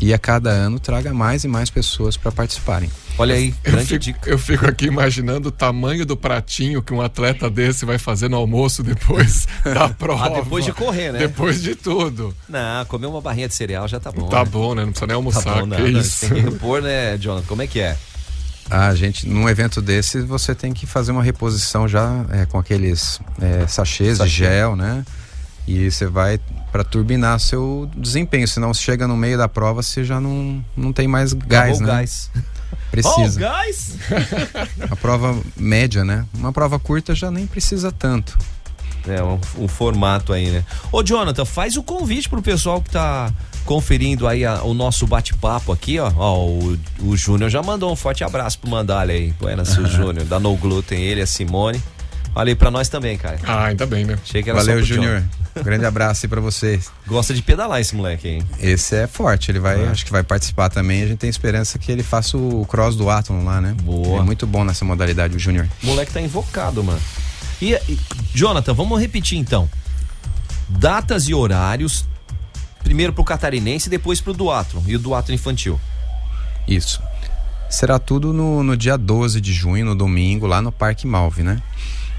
e 0.00 0.14
a 0.14 0.18
cada 0.20 0.50
ano 0.50 0.78
traga 0.78 1.12
mais 1.12 1.42
e 1.42 1.48
mais 1.48 1.68
pessoas 1.68 2.16
para 2.16 2.30
participarem. 2.30 2.88
Olha 3.18 3.34
aí, 3.34 3.52
eu 3.64 3.78
fico, 3.78 4.28
eu 4.28 4.38
fico 4.38 4.64
aqui 4.64 4.86
imaginando 4.86 5.48
o 5.48 5.52
tamanho 5.52 6.06
do 6.06 6.16
pratinho 6.16 6.80
que 6.80 6.94
um 6.94 7.02
atleta 7.02 7.50
desse 7.50 7.84
vai 7.84 7.98
fazer 7.98 8.28
no 8.28 8.36
almoço 8.36 8.80
depois 8.80 9.48
da 9.64 9.88
prova. 9.88 10.26
Ah, 10.26 10.28
depois 10.40 10.64
de 10.64 10.72
correr, 10.72 11.12
né? 11.12 11.18
Depois 11.18 11.60
de 11.60 11.74
tudo. 11.74 12.32
Não, 12.48 12.84
comer 12.84 13.06
uma 13.06 13.20
barrinha 13.20 13.48
de 13.48 13.54
cereal 13.54 13.88
já 13.88 13.98
tá 13.98 14.12
bom. 14.12 14.28
Tá 14.28 14.44
né? 14.44 14.50
bom, 14.50 14.72
né? 14.72 14.84
Não 14.84 14.90
precisa 14.90 15.06
nem 15.08 15.16
almoçar. 15.16 15.42
Tá 15.42 15.54
bom, 15.54 15.62
que 15.62 15.82
nada. 15.82 15.88
isso. 15.88 16.28
Tem 16.28 16.44
que 16.44 16.50
repor, 16.50 16.80
né, 16.80 17.18
Jonathan? 17.18 17.46
Como 17.48 17.60
é 17.60 17.66
que 17.66 17.80
é? 17.80 17.96
A 18.70 18.94
gente, 18.94 19.26
num 19.26 19.48
evento 19.48 19.82
desse, 19.82 20.20
você 20.20 20.54
tem 20.54 20.72
que 20.72 20.86
fazer 20.86 21.10
uma 21.10 21.22
reposição 21.22 21.88
já 21.88 22.24
é, 22.30 22.46
com 22.46 22.58
aqueles 22.58 23.18
é, 23.40 23.66
sachês 23.66 24.18
Sachê. 24.18 24.30
de 24.30 24.36
gel, 24.36 24.76
né? 24.76 25.04
E 25.66 25.90
você 25.90 26.06
vai 26.06 26.38
para 26.70 26.84
turbinar 26.84 27.40
seu 27.40 27.90
desempenho, 27.96 28.46
senão 28.46 28.72
você 28.72 28.82
chega 28.82 29.08
no 29.08 29.16
meio 29.16 29.36
da 29.36 29.48
prova, 29.48 29.82
você 29.82 30.04
já 30.04 30.20
não, 30.20 30.64
não 30.76 30.92
tem 30.92 31.08
mais 31.08 31.32
gás, 31.32 31.78
Acabou 31.78 31.78
o 31.78 31.80
né? 31.80 31.86
gás. 31.86 32.30
Precisa. 32.90 33.36
Oh, 33.36 33.40
gás! 33.40 33.96
A 34.90 34.96
prova 34.96 35.38
média, 35.56 36.04
né? 36.04 36.24
Uma 36.34 36.52
prova 36.52 36.78
curta 36.78 37.14
já 37.14 37.30
nem 37.30 37.46
precisa 37.46 37.92
tanto. 37.92 38.36
É, 39.06 39.22
um, 39.22 39.38
um 39.58 39.68
formato 39.68 40.32
aí, 40.32 40.50
né? 40.50 40.64
Ô, 40.92 41.02
Jonathan, 41.02 41.44
faz 41.44 41.76
o 41.76 41.82
convite 41.82 42.28
pro 42.28 42.42
pessoal 42.42 42.80
que 42.82 42.90
tá 42.90 43.32
conferindo 43.64 44.26
aí 44.26 44.44
a- 44.44 44.62
o 44.62 44.74
nosso 44.74 45.06
bate-papo 45.06 45.72
aqui, 45.72 45.98
ó. 45.98 46.10
Ó, 46.16 46.46
o, 46.46 46.78
o 47.02 47.16
Júnior 47.16 47.48
já 47.50 47.62
mandou 47.62 47.92
um 47.92 47.96
forte 47.96 48.24
abraço 48.24 48.58
pro 48.58 48.68
Mandalha 48.70 49.14
aí. 49.14 49.32
Buenas, 49.40 49.76
o 49.78 49.86
Júnior, 49.88 50.24
da 50.26 50.38
No 50.40 50.54
Gluten, 50.56 51.00
ele, 51.00 51.20
a 51.22 51.26
Simone. 51.26 51.80
Olha 52.38 52.52
aí 52.52 52.54
pra 52.54 52.70
nós 52.70 52.88
também, 52.88 53.18
cara. 53.18 53.36
Ah, 53.42 53.64
ainda 53.64 53.84
bem, 53.84 54.04
né? 54.04 54.16
Achei 54.22 54.44
que 54.44 54.48
era 54.48 54.60
Valeu, 54.60 54.80
Júnior. 54.80 55.24
Um 55.56 55.62
grande 55.64 55.84
abraço 55.84 56.24
aí 56.24 56.30
pra 56.30 56.40
vocês. 56.40 56.88
Gosta 57.04 57.34
de 57.34 57.42
pedalar 57.42 57.80
esse 57.80 57.96
moleque, 57.96 58.28
hein? 58.28 58.42
Esse 58.60 58.94
é 58.94 59.06
forte, 59.08 59.50
ele 59.50 59.58
vai, 59.58 59.84
É. 59.84 59.88
acho 59.88 60.04
que 60.06 60.12
vai 60.12 60.22
participar 60.22 60.68
também. 60.68 61.02
A 61.02 61.06
gente 61.08 61.18
tem 61.18 61.28
esperança 61.28 61.80
que 61.80 61.90
ele 61.90 62.04
faça 62.04 62.38
o 62.38 62.64
cross 62.66 62.94
do 62.94 63.10
Atom 63.10 63.42
lá, 63.42 63.60
né? 63.60 63.74
Boa. 63.82 64.20
É 64.20 64.22
muito 64.22 64.46
bom 64.46 64.62
nessa 64.62 64.84
modalidade, 64.84 65.34
o 65.34 65.38
Júnior. 65.40 65.66
O 65.82 65.86
moleque 65.86 66.12
tá 66.12 66.20
invocado, 66.20 66.84
mano. 66.84 67.00
E, 67.60 67.72
e, 67.74 67.98
Jonathan, 68.32 68.72
vamos 68.72 69.00
repetir 69.00 69.36
então. 69.36 69.68
Datas 70.68 71.28
e 71.28 71.34
horários. 71.34 72.04
Primeiro 72.84 73.12
pro 73.12 73.24
catarinense, 73.24 73.90
depois 73.90 74.20
pro 74.20 74.32
duatro. 74.32 74.80
E 74.86 74.94
o 74.94 74.98
duatro 75.00 75.34
infantil. 75.34 75.80
Isso. 76.68 77.02
Será 77.68 77.98
tudo 77.98 78.32
no, 78.32 78.62
no 78.62 78.76
dia 78.76 78.96
12 78.96 79.40
de 79.40 79.52
junho, 79.52 79.84
no 79.84 79.96
domingo, 79.96 80.46
lá 80.46 80.62
no 80.62 80.70
Parque 80.70 81.04
Malve, 81.04 81.42
né? 81.42 81.60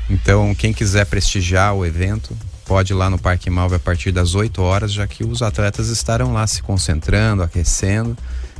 Então, 0.09 0.53
quem 0.55 0.73
quiser 0.73 1.05
prestigiar 1.05 1.73
o 1.75 1.85
evento, 1.85 2.35
pode 2.65 2.93
ir 2.93 2.95
lá 2.95 3.09
no 3.09 3.17
Parque 3.17 3.49
Malve 3.49 3.75
a 3.75 3.79
partir 3.79 4.11
das 4.11 4.33
8 4.35 4.61
horas, 4.61 4.91
já 4.91 5.05
que 5.07 5.23
os 5.23 5.41
atletas 5.41 5.89
estarão 5.89 6.33
lá 6.33 6.45
se 6.47 6.61
concentrando, 6.63 7.43
aquecendo, 7.43 8.17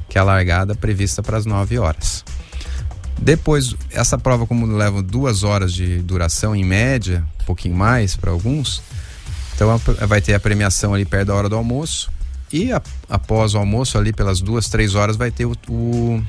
que 0.07 0.17
é 0.17 0.21
a 0.21 0.23
largada 0.23 0.75
prevista 0.75 1.23
para 1.23 1.37
as 1.37 1.45
9 1.45 1.77
horas. 1.79 2.23
Depois, 3.21 3.75
essa 3.91 4.17
prova, 4.17 4.45
como 4.47 4.65
leva 4.65 5.01
duas 5.03 5.43
horas 5.43 5.73
de 5.73 5.97
duração 5.99 6.55
em 6.55 6.63
média, 6.63 7.23
um 7.41 7.45
pouquinho 7.45 7.75
mais 7.75 8.15
para 8.15 8.31
alguns, 8.31 8.81
então 9.55 9.77
vai 10.07 10.21
ter 10.21 10.33
a 10.35 10.39
premiação 10.39 10.93
ali 10.93 11.03
perto 11.03 11.27
da 11.27 11.35
hora 11.35 11.49
do 11.49 11.55
almoço. 11.55 12.09
E 12.51 12.71
a- 12.71 12.81
após 13.09 13.53
o 13.53 13.57
almoço, 13.57 13.97
ali 13.97 14.13
pelas 14.13 14.39
duas, 14.39 14.69
três 14.69 14.95
horas, 14.95 15.17
vai 15.17 15.29
ter 15.31 15.45
o, 15.45 15.53
o, 15.67 16.23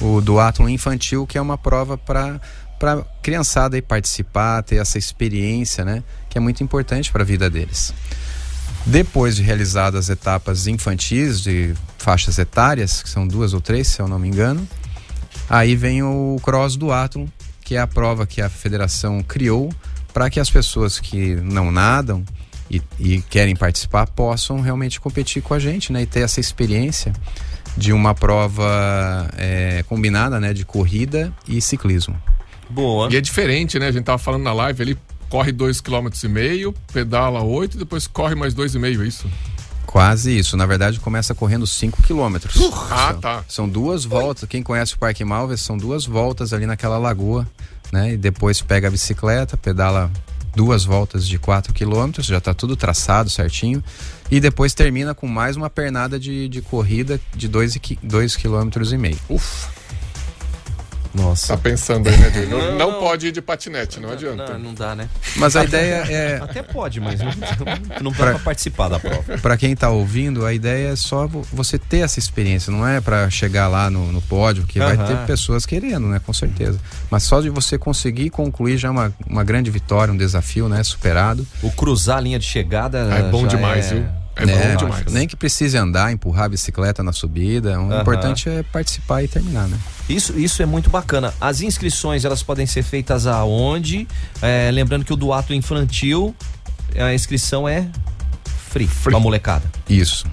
o 0.00 0.20
duatlon 0.20 0.68
infantil, 0.68 1.26
que 1.26 1.38
é 1.38 1.40
uma 1.40 1.56
prova 1.56 1.96
para 1.96 2.38
para 2.80 3.04
criançada 3.22 3.76
aí 3.76 3.82
participar, 3.82 4.62
ter 4.62 4.76
essa 4.76 4.96
experiência, 4.96 5.84
né? 5.84 6.02
Que 6.30 6.38
é 6.38 6.40
muito 6.40 6.64
importante 6.64 7.12
para 7.12 7.22
a 7.22 7.26
vida 7.26 7.50
deles. 7.50 7.92
Depois 8.86 9.36
de 9.36 9.42
realizadas 9.42 10.06
as 10.06 10.08
etapas 10.08 10.66
infantis 10.66 11.42
de 11.42 11.74
faixas 11.98 12.38
etárias, 12.38 13.02
que 13.02 13.10
são 13.10 13.28
duas 13.28 13.52
ou 13.52 13.60
três, 13.60 13.86
se 13.86 14.00
eu 14.00 14.08
não 14.08 14.18
me 14.18 14.28
engano, 14.28 14.66
aí 15.48 15.76
vem 15.76 16.02
o 16.02 16.40
cross 16.42 16.74
do 16.76 16.90
Atom, 16.90 17.28
que 17.62 17.76
é 17.76 17.78
a 17.78 17.86
prova 17.86 18.26
que 18.26 18.40
a 18.40 18.48
federação 18.48 19.22
criou 19.22 19.70
para 20.14 20.30
que 20.30 20.40
as 20.40 20.48
pessoas 20.48 20.98
que 20.98 21.36
não 21.36 21.70
nadam 21.70 22.24
e, 22.70 22.80
e 22.98 23.20
querem 23.20 23.54
participar 23.54 24.06
possam 24.06 24.62
realmente 24.62 24.98
competir 24.98 25.42
com 25.42 25.52
a 25.52 25.58
gente, 25.58 25.92
né? 25.92 26.00
E 26.00 26.06
ter 26.06 26.20
essa 26.20 26.40
experiência 26.40 27.12
de 27.76 27.92
uma 27.92 28.14
prova 28.14 29.28
é, 29.36 29.84
combinada, 29.86 30.40
né? 30.40 30.54
De 30.54 30.64
corrida 30.64 31.30
e 31.46 31.60
ciclismo. 31.60 32.16
Boa. 32.70 33.08
E 33.12 33.16
é 33.16 33.20
diferente, 33.20 33.78
né? 33.78 33.88
A 33.88 33.92
gente 33.92 34.04
tava 34.04 34.18
falando 34.18 34.42
na 34.42 34.52
live, 34.52 34.82
ele 34.82 34.98
corre 35.28 35.52
2,5 35.52 35.82
km, 36.70 36.74
pedala 36.92 37.42
8 37.42 37.74
e 37.76 37.78
depois 37.78 38.06
corre 38.06 38.34
mais 38.34 38.54
2,5, 38.54 39.02
é 39.02 39.06
isso? 39.06 39.30
Quase 39.86 40.36
isso. 40.38 40.56
Na 40.56 40.66
verdade, 40.66 41.00
começa 41.00 41.34
correndo 41.34 41.66
5 41.66 42.02
quilômetros. 42.02 42.54
Ah, 42.90 43.10
São- 43.12 43.20
tá. 43.20 43.44
São 43.48 43.68
duas 43.68 44.04
voltas. 44.04 44.48
Quem 44.48 44.62
conhece 44.62 44.94
o 44.94 44.98
Parque 44.98 45.24
Malves, 45.24 45.60
são 45.60 45.76
duas 45.76 46.06
voltas 46.06 46.52
ali 46.52 46.64
naquela 46.64 46.96
lagoa, 46.98 47.46
né? 47.92 48.12
E 48.12 48.16
depois 48.16 48.60
pega 48.62 48.86
a 48.88 48.90
bicicleta, 48.90 49.56
pedala 49.56 50.10
duas 50.54 50.84
voltas 50.84 51.26
de 51.26 51.38
4 51.38 51.72
quilômetros, 51.72 52.26
já 52.26 52.40
tá 52.40 52.52
tudo 52.54 52.76
traçado 52.76 53.30
certinho. 53.30 53.82
E 54.30 54.38
depois 54.38 54.74
termina 54.74 55.12
com 55.14 55.26
mais 55.26 55.56
uma 55.56 55.68
pernada 55.68 56.18
de, 56.20 56.48
de 56.48 56.62
corrida 56.62 57.20
de 57.34 57.48
2 57.48 58.36
quilômetros 58.36 58.92
e 58.92 58.96
meio. 58.96 59.18
Ufa. 59.28 59.70
Nossa. 61.12 61.48
Tá 61.48 61.56
pensando 61.56 62.08
aí, 62.08 62.16
né, 62.16 62.30
Diego? 62.30 62.50
Não, 62.56 62.78
não 62.78 63.00
pode 63.00 63.26
ir 63.26 63.32
de 63.32 63.42
patinete, 63.42 63.98
não 63.98 64.10
adianta. 64.10 64.52
Não, 64.54 64.58
não 64.60 64.74
dá, 64.74 64.94
né? 64.94 65.08
Mas 65.36 65.56
a 65.56 65.64
ideia 65.64 66.04
é. 66.08 66.36
Até 66.42 66.62
pode, 66.62 67.00
mas 67.00 67.18
não, 67.20 67.30
não 68.02 68.10
dá 68.12 68.16
Pra- 68.16 68.30
pra 68.30 68.38
participar 68.38 68.88
da 68.88 69.00
prova. 69.00 69.38
Para 69.38 69.56
quem 69.56 69.74
tá 69.74 69.90
ouvindo, 69.90 70.46
a 70.46 70.52
ideia 70.54 70.92
é 70.92 70.96
só 70.96 71.26
vo- 71.26 71.44
você 71.52 71.78
ter 71.78 71.98
essa 71.98 72.18
experiência, 72.18 72.70
não 72.72 72.86
é 72.86 73.00
para 73.00 73.28
chegar 73.28 73.66
lá 73.68 73.90
no, 73.90 74.12
no 74.12 74.20
pódio, 74.22 74.64
que 74.64 74.78
vai 74.78 74.94
Aham. 74.96 75.06
ter 75.06 75.16
pessoas 75.26 75.66
querendo, 75.66 76.06
né? 76.06 76.20
Com 76.24 76.32
certeza. 76.32 76.78
Mas 77.10 77.24
só 77.24 77.40
de 77.40 77.50
você 77.50 77.76
conseguir 77.76 78.30
concluir 78.30 78.76
já 78.78 78.88
é 78.88 78.90
uma, 78.90 79.12
uma 79.26 79.42
grande 79.42 79.70
vitória, 79.70 80.12
um 80.12 80.16
desafio, 80.16 80.68
né? 80.68 80.82
Superado. 80.84 81.46
O 81.62 81.70
cruzar 81.72 82.18
a 82.18 82.20
linha 82.20 82.38
de 82.38 82.46
chegada. 82.46 82.98
É 83.12 83.22
bom 83.30 83.46
demais, 83.46 83.86
é... 83.90 83.94
viu? 83.94 84.04
É 84.36 84.46
né? 84.46 84.70
bom 84.72 84.76
demais. 84.76 85.04
Nem 85.12 85.26
que 85.26 85.36
precise 85.36 85.76
andar, 85.76 86.12
empurrar 86.12 86.44
a 86.44 86.48
bicicleta 86.48 87.02
na 87.02 87.12
subida. 87.12 87.78
O 87.80 87.90
Aham. 87.92 88.00
importante 88.00 88.48
é 88.48 88.62
participar 88.62 89.22
e 89.24 89.28
terminar, 89.28 89.66
né? 89.68 89.76
Isso, 90.10 90.38
isso 90.38 90.62
é 90.62 90.66
muito 90.66 90.90
bacana. 90.90 91.32
As 91.40 91.60
inscrições 91.60 92.24
elas 92.24 92.42
podem 92.42 92.66
ser 92.66 92.82
feitas 92.82 93.26
aonde? 93.26 94.08
É, 94.42 94.70
lembrando 94.72 95.04
que 95.04 95.12
o 95.12 95.16
do 95.16 95.32
ato 95.32 95.54
infantil, 95.54 96.34
a 96.96 97.14
inscrição 97.14 97.68
é 97.68 97.88
free, 98.70 98.86
free. 98.86 99.16
molecada. 99.18 99.70
Isso. 99.88 100.26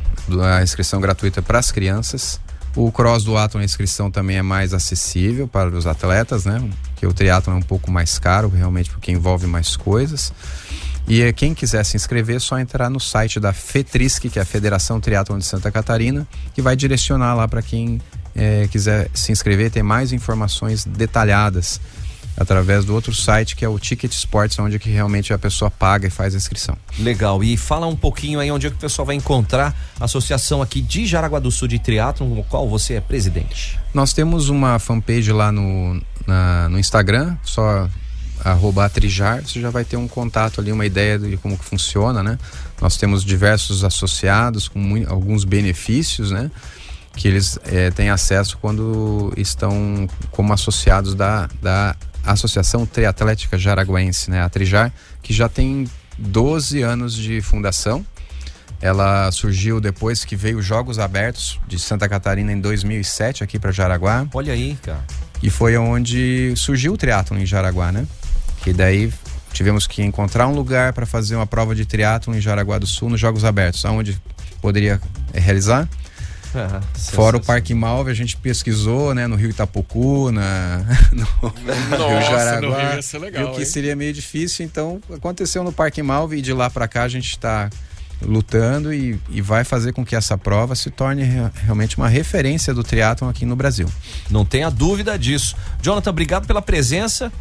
A 0.58 0.64
inscrição 0.64 1.00
gratuita 1.00 1.42
para 1.42 1.60
as 1.60 1.72
crianças. 1.72 2.40
O 2.76 2.92
cross 2.92 3.24
do 3.24 3.36
Atom, 3.36 3.60
a 3.60 3.64
inscrição 3.64 4.12
também 4.12 4.38
é 4.38 4.42
mais 4.42 4.74
acessível 4.74 5.48
para 5.48 5.70
os 5.70 5.88
atletas, 5.88 6.46
né? 6.46 6.62
Que 6.96 7.08
o 7.08 7.14
triatlon 7.14 7.56
é 7.56 7.58
um 7.58 7.62
pouco 7.62 7.90
mais 7.90 8.20
caro, 8.20 8.50
realmente, 8.50 8.92
porque 8.92 9.12
envolve 9.12 9.48
mais 9.48 9.76
coisas. 9.76 10.32
E 11.08 11.22
eh, 11.22 11.32
quem 11.32 11.54
quiser 11.56 11.84
se 11.86 11.96
inscrever, 11.96 12.36
é 12.36 12.40
só 12.40 12.60
entrar 12.60 12.90
no 12.90 13.00
site 13.00 13.40
da 13.40 13.54
FETRISC, 13.54 14.30
que 14.30 14.38
é 14.38 14.42
a 14.42 14.46
Federação 14.46 15.00
Triatlon 15.00 15.40
de 15.40 15.46
Santa 15.46 15.72
Catarina, 15.72 16.28
que 16.54 16.62
vai 16.62 16.76
direcionar 16.76 17.34
lá 17.34 17.48
para 17.48 17.62
quem 17.62 18.00
eh, 18.38 18.68
quiser 18.72 19.10
se 19.14 19.32
inscrever, 19.32 19.70
ter 19.72 19.84
mais 19.84 20.14
informações 20.14 20.86
detalhadas 20.86 21.82
através 22.40 22.86
do 22.86 22.94
outro 22.94 23.16
site 23.16 23.56
que 23.56 23.66
é 23.66 23.68
o 23.70 23.80
Ticket 23.80 24.12
Sports, 24.14 24.60
onde 24.60 24.78
que 24.78 24.92
realmente 24.92 25.34
a 25.34 25.40
pessoa 25.40 25.72
paga 25.72 26.06
e 26.08 26.10
faz 26.12 26.36
a 26.36 26.38
inscrição. 26.38 26.78
Legal. 27.00 27.44
E 27.44 27.58
fala 27.58 27.88
um 27.88 27.96
pouquinho 27.96 28.40
aí 28.40 28.52
onde 28.52 28.68
é 28.68 28.70
que 28.70 28.76
o 28.76 28.80
pessoal 28.80 29.08
vai 29.08 29.16
encontrar 29.16 29.76
a 30.00 30.06
associação 30.06 30.62
aqui 30.62 30.80
de 30.80 31.08
Jaraguá 31.08 31.40
do 31.40 31.50
Sul 31.50 31.68
de 31.68 31.80
Triatlon, 31.80 32.28
no 32.36 32.44
qual 32.44 32.70
você 32.70 32.94
é 32.94 33.02
presidente. 33.02 33.80
Nós 33.92 34.14
temos 34.14 34.50
uma 34.50 34.78
fanpage 34.78 35.32
lá 35.32 35.52
no, 35.52 36.00
na- 36.28 36.70
no 36.70 36.78
Instagram, 36.78 37.36
só 37.44 37.90
arroba 38.46 38.86
atrijar, 38.86 39.42
você 39.42 39.60
já 39.60 39.72
vai 39.72 39.84
ter 39.84 39.98
um 39.98 40.08
contato 40.08 40.62
ali, 40.62 40.72
uma 40.72 40.86
ideia 40.86 41.18
de 41.18 41.38
como 41.38 41.58
que 41.58 41.66
funciona, 41.66 42.22
né? 42.22 42.38
Nós 42.80 42.96
temos 42.98 43.26
diversos 43.26 43.84
associados 43.84 44.68
com 44.68 44.78
mui- 44.78 45.08
alguns 45.10 45.44
benefícios, 45.44 46.30
né? 46.30 46.52
Que 47.18 47.28
eles 47.28 47.59
eh, 47.65 47.91
têm 47.91 48.09
acesso 48.09 48.57
quando 48.59 49.34
estão 49.36 50.07
como 50.32 50.53
associados 50.53 51.13
da, 51.13 51.49
da 51.61 51.95
Associação 52.24 52.86
Triatlética 52.86 53.57
Jaraguense, 53.57 54.30
né? 54.30 54.41
A 54.41 54.47
Trijar, 54.47 54.93
que 55.22 55.34
já 55.34 55.49
tem 55.49 55.89
12 56.18 56.82
anos 56.82 57.13
de 57.13 57.41
fundação. 57.41 58.05
Ela 58.80 59.32
surgiu 59.32 59.82
depois 59.82 60.24
que 60.24 60.36
veio 60.36 60.59
os 60.59 60.65
Jogos 60.65 60.99
Abertos 60.99 61.59
de 61.68 61.80
Santa 61.80 62.07
Catarina 62.07 62.51
em 62.51 62.61
2007 62.61 63.43
aqui 63.43 63.57
para 63.57 63.72
Jaraguá. 63.72 64.28
Olha 64.34 64.53
aí, 64.53 64.78
cara. 64.84 65.03
E 65.41 65.49
foi 65.49 65.76
onde 65.78 66.53
surgiu 66.55 66.93
o 66.93 66.97
triatlon 66.97 67.39
em 67.39 67.45
Jaraguá, 67.45 67.91
né? 67.91 68.05
Que 68.61 68.74
daí 68.74 69.11
tivemos 69.51 69.88
que 69.88 70.03
encontrar 70.03 70.47
um 70.47 70.53
lugar 70.53 70.93
para 70.93 71.05
fazer 71.05 71.36
uma 71.36 71.47
prova 71.47 71.74
de 71.74 71.86
triatlon 71.86 72.36
em 72.36 72.41
Jaraguá 72.41 72.78
do 72.78 72.86
Sul 72.86 73.09
nos 73.09 73.20
Jogos 73.20 73.43
Abertos, 73.43 73.84
aonde 73.86 74.22
poderia 74.61 75.01
eh, 75.34 75.39
realizar. 75.39 75.89
Ah, 76.58 76.82
Fora 76.95 77.38
o 77.38 77.41
Parque 77.41 77.74
Malve, 77.74 78.10
a 78.12 78.14
gente 78.14 78.36
pesquisou, 78.38 79.14
né, 79.14 79.28
no 79.28 79.36
Rio 79.36 79.49
Itapucu, 79.49 80.32
na 80.32 80.84
no 81.12 81.28
Nossa, 81.41 81.60
Rio 81.60 82.20
no 82.20 82.22
Jaraguá. 82.22 82.78
Rio 82.89 82.95
ia 82.95 83.01
ser 83.01 83.20
legal, 83.20 83.43
viu 83.45 83.53
que 83.53 83.60
hein? 83.60 83.66
seria 83.66 83.95
meio 83.95 84.14
difícil, 84.14 84.66
então 84.66 84.99
aconteceu 85.14 85.64
no 85.64 85.72
Parque 85.72 86.01
Malve 86.01 86.38
e 86.38 86.41
de 86.41 86.53
lá 86.53 86.70
para 86.70 86.88
cá 86.88 87.03
a 87.03 87.08
gente 87.08 87.30
está 87.30 87.70
lutando 88.22 88.91
e, 88.91 89.20
e 89.30 89.41
vai 89.41 89.64
fazer 89.64 89.93
com 89.93 90.03
que 90.03 90.16
essa 90.16 90.38
prova 90.38 90.76
se 90.76 90.89
torne 90.89 91.24
re- 91.24 91.51
realmente 91.64 91.97
uma 91.97 92.08
referência 92.10 92.74
do 92.74 92.84
triatlon 92.84 93.30
aqui 93.30 93.45
no 93.45 93.55
Brasil. 93.55 93.88
Não 94.30 94.43
tenha 94.43 94.72
dúvida 94.72 95.18
disso. 95.20 95.55
Jonathan, 95.82 96.10
obrigado 96.10 96.47
pela 96.47 96.62
presença. 96.62 97.32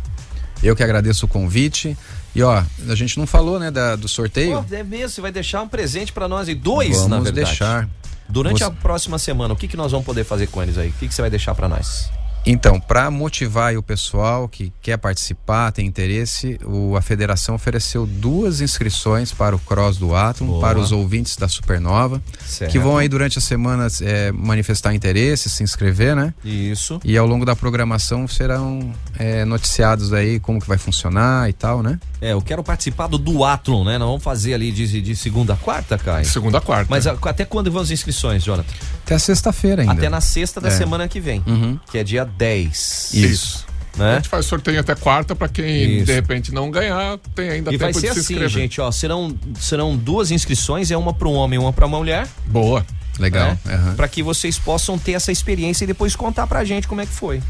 Eu 0.62 0.76
que 0.76 0.82
agradeço 0.82 1.24
o 1.26 1.28
convite. 1.28 1.96
E 2.34 2.42
ó, 2.42 2.62
a 2.88 2.94
gente 2.94 3.18
não 3.18 3.26
falou, 3.26 3.58
né, 3.58 3.70
da- 3.70 3.96
do 3.96 4.06
sorteio. 4.08 4.62
Pô, 4.62 4.74
é 4.74 4.82
mesmo, 4.82 5.08
você 5.08 5.20
vai 5.22 5.32
deixar 5.32 5.62
um 5.62 5.68
presente 5.68 6.12
pra 6.12 6.28
nós 6.28 6.46
aí. 6.48 6.54
Dois, 6.54 6.90
Vamos 6.96 7.08
na 7.10 7.20
verdade. 7.20 7.46
deixar. 7.46 7.88
Durante 8.28 8.58
Você- 8.58 8.64
a 8.64 8.70
próxima 8.70 9.18
semana, 9.18 9.54
o 9.54 9.56
que, 9.56 9.68
que 9.68 9.76
nós 9.76 9.92
vamos 9.92 10.04
poder 10.06 10.24
fazer 10.24 10.48
com 10.48 10.62
eles 10.62 10.76
aí? 10.78 10.88
O 10.88 10.92
que, 10.92 11.08
que 11.08 11.14
você 11.14 11.22
vai 11.22 11.30
deixar 11.30 11.54
pra 11.54 11.68
nós? 11.68 12.10
Então, 12.48 12.78
para 12.78 13.10
motivar 13.10 13.70
aí 13.70 13.76
o 13.76 13.82
pessoal 13.82 14.48
que 14.48 14.72
quer 14.80 14.96
participar, 14.96 15.72
tem 15.72 15.84
interesse, 15.84 16.58
o- 16.64 16.96
a 16.96 17.02
federação 17.02 17.56
ofereceu 17.56 18.06
duas 18.06 18.60
inscrições 18.60 19.32
para 19.32 19.56
o 19.56 19.58
Cross 19.58 19.96
do 19.96 20.14
Atom, 20.14 20.46
Boa. 20.46 20.60
para 20.60 20.78
os 20.78 20.92
ouvintes 20.92 21.36
da 21.36 21.48
Supernova, 21.48 22.22
Certo. 22.46 22.70
que 22.70 22.78
vão 22.78 22.96
aí 22.96 23.08
durante 23.08 23.36
a 23.38 23.40
semana 23.40 23.88
é, 24.00 24.30
manifestar 24.30 24.94
interesse, 24.94 25.50
se 25.50 25.64
inscrever, 25.64 26.14
né? 26.14 26.32
Isso. 26.44 27.00
E 27.04 27.18
ao 27.18 27.26
longo 27.26 27.44
da 27.44 27.56
programação 27.56 28.28
serão 28.28 28.92
é, 29.18 29.44
noticiados 29.44 30.12
aí 30.12 30.38
como 30.38 30.60
que 30.60 30.68
vai 30.68 30.78
funcionar 30.78 31.48
e 31.50 31.52
tal, 31.52 31.82
né? 31.82 31.98
É, 32.20 32.32
eu 32.32 32.40
quero 32.40 32.62
participar 32.62 33.08
do 33.08 33.18
Duatlon, 33.18 33.84
né? 33.84 33.98
Nós 33.98 34.08
vamos 34.08 34.22
fazer 34.22 34.54
ali 34.54 34.70
de, 34.70 35.02
de 35.02 35.16
segunda 35.16 35.54
a 35.54 35.56
quarta, 35.56 35.98
Caio? 35.98 36.24
Segunda 36.24 36.58
a 36.58 36.60
quarta. 36.60 36.86
Mas 36.88 37.06
a- 37.08 37.16
até 37.22 37.44
quando 37.44 37.70
vão 37.72 37.82
as 37.82 37.90
inscrições, 37.90 38.44
Jonathan? 38.44 38.72
Até 39.04 39.16
a 39.16 39.18
sexta-feira 39.18 39.82
ainda. 39.82 39.94
Até 39.94 40.08
na 40.08 40.20
sexta 40.20 40.60
da 40.60 40.68
É. 40.68 40.70
semana 40.70 41.08
que 41.08 41.20
vem, 41.20 41.42
Uhum. 41.46 41.78
que 41.90 41.98
é 41.98 42.04
dia 42.04 42.24
10. 42.36 43.10
Isso. 43.14 43.66
A 43.94 43.98
Né? 43.98 44.14
gente 44.16 44.28
faz 44.28 44.44
sorteio 44.44 44.78
até 44.78 44.94
quarta 44.94 45.34
pra 45.34 45.48
quem 45.48 45.96
Isso. 45.98 46.04
de 46.06 46.12
repente 46.12 46.52
não 46.52 46.70
ganhar, 46.70 47.16
tem 47.34 47.48
ainda 47.48 47.72
E 47.72 47.78
vai 47.78 47.88
tempo 47.92 48.00
ser 48.00 48.08
de 48.08 48.14
se 48.14 48.20
assim, 48.20 48.34
inscrever. 48.34 48.48
gente, 48.50 48.78
ó, 48.80 48.90
serão, 48.90 49.34
serão 49.58 49.96
duas 49.96 50.30
inscrições, 50.30 50.90
é 50.90 50.96
uma 50.98 51.14
para 51.14 51.26
um 51.28 51.32
homem 51.32 51.58
e 51.58 51.62
uma 51.62 51.72
para 51.72 51.86
uma 51.86 51.96
mulher. 51.98 52.28
Boa. 52.46 52.84
Legal. 53.18 53.56
aham. 53.66 53.94
Para 53.94 54.06
que 54.06 54.22
vocês 54.22 54.58
possam 54.58 54.98
ter 54.98 55.12
essa 55.12 55.32
experiência 55.32 55.84
e 55.84 55.86
depois 55.86 56.14
contar 56.14 56.46
pra 56.46 56.62
gente 56.62 56.86
como 56.86 57.00
é 57.00 57.06
que 57.06 57.12
foi. 57.12 57.42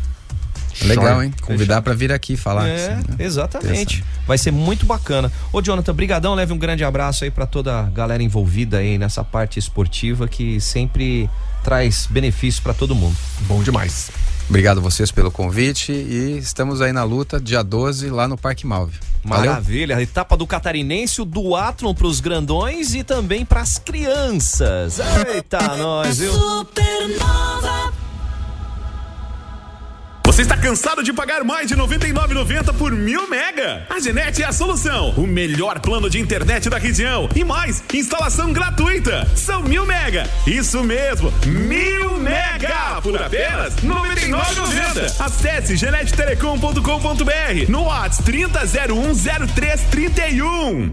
Legal, 0.82 1.24
hein? 1.24 1.32
Convidar 1.41 1.80
para 1.82 1.95
vir 1.95 2.12
aqui 2.12 2.37
falar. 2.37 2.68
É, 2.68 2.74
assim, 2.93 2.93
né? 3.09 3.16
exatamente. 3.18 4.05
Vai 4.26 4.37
ser 4.39 4.53
muito 4.53 4.84
bacana. 4.87 5.32
Ô, 5.53 5.61
Jonathan, 5.62 5.95
brigadão, 5.95 6.34
leve 6.34 6.53
um 6.53 6.59
grande 6.59 6.84
abraço 6.84 7.24
aí 7.24 7.30
pra 7.30 7.47
toda 7.47 7.80
a 7.80 7.82
galera 7.84 8.22
envolvida 8.22 8.76
aí 8.78 8.99
nessa 8.99 9.24
parte 9.24 9.59
esportiva 9.59 10.28
que 10.28 10.61
sempre 10.61 11.28
traz 11.64 12.07
benefício 12.09 12.62
pra 12.62 12.74
todo 12.74 12.95
mundo. 12.95 13.16
Bom 13.49 13.62
demais. 13.62 14.11
Obrigado 14.49 14.78
a 14.78 14.80
vocês 14.80 15.11
pelo 15.11 15.30
convite 15.30 15.92
e 15.92 16.38
estamos 16.38 16.80
aí 16.80 16.92
na 16.92 17.03
luta, 17.03 17.40
dia 17.40 17.62
12, 17.62 18.11
lá 18.11 18.28
no 18.28 18.38
Parque 18.38 18.66
Malve. 18.66 18.99
Valeu? 19.24 19.51
Maravilha. 19.51 19.97
A 19.97 20.03
etapa 20.03 20.36
do 20.36 20.47
catarinense, 20.47 21.20
o 21.20 21.24
duatlon 21.24 21.92
pros 21.92 22.20
grandões 22.20 22.94
e 22.94 23.03
também 23.03 23.44
pras 23.44 23.76
crianças. 23.76 25.01
Eita, 25.34 25.76
nós, 25.76 26.18
viu? 26.18 26.32
Você 30.26 30.42
está 30.42 30.56
cansado 30.56 31.04
de 31.04 31.12
pagar 31.12 31.44
mais 31.44 31.68
de 31.68 31.74
R$ 31.74 31.82
99,90 31.82 32.76
por 32.76 32.90
mil 32.90 33.30
mega? 33.30 33.86
A 33.88 34.00
Genete 34.00 34.42
é 34.42 34.46
a 34.46 34.52
solução. 34.52 35.10
O 35.16 35.24
melhor 35.24 35.78
plano 35.78 36.10
de 36.10 36.18
internet 36.18 36.68
da 36.68 36.78
região. 36.78 37.28
E 37.34 37.44
mais, 37.44 37.84
instalação 37.94 38.52
gratuita. 38.52 39.24
São 39.36 39.62
mil 39.62 39.86
mega. 39.86 40.28
Isso 40.44 40.82
mesmo, 40.82 41.32
mil 41.46 42.18
mega 42.18 43.00
por 43.00 43.22
apenas 43.22 43.76
R$ 43.76 43.88
99,90. 43.88 45.24
Acesse 45.24 45.76
genetetelecom.com.br 45.76 47.70
no 47.70 47.84
WhatsApp 47.84 48.32
30010331. 48.32 50.92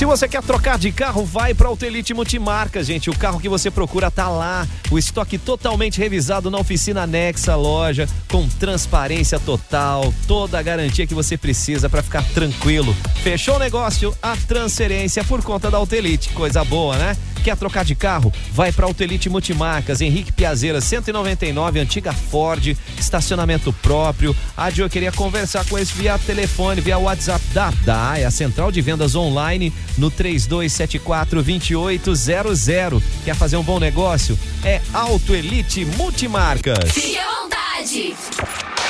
Se 0.00 0.06
você 0.06 0.26
quer 0.26 0.42
trocar 0.42 0.78
de 0.78 0.90
carro, 0.90 1.26
vai 1.26 1.52
para 1.52 1.68
Autelite 1.68 2.14
Multimarcas, 2.14 2.86
gente. 2.86 3.10
O 3.10 3.18
carro 3.18 3.38
que 3.38 3.50
você 3.50 3.70
procura 3.70 4.10
tá 4.10 4.30
lá. 4.30 4.66
O 4.90 4.98
estoque 4.98 5.36
totalmente 5.36 5.98
revisado 5.98 6.50
na 6.50 6.56
oficina 6.56 7.02
anexa 7.02 7.52
à 7.52 7.56
loja, 7.56 8.08
com 8.26 8.48
transparência 8.48 9.38
total, 9.38 10.10
toda 10.26 10.58
a 10.58 10.62
garantia 10.62 11.06
que 11.06 11.12
você 11.12 11.36
precisa 11.36 11.90
para 11.90 12.02
ficar 12.02 12.24
tranquilo. 12.32 12.96
Fechou 13.22 13.56
o 13.56 13.58
negócio? 13.58 14.16
A 14.22 14.38
transferência 14.38 15.22
por 15.22 15.42
conta 15.42 15.70
da 15.70 15.76
Autelite. 15.76 16.30
Coisa 16.30 16.64
boa, 16.64 16.96
né? 16.96 17.14
Quer 17.40 17.56
trocar 17.56 17.84
de 17.84 17.94
carro? 17.94 18.32
Vai 18.52 18.72
para 18.72 18.86
Autelite 18.86 19.28
Multimarcas, 19.28 20.00
Henrique 20.00 20.32
Piazeira 20.32 20.80
199, 20.80 21.80
antiga 21.80 22.12
Ford, 22.12 22.76
estacionamento 22.98 23.72
próprio. 23.72 24.34
A 24.56 24.70
eu 24.70 24.88
queria 24.88 25.12
conversar 25.12 25.64
com 25.66 25.76
eles 25.76 25.90
via 25.90 26.18
telefone, 26.18 26.80
via 26.80 26.98
WhatsApp. 26.98 27.44
Dá, 27.52 27.72
dá, 27.84 28.18
é 28.18 28.24
a 28.24 28.30
central 28.30 28.70
de 28.70 28.80
vendas 28.80 29.14
online 29.14 29.72
no 29.98 30.10
3274 30.10 31.42
2800. 31.42 33.02
Quer 33.24 33.34
fazer 33.34 33.56
um 33.56 33.62
bom 33.62 33.78
negócio? 33.78 34.38
É 34.64 34.80
Auto 34.92 35.34
Elite 35.34 35.84
Multimarcas. 35.84 36.92
Fique 36.92 37.18
à 37.18 37.42
vontade. 37.42 38.14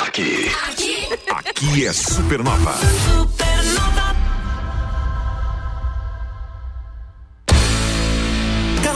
Aqui. 0.05 0.51
Aqui. 0.67 1.09
Aqui 1.29 1.85
é 1.85 1.93
Supernova. 1.93 3.50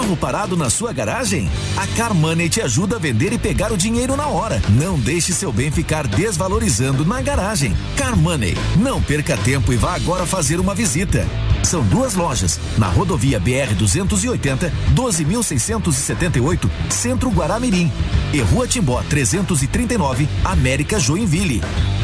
Carro 0.06 0.18
parado 0.18 0.56
na 0.56 0.70
sua 0.70 0.94
garagem? 0.94 1.50
A 1.76 1.88
Car 1.98 2.14
Money 2.14 2.48
te 2.48 2.62
ajuda 2.62 2.98
a 2.98 3.00
vender 3.00 3.34
e 3.34 3.40
pegar 3.40 3.72
o 3.72 3.78
dinheiro 3.78 4.16
na 4.16 4.28
hora. 4.28 4.62
Não 4.70 5.00
deixe 5.00 5.34
seu 5.34 5.52
bem 5.52 5.72
ficar 5.72 6.06
desvalorizando 6.06 7.04
na 7.04 7.24
garagem. 7.24 7.76
Car 7.98 8.16
Money. 8.16 8.56
Não 8.78 9.02
perca 9.02 9.36
tempo 9.36 9.74
e 9.74 9.76
vá 9.76 9.96
agora 9.96 10.24
fazer 10.24 10.60
uma 10.60 10.76
visita. 10.76 11.28
São 11.64 11.82
duas 11.82 12.14
lojas, 12.14 12.60
na 12.78 12.88
rodovia 12.88 13.40
BR 13.40 13.74
280, 13.76 14.72
12.678, 14.94 16.70
Centro 16.92 17.32
Guaramirim, 17.32 17.92
e 18.32 18.42
Rua 18.42 18.68
Timbó 18.68 19.02
339, 19.10 20.30
América 20.44 21.00
Joinville. 21.00 21.64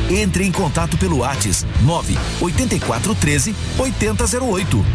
Entre 0.10 0.44
em 0.44 0.52
contato 0.52 0.98
pelo 0.98 1.20
WhatsApp 1.20 1.68
9 1.84 2.18
8413 2.42 3.56
8008. 3.78 4.86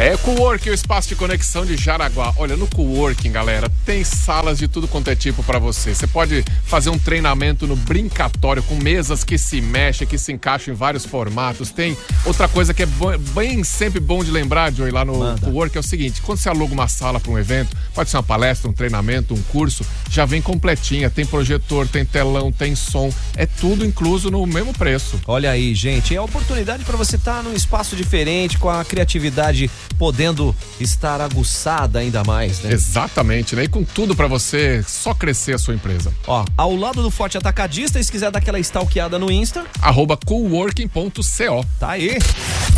É 0.00 0.16
Coworking, 0.16 0.70
o 0.70 0.72
espaço 0.72 1.10
de 1.10 1.14
conexão 1.14 1.66
de 1.66 1.76
Jaraguá. 1.76 2.32
Olha, 2.38 2.56
no 2.56 2.66
Coworking, 2.66 3.30
galera, 3.30 3.70
tem 3.84 4.02
salas 4.02 4.56
de 4.56 4.66
tudo 4.66 4.88
quanto 4.88 5.10
é 5.10 5.14
tipo 5.14 5.42
para 5.42 5.58
você. 5.58 5.94
Você 5.94 6.06
pode 6.06 6.42
fazer 6.64 6.88
um 6.88 6.98
treinamento 6.98 7.66
no 7.66 7.76
brincatório 7.76 8.62
com 8.62 8.76
mesas 8.76 9.22
que 9.24 9.36
se 9.36 9.60
mexem, 9.60 10.06
que 10.06 10.16
se 10.16 10.32
encaixam 10.32 10.72
em 10.72 10.76
vários 10.76 11.04
formatos. 11.04 11.70
Tem 11.70 11.94
outra 12.24 12.48
coisa 12.48 12.72
que 12.72 12.82
é 12.82 12.88
bem 13.34 13.62
sempre 13.62 14.00
bom 14.00 14.24
de 14.24 14.30
lembrar, 14.30 14.72
Joey, 14.72 14.90
lá 14.90 15.04
no 15.04 15.38
Coworking 15.38 15.76
é 15.76 15.80
o 15.80 15.82
seguinte: 15.82 16.22
quando 16.22 16.38
você 16.38 16.48
aluga 16.48 16.72
uma 16.72 16.88
sala 16.88 17.20
para 17.20 17.30
um 17.30 17.38
evento, 17.38 17.76
pode 17.94 18.08
ser 18.08 18.16
uma 18.16 18.22
palestra, 18.22 18.70
um 18.70 18.72
treinamento, 18.72 19.34
um 19.34 19.42
curso, 19.42 19.84
já 20.08 20.24
vem 20.24 20.40
completinha. 20.40 21.10
Tem 21.10 21.26
projetor, 21.26 21.86
tem 21.86 22.06
telão, 22.06 22.50
tem 22.50 22.74
som, 22.74 23.12
é 23.36 23.44
tudo 23.44 23.84
incluso 23.84 24.30
no 24.30 24.46
mesmo 24.46 24.72
preço. 24.72 25.20
Olha 25.26 25.50
aí, 25.50 25.74
gente, 25.74 26.14
é 26.14 26.16
a 26.16 26.22
oportunidade 26.22 26.86
para 26.86 26.96
você 26.96 27.16
estar 27.16 27.42
num 27.42 27.52
espaço 27.52 27.94
diferente, 27.94 28.56
com 28.56 28.70
a 28.70 28.82
criatividade 28.82 29.70
podendo 29.98 30.54
estar 30.80 31.20
aguçada 31.20 31.98
ainda 31.98 32.24
mais, 32.24 32.60
né? 32.60 32.72
Exatamente, 32.72 33.54
né? 33.54 33.64
E 33.64 33.68
com 33.68 33.84
tudo 33.84 34.14
para 34.14 34.26
você 34.26 34.82
só 34.86 35.14
crescer 35.14 35.54
a 35.54 35.58
sua 35.58 35.74
empresa. 35.74 36.12
Ó, 36.26 36.44
ao 36.56 36.74
lado 36.74 37.02
do 37.02 37.10
Forte 37.10 37.38
Atacadista, 37.38 38.02
se 38.02 38.10
quiser 38.10 38.30
dar 38.30 38.38
aquela 38.38 38.58
stalkeada 38.58 39.18
no 39.18 39.30
Insta, 39.30 39.64
arroba 39.80 40.16
coworking.co. 40.16 41.66
Tá 41.78 41.90
aí. 41.90 42.18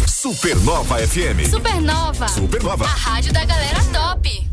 Supernova 0.06 0.98
FM. 0.98 1.50
Supernova. 1.50 2.28
Supernova. 2.28 2.84
A 2.84 2.88
rádio 2.88 3.32
da 3.32 3.44
galera 3.44 3.82
top. 3.92 4.51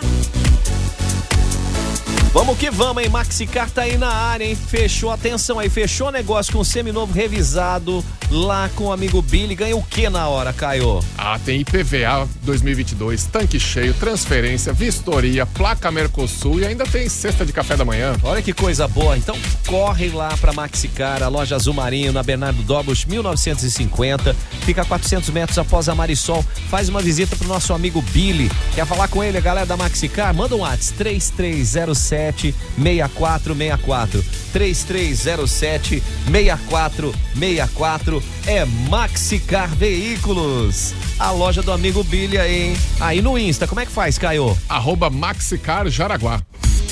Vamos 2.33 2.57
que 2.57 2.69
vamos, 2.69 3.03
hein? 3.03 3.09
Maxicar 3.09 3.69
tá 3.69 3.83
aí 3.83 3.97
na 3.97 4.09
área, 4.09 4.45
hein? 4.45 4.55
Fechou, 4.55 5.11
atenção 5.11 5.59
aí, 5.59 5.69
fechou 5.69 6.07
o 6.07 6.11
negócio 6.11 6.53
com 6.53 6.59
o 6.59 6.65
seminovo 6.65 7.13
revisado 7.13 8.03
lá 8.29 8.69
com 8.75 8.85
o 8.85 8.91
amigo 8.91 9.21
Billy. 9.21 9.55
Ganha 9.55 9.75
o 9.75 9.81
que 9.81 10.09
na 10.09 10.27
hora, 10.27 10.51
Caio? 10.51 10.99
Ah, 11.17 11.39
tem 11.43 11.61
IPVA 11.61 12.27
2022, 12.43 13.25
tanque 13.25 13.59
cheio, 13.59 13.93
transferência, 13.93 14.73
vistoria, 14.73 15.45
placa 15.45 15.89
Mercosul 15.89 16.59
e 16.59 16.65
ainda 16.65 16.85
tem 16.85 17.07
cesta 17.07 17.45
de 17.45 17.53
café 17.53 17.75
da 17.75 17.85
manhã. 17.85 18.15
Olha 18.21 18.41
que 18.41 18.53
coisa 18.53 18.87
boa. 18.87 19.17
Então 19.17 19.35
corre 19.65 20.09
lá 20.09 20.35
pra 20.37 20.53
Maxicar, 20.53 21.23
a 21.23 21.29
loja 21.29 21.55
Azul 21.55 21.73
Marinho, 21.73 22.11
na 22.11 22.21
Bernardo 22.21 22.61
Dobos, 22.61 23.05
1950. 23.05 24.35
Fica 24.61 24.81
a 24.81 24.85
400 24.85 25.29
metros 25.29 25.57
após 25.57 25.87
a 25.89 25.95
Marisol. 25.95 26.43
Faz 26.69 26.89
uma 26.89 27.01
visita 27.01 27.35
pro 27.35 27.47
nosso 27.47 27.73
amigo 27.73 28.01
Billy. 28.01 28.51
Quer 28.75 28.85
falar 28.85 29.07
com 29.07 29.23
ele, 29.23 29.37
a 29.37 29.41
galera 29.41 29.65
da 29.65 29.77
Maxicar? 29.77 30.33
Manda 30.33 30.55
um 30.55 30.59
WhatsApp, 30.59 30.97
3307 30.97 32.16
6464. 32.17 34.23
3307 34.53 36.01
6464 36.31 38.23
é 38.47 38.65
Maxicar 38.65 39.69
Veículos. 39.75 40.93
A 41.19 41.31
loja 41.31 41.61
do 41.61 41.71
amigo 41.71 42.03
Billy 42.03 42.37
aí, 42.37 42.69
hein? 42.69 42.77
Aí 42.99 43.21
no 43.21 43.37
Insta, 43.37 43.67
como 43.67 43.81
é 43.81 43.85
que 43.85 43.91
faz, 43.91 44.17
Caio? 44.17 44.57
Arroba 44.67 45.09
Maxicar 45.09 45.87
Jaraguá. 45.89 46.41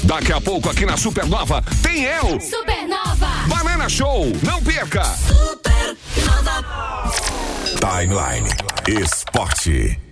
Daqui 0.03 0.31
a 0.31 0.39
pouco 0.39 0.69
aqui 0.69 0.85
na 0.85 0.97
Supernova 0.97 1.63
tem 1.81 2.03
eu. 2.03 2.39
Supernova. 2.39 3.27
Banana 3.47 3.89
Show, 3.89 4.31
não 4.43 4.61
perca. 4.61 5.03
Timeline 7.79 8.49
Esporte. 8.87 10.04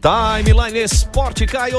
Timeline 0.00 0.78
Esporte, 0.84 1.46
Caio! 1.46 1.78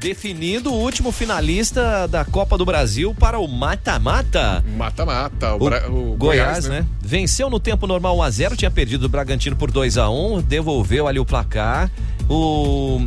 Definindo 0.00 0.72
o 0.72 0.76
último 0.76 1.12
finalista 1.12 2.06
da 2.08 2.24
Copa 2.24 2.56
do 2.56 2.64
Brasil 2.64 3.14
para 3.14 3.38
o 3.38 3.46
mata-mata. 3.46 4.64
Mata-mata. 4.76 5.54
O, 5.54 5.56
O, 5.56 5.64
Bra- 5.64 5.88
o 5.88 6.16
Goiás, 6.16 6.66
né? 6.66 6.86
Venceu 7.02 7.50
no 7.50 7.60
tempo 7.60 7.86
normal 7.86 8.16
1x0, 8.16 8.56
tinha 8.56 8.70
perdido 8.70 9.04
o 9.04 9.08
Bragantino 9.08 9.54
por 9.56 9.70
2x1, 9.70 10.42
devolveu 10.42 11.06
ali 11.06 11.18
o 11.18 11.24
placar. 11.26 11.90
O... 12.28 13.06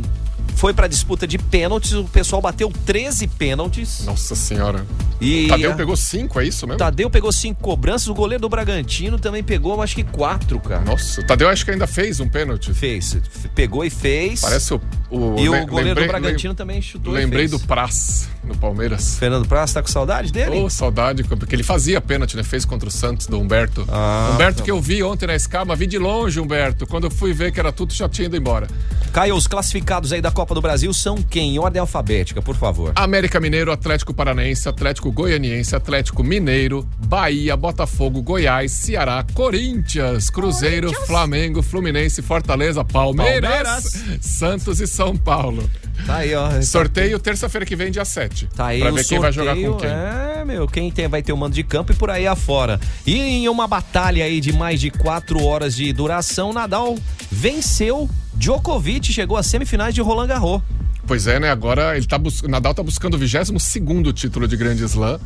Foi 0.56 0.74
pra 0.74 0.86
disputa 0.86 1.26
de 1.26 1.38
pênaltis, 1.38 1.92
o 1.92 2.04
pessoal 2.04 2.42
bateu 2.42 2.70
13 2.84 3.26
pênaltis. 3.28 4.04
Nossa 4.04 4.34
senhora. 4.34 4.84
E 5.20 5.48
Tadeu 5.48 5.74
pegou 5.74 5.96
cinco, 5.96 6.38
é 6.40 6.46
isso 6.46 6.66
mesmo? 6.66 6.78
Tadeu 6.78 7.08
pegou 7.10 7.30
cinco 7.32 7.60
cobranças, 7.62 8.08
o 8.08 8.14
goleiro 8.14 8.42
do 8.42 8.48
Bragantino 8.48 9.18
também 9.18 9.42
pegou, 9.42 9.80
acho 9.82 9.94
que 9.94 10.04
quatro, 10.04 10.58
cara. 10.60 10.80
Nossa, 10.82 11.20
o 11.20 11.26
Tadeu 11.26 11.48
acho 11.48 11.64
que 11.64 11.70
ainda 11.70 11.86
fez 11.86 12.20
um 12.20 12.28
pênalti. 12.28 12.72
Fez, 12.74 13.16
pegou 13.54 13.84
e 13.84 13.90
fez. 13.90 14.40
Parece 14.40 14.74
o. 14.74 14.80
o 15.10 15.38
E 15.38 15.48
o 15.48 15.52
le- 15.54 15.66
goleiro 15.66 15.72
lembrei- 16.00 16.06
do 16.06 16.08
Bragantino 16.08 16.54
também 16.54 16.80
chutou. 16.82 17.14
e 17.14 17.16
Lembrei 17.16 17.48
do 17.48 17.58
Praz 17.60 18.28
no 18.44 18.54
Palmeiras. 18.56 19.16
Fernando 19.18 19.46
Praz, 19.46 19.72
tá 19.72 19.82
com 19.82 19.88
saudade 19.88 20.30
dele? 20.32 20.58
Ô, 20.58 20.68
saudade, 20.70 21.22
porque 21.24 21.54
ele 21.54 21.62
fazia 21.62 22.00
pênalti, 22.00 22.36
né? 22.36 22.42
Fez 22.42 22.64
contra 22.64 22.88
o 22.88 22.92
Santos 22.92 23.26
do 23.26 23.38
Humberto. 23.38 23.82
Humberto 24.34 24.58
tá 24.58 24.64
que 24.64 24.70
eu 24.70 24.80
vi 24.80 25.02
ontem 25.02 25.26
na 25.26 25.34
escama, 25.34 25.74
vi 25.76 25.86
de 25.86 25.98
longe, 25.98 26.38
Humberto. 26.40 26.86
Quando 26.86 27.04
eu 27.04 27.10
fui 27.10 27.32
ver 27.32 27.52
que 27.52 27.60
era 27.60 27.72
tudo, 27.72 27.92
já 27.92 28.08
tinha 28.08 28.26
ido 28.26 28.36
embora. 28.36 28.66
Caio, 29.12 29.34
os 29.34 29.48
classificados 29.48 30.12
aí 30.12 30.20
da 30.20 30.30
Copa 30.30 30.54
do 30.54 30.60
Brasil 30.60 30.92
são 30.92 31.16
quem? 31.16 31.56
Em 31.56 31.58
ordem 31.58 31.80
alfabética, 31.80 32.40
por 32.40 32.54
favor. 32.54 32.92
América 32.94 33.40
Mineiro, 33.40 33.72
Atlético 33.72 34.14
Paranaense, 34.14 34.68
Atlético 34.68 35.10
Goianiense, 35.10 35.74
Atlético 35.74 36.22
Mineiro, 36.22 36.88
Bahia, 37.06 37.56
Botafogo, 37.56 38.22
Goiás, 38.22 38.70
Ceará, 38.70 39.24
Corinthians, 39.34 40.30
Cruzeiro, 40.30 40.92
Flamengo, 41.06 41.60
Fluminense, 41.60 42.22
Fortaleza, 42.22 42.84
Palmeiras, 42.84 43.50
Palmeiras. 43.50 44.04
Santos 44.20 44.80
e 44.80 44.86
São 44.86 45.16
Paulo. 45.16 45.68
Tá 46.06 46.16
aí, 46.18 46.34
ó. 46.34 46.62
Sorteio 46.62 47.18
terça-feira 47.18 47.66
que 47.66 47.74
vem, 47.74 47.90
dia 47.90 48.04
7. 48.04 48.48
Tá 48.54 48.66
aí 48.66 48.80
pra 48.80 48.92
o 48.92 48.94
ver 48.94 49.04
quem 49.04 49.18
vai 49.18 49.32
jogar 49.32 49.54
sorteio, 49.54 49.72
com 49.72 49.78
quem. 49.78 49.90
É, 49.90 50.44
meu, 50.46 50.68
quem 50.68 50.90
tem, 50.90 51.08
vai 51.08 51.22
ter 51.22 51.32
o 51.32 51.36
mando 51.36 51.54
de 51.54 51.64
campo 51.64 51.92
e 51.92 51.94
por 51.96 52.10
aí 52.10 52.26
afora. 52.26 52.80
E 53.04 53.18
em 53.18 53.48
uma 53.48 53.66
batalha 53.66 54.24
aí 54.24 54.40
de 54.40 54.52
mais 54.52 54.80
de 54.80 54.90
quatro 54.90 55.44
horas 55.44 55.74
de 55.74 55.92
duração, 55.92 56.52
Nadal 56.52 56.96
venceu 57.30 58.08
Djokovic, 58.40 59.12
chegou 59.12 59.36
às 59.36 59.46
semifinais 59.46 59.94
de 59.94 60.00
Roland 60.00 60.28
Garros. 60.28 60.62
Pois 61.06 61.26
é, 61.26 61.38
né? 61.38 61.50
Agora 61.50 61.94
ele 61.94 62.06
tá 62.06 62.16
bus... 62.16 62.40
Nadal 62.40 62.72
tá 62.72 62.82
buscando 62.82 63.12
o 63.12 63.18
22 63.18 64.14
título 64.14 64.48
de 64.48 64.56
Grande 64.56 64.82
Slam. 64.82 65.20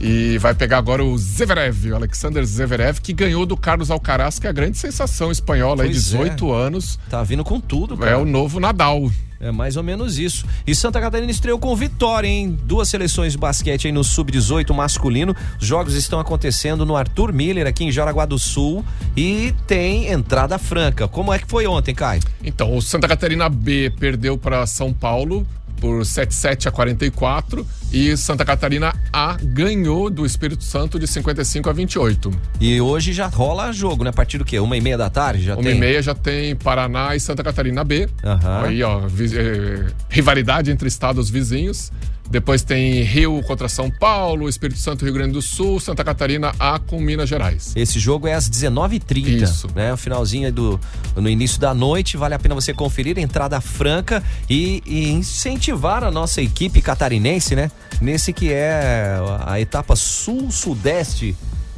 E 0.00 0.38
vai 0.38 0.54
pegar 0.54 0.78
agora 0.78 1.02
o 1.04 1.18
Zverev, 1.18 1.90
o 1.90 1.96
Alexander 1.96 2.44
Zverev, 2.44 3.00
que 3.00 3.12
ganhou 3.12 3.44
do 3.44 3.56
Carlos 3.56 3.90
Alcaraz, 3.90 4.38
que 4.38 4.46
é 4.46 4.50
a 4.50 4.52
grande 4.52 4.78
sensação 4.78 5.32
espanhola, 5.32 5.82
aí, 5.82 5.88
Pois 5.88 6.04
18 6.04 6.52
anos. 6.52 6.96
Tá 7.10 7.24
vindo 7.24 7.42
com 7.42 7.58
tudo, 7.58 7.96
cara. 7.98 8.12
É 8.12 8.16
o 8.16 8.24
novo 8.24 8.60
Nadal. 8.60 9.10
É 9.40 9.50
mais 9.50 9.76
ou 9.78 9.82
menos 9.82 10.18
isso. 10.18 10.44
E 10.66 10.74
Santa 10.74 11.00
Catarina 11.00 11.30
estreou 11.30 11.58
com 11.58 11.74
vitória, 11.74 12.28
hein? 12.28 12.58
Duas 12.64 12.90
seleções 12.90 13.32
de 13.32 13.38
basquete 13.38 13.86
aí 13.86 13.92
no 13.92 14.04
Sub-18 14.04 14.74
masculino. 14.74 15.34
Os 15.58 15.66
jogos 15.66 15.94
estão 15.94 16.20
acontecendo 16.20 16.84
no 16.84 16.94
Arthur 16.94 17.32
Miller, 17.32 17.66
aqui 17.66 17.84
em 17.84 17.90
Jaraguá 17.90 18.26
do 18.26 18.38
Sul. 18.38 18.84
E 19.16 19.54
tem 19.66 20.12
entrada 20.12 20.58
franca. 20.58 21.08
Como 21.08 21.32
é 21.32 21.38
que 21.38 21.46
foi 21.48 21.66
ontem, 21.66 21.94
Caio? 21.94 22.20
Então, 22.44 22.76
o 22.76 22.82
Santa 22.82 23.08
Catarina 23.08 23.48
B 23.48 23.90
perdeu 23.98 24.36
para 24.36 24.66
São 24.66 24.92
Paulo 24.92 25.46
por 25.80 26.04
77 26.04 26.68
a 26.68 26.70
44 26.70 27.66
e 27.92 28.16
Santa 28.16 28.44
Catarina 28.44 28.94
A 29.12 29.36
ganhou 29.42 30.10
do 30.10 30.24
Espírito 30.26 30.62
Santo 30.62 30.98
de 30.98 31.06
55 31.06 31.70
a 31.70 31.72
28. 31.72 32.30
E 32.60 32.80
hoje 32.80 33.12
já 33.12 33.26
rola 33.26 33.72
jogo, 33.72 34.04
né? 34.04 34.10
A 34.10 34.12
partir 34.12 34.38
do 34.38 34.44
quê? 34.44 34.58
Uma 34.60 34.76
e 34.76 34.80
meia 34.80 34.98
da 34.98 35.08
tarde? 35.10 35.44
Já 35.44 35.54
Uma 35.54 35.62
tem? 35.62 35.76
e 35.76 35.78
meia 35.80 36.02
já 36.02 36.14
tem 36.14 36.54
Paraná 36.54 37.16
e 37.16 37.20
Santa 37.20 37.42
Catarina 37.42 37.82
B. 37.82 38.08
Aham. 38.22 38.62
Aí, 38.64 38.82
ó, 38.82 39.00
eh, 39.06 39.86
rivalidade 40.08 40.70
entre 40.70 40.86
estados 40.88 41.30
vizinhos. 41.30 41.90
Depois 42.30 42.62
tem 42.62 43.02
Rio 43.02 43.42
contra 43.42 43.68
São 43.68 43.90
Paulo, 43.90 44.48
Espírito 44.48 44.78
Santo, 44.78 45.04
Rio 45.04 45.12
Grande 45.12 45.32
do 45.32 45.42
Sul, 45.42 45.80
Santa 45.80 46.04
Catarina 46.04 46.54
A 46.60 46.78
com 46.78 47.00
Minas 47.00 47.28
Gerais. 47.28 47.72
Esse 47.74 47.98
jogo 47.98 48.28
é 48.28 48.34
às 48.34 48.48
19h30. 48.48 49.42
Isso. 49.42 49.68
Né? 49.74 49.92
O 49.92 49.96
finalzinho 49.96 50.52
do, 50.52 50.80
no 51.16 51.28
início 51.28 51.60
da 51.60 51.74
noite. 51.74 52.16
Vale 52.16 52.34
a 52.34 52.38
pena 52.38 52.54
você 52.54 52.72
conferir, 52.72 53.18
entrada 53.18 53.60
franca 53.60 54.22
e, 54.48 54.80
e 54.86 55.10
incentivar 55.10 56.04
a 56.04 56.10
nossa 56.10 56.40
equipe 56.40 56.80
catarinense, 56.80 57.56
né? 57.56 57.70
Nesse 58.00 58.32
que 58.32 58.52
é 58.52 59.16
a 59.44 59.60
etapa 59.60 59.96
sul-sudeste 59.96 61.36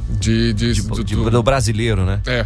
de, 0.09 0.53
de, 0.53 0.81
do, 0.81 1.31
do 1.31 1.43
brasileiro, 1.43 2.05
né? 2.05 2.21
É. 2.25 2.45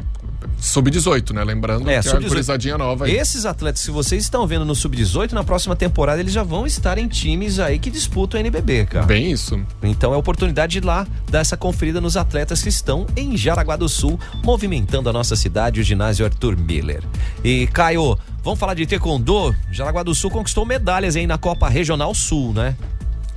Sub-18, 0.59 1.33
né? 1.33 1.43
Lembrando 1.43 1.83
É, 1.89 2.01
que 2.01 2.07
é 2.07 2.11
a 2.11 2.13
sub-18. 2.15 2.27
gurizadinha 2.29 2.77
nova 2.77 3.05
aí. 3.05 3.15
Esses 3.15 3.45
atletas 3.45 3.85
que 3.85 3.91
vocês 3.91 4.23
estão 4.23 4.45
vendo 4.47 4.65
no 4.65 4.73
Sub-18, 4.75 5.31
na 5.33 5.43
próxima 5.43 5.75
temporada 5.75 6.19
eles 6.19 6.33
já 6.33 6.43
vão 6.43 6.65
estar 6.65 6.97
em 6.97 7.07
times 7.07 7.59
aí 7.59 7.77
que 7.79 7.89
disputam 7.91 8.37
a 8.37 8.41
NBB, 8.41 8.85
cara. 8.85 9.05
Bem 9.05 9.31
isso. 9.31 9.59
Então 9.83 10.13
é 10.13 10.17
oportunidade 10.17 10.79
de 10.79 10.85
lá 10.85 11.05
dar 11.29 11.39
essa 11.39 11.55
conferida 11.55 12.01
nos 12.01 12.17
atletas 12.17 12.61
que 12.63 12.69
estão 12.69 13.05
em 13.15 13.37
Jaraguá 13.37 13.75
do 13.75 13.87
Sul, 13.87 14.19
movimentando 14.43 15.09
a 15.09 15.13
nossa 15.13 15.35
cidade, 15.35 15.79
o 15.79 15.83
ginásio 15.83 16.25
Arthur 16.25 16.57
Miller. 16.57 17.03
E 17.43 17.67
Caio, 17.67 18.17
vamos 18.43 18.59
falar 18.59 18.73
de 18.73 18.85
taekwondo? 18.87 19.55
Jaraguá 19.71 20.03
do 20.03 20.15
Sul 20.15 20.31
conquistou 20.31 20.65
medalhas 20.65 21.15
aí 21.15 21.27
na 21.27 21.37
Copa 21.37 21.69
Regional 21.69 22.13
Sul, 22.15 22.53
né? 22.53 22.75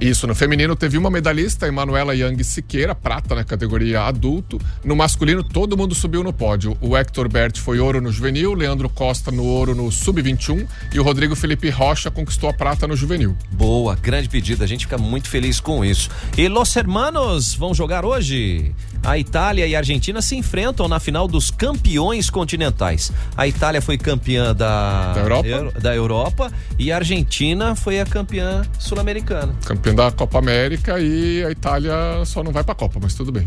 Isso, 0.00 0.26
no 0.26 0.34
feminino 0.34 0.74
teve 0.74 0.96
uma 0.96 1.10
medalhista, 1.10 1.68
Emanuela 1.68 2.14
Yang 2.14 2.42
Siqueira, 2.44 2.94
prata 2.94 3.34
na 3.34 3.44
categoria 3.44 4.02
adulto. 4.02 4.58
No 4.82 4.96
masculino, 4.96 5.44
todo 5.44 5.76
mundo 5.76 5.94
subiu 5.94 6.22
no 6.24 6.32
pódio. 6.32 6.74
O 6.80 6.96
Hector 6.96 7.28
Bert 7.28 7.58
foi 7.58 7.78
ouro 7.78 8.00
no 8.00 8.10
juvenil, 8.10 8.54
Leandro 8.54 8.88
Costa 8.88 9.30
no 9.30 9.44
ouro 9.44 9.74
no 9.74 9.92
sub-21 9.92 10.66
e 10.94 10.98
o 10.98 11.02
Rodrigo 11.02 11.36
Felipe 11.36 11.68
Rocha 11.68 12.10
conquistou 12.10 12.48
a 12.48 12.52
prata 12.54 12.86
no 12.88 12.96
juvenil. 12.96 13.36
Boa, 13.52 13.94
grande 13.94 14.28
pedida, 14.28 14.64
a 14.64 14.66
gente 14.66 14.86
fica 14.86 14.96
muito 14.96 15.28
feliz 15.28 15.60
com 15.60 15.84
isso. 15.84 16.08
E 16.36 16.48
Los 16.48 16.74
Hermanos 16.74 17.54
vão 17.54 17.74
jogar 17.74 18.04
hoje? 18.04 18.72
A 19.02 19.18
Itália 19.18 19.66
e 19.66 19.74
a 19.74 19.78
Argentina 19.78 20.20
se 20.22 20.34
enfrentam 20.36 20.86
na 20.88 20.98
final 21.00 21.26
dos 21.28 21.50
campeões 21.50 22.28
continentais. 22.30 23.12
A 23.36 23.46
Itália 23.46 23.80
foi 23.82 23.96
campeã 23.98 24.54
da, 24.54 25.12
Da 25.14 25.20
Europa. 25.20 25.48
Euro- 25.48 25.72
da 25.80 25.94
Europa 25.94 26.52
e 26.78 26.90
a 26.92 26.96
Argentina 26.96 27.74
foi 27.74 28.00
a 28.00 28.04
campeã 28.06 28.62
sul-americana. 28.78 29.54
Da 29.94 30.10
Copa 30.10 30.38
América 30.38 30.98
e 31.00 31.44
a 31.44 31.50
Itália 31.50 31.92
só 32.24 32.42
não 32.42 32.52
vai 32.52 32.62
pra 32.64 32.74
Copa, 32.74 32.98
mas 33.02 33.14
tudo 33.14 33.30
bem. 33.32 33.44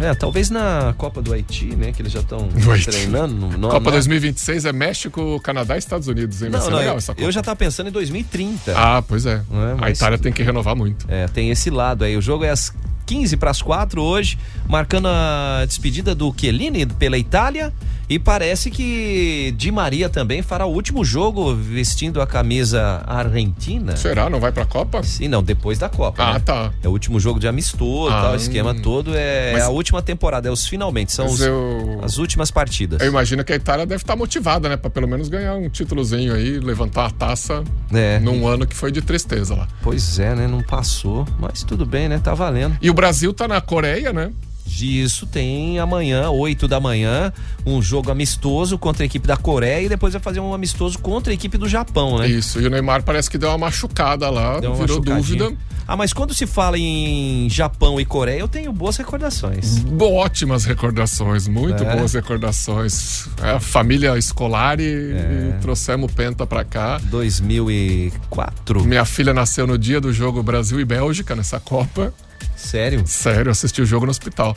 É, 0.00 0.14
talvez 0.14 0.48
na 0.50 0.94
Copa 0.96 1.20
do 1.20 1.32
Haiti, 1.32 1.74
né? 1.74 1.90
Que 1.92 2.02
eles 2.02 2.12
já 2.12 2.20
estão 2.20 2.48
treinando. 2.84 3.48
Copa 3.68 3.80
não- 3.86 3.90
2026 3.92 4.64
é 4.64 4.72
México, 4.72 5.40
Canadá 5.40 5.74
e 5.76 5.78
Estados 5.78 6.06
Unidos, 6.08 6.40
hein? 6.42 6.50
Vai 6.50 6.60
Não, 6.60 6.66
legal 6.68 6.94
eu, 6.94 6.98
essa 6.98 7.14
Copa. 7.14 7.26
eu 7.26 7.32
já 7.32 7.42
tava 7.42 7.56
pensando 7.56 7.88
em 7.88 7.92
2030. 7.92 8.74
Ah, 8.76 9.02
pois 9.02 9.26
é. 9.26 9.42
É? 9.80 9.84
A 9.84 9.90
Itália 9.90 10.18
tem 10.18 10.32
que 10.32 10.42
renovar 10.42 10.76
muito. 10.76 11.06
É, 11.08 11.26
tem 11.28 11.50
esse 11.50 11.68
lado 11.70 12.04
aí. 12.04 12.16
O 12.16 12.22
jogo 12.22 12.44
é 12.44 12.50
às 12.50 12.72
15 13.08 13.38
para 13.38 13.50
as 13.50 13.62
4 13.62 14.02
hoje, 14.02 14.38
marcando 14.68 15.08
a 15.08 15.64
despedida 15.66 16.14
do 16.14 16.32
Chiellini 16.38 16.84
pela 16.84 17.16
Itália. 17.16 17.72
E 18.10 18.18
parece 18.18 18.70
que 18.70 19.52
Di 19.58 19.70
Maria 19.70 20.08
também 20.08 20.40
fará 20.40 20.64
o 20.64 20.72
último 20.72 21.04
jogo 21.04 21.54
vestindo 21.54 22.22
a 22.22 22.26
camisa 22.26 23.02
argentina. 23.06 23.94
Será? 23.98 24.30
Não 24.30 24.40
vai 24.40 24.50
pra 24.50 24.64
Copa? 24.64 25.02
Sim, 25.02 25.28
não, 25.28 25.42
depois 25.42 25.78
da 25.78 25.90
Copa. 25.90 26.22
Ah, 26.22 26.32
né? 26.34 26.38
tá. 26.38 26.72
É 26.82 26.88
o 26.88 26.90
último 26.90 27.20
jogo 27.20 27.38
de 27.38 27.46
amistoso, 27.46 28.10
Ah, 28.14 28.22
tal, 28.22 28.32
o 28.32 28.36
esquema 28.36 28.72
hum. 28.72 28.80
todo. 28.80 29.12
É, 29.14 29.52
Mas- 29.52 29.62
é 29.62 29.66
a 29.66 29.68
última 29.68 30.00
temporada, 30.00 30.48
é 30.48 30.50
os 30.50 30.66
finalmente, 30.66 31.12
são 31.12 31.26
os- 31.26 31.38
eu- 31.40 32.00
as 32.02 32.16
últimas 32.16 32.50
partidas. 32.50 32.98
Eu 33.02 33.08
imagino 33.08 33.44
que 33.44 33.52
a 33.52 33.56
Itália 33.56 33.84
deve 33.84 34.02
estar 34.02 34.16
motivada, 34.16 34.70
né? 34.70 34.78
Pra 34.78 34.88
pelo 34.88 35.06
menos 35.06 35.28
ganhar 35.28 35.54
um 35.56 35.68
títulozinho 35.68 36.32
aí, 36.32 36.58
levantar 36.60 37.04
a 37.06 37.10
taça 37.10 37.62
É. 37.92 38.18
num 38.20 38.46
ano 38.48 38.66
que 38.66 38.74
foi 38.74 38.90
de 38.90 39.02
tristeza 39.02 39.54
lá. 39.54 39.68
Pois 39.82 40.18
é, 40.18 40.34
né? 40.34 40.46
Não 40.46 40.62
passou, 40.62 41.26
mas 41.38 41.62
tudo 41.62 41.84
bem, 41.84 42.08
né? 42.08 42.18
Tá 42.18 42.32
valendo. 42.32 42.74
E 42.80 42.88
o 42.88 42.94
Brasil 42.98 43.32
tá 43.32 43.46
na 43.46 43.60
Coreia, 43.60 44.12
né? 44.12 44.32
Isso 44.66 45.24
tem 45.24 45.78
amanhã, 45.78 46.30
8 46.30 46.66
da 46.66 46.78
manhã, 46.80 47.32
um 47.64 47.80
jogo 47.80 48.10
amistoso 48.10 48.76
contra 48.76 49.04
a 49.04 49.06
equipe 49.06 49.26
da 49.26 49.36
Coreia 49.36 49.82
e 49.86 49.88
depois 49.88 50.12
vai 50.12 50.20
fazer 50.22 50.40
um 50.40 50.52
amistoso 50.52 50.98
contra 50.98 51.32
a 51.32 51.34
equipe 51.34 51.56
do 51.56 51.68
Japão, 51.68 52.18
né? 52.18 52.28
Isso. 52.28 52.60
E 52.60 52.66
o 52.66 52.70
Neymar 52.70 53.04
parece 53.04 53.30
que 53.30 53.38
deu 53.38 53.50
uma 53.50 53.58
machucada 53.58 54.28
lá, 54.28 54.58
Deu 54.60 54.70
uma 54.72 54.78
virou 54.80 55.00
dúvida. 55.00 55.52
Ah, 55.86 55.96
mas 55.96 56.12
quando 56.12 56.34
se 56.34 56.44
fala 56.46 56.76
em 56.76 57.48
Japão 57.48 57.98
e 58.00 58.04
Coreia, 58.04 58.40
eu 58.40 58.48
tenho 58.48 58.72
boas 58.72 58.96
recordações. 58.96 59.76
Ótimas 60.00 60.64
recordações, 60.64 61.46
muito 61.48 61.82
É. 61.84 61.96
boas 61.96 62.12
recordações. 62.14 63.26
É, 63.42 63.52
a 63.52 63.60
família 63.60 64.18
escolar 64.18 64.80
e, 64.80 64.84
É. 64.84 65.54
e 65.56 65.60
trouxemos 65.60 66.10
o 66.10 66.14
Penta 66.14 66.46
pra 66.46 66.62
cá. 66.64 67.00
2004. 67.04 68.84
Minha 68.84 69.04
filha 69.04 69.32
nasceu 69.32 69.66
no 69.66 69.78
dia 69.78 70.00
do 70.00 70.12
jogo 70.12 70.42
Brasil 70.42 70.78
e 70.80 70.84
Bélgica, 70.84 71.34
nessa 71.36 71.58
Copa. 71.60 72.12
Sério? 72.56 73.02
Sério, 73.06 73.50
assisti 73.50 73.80
o 73.82 73.86
jogo 73.86 74.04
no 74.06 74.10
hospital. 74.10 74.56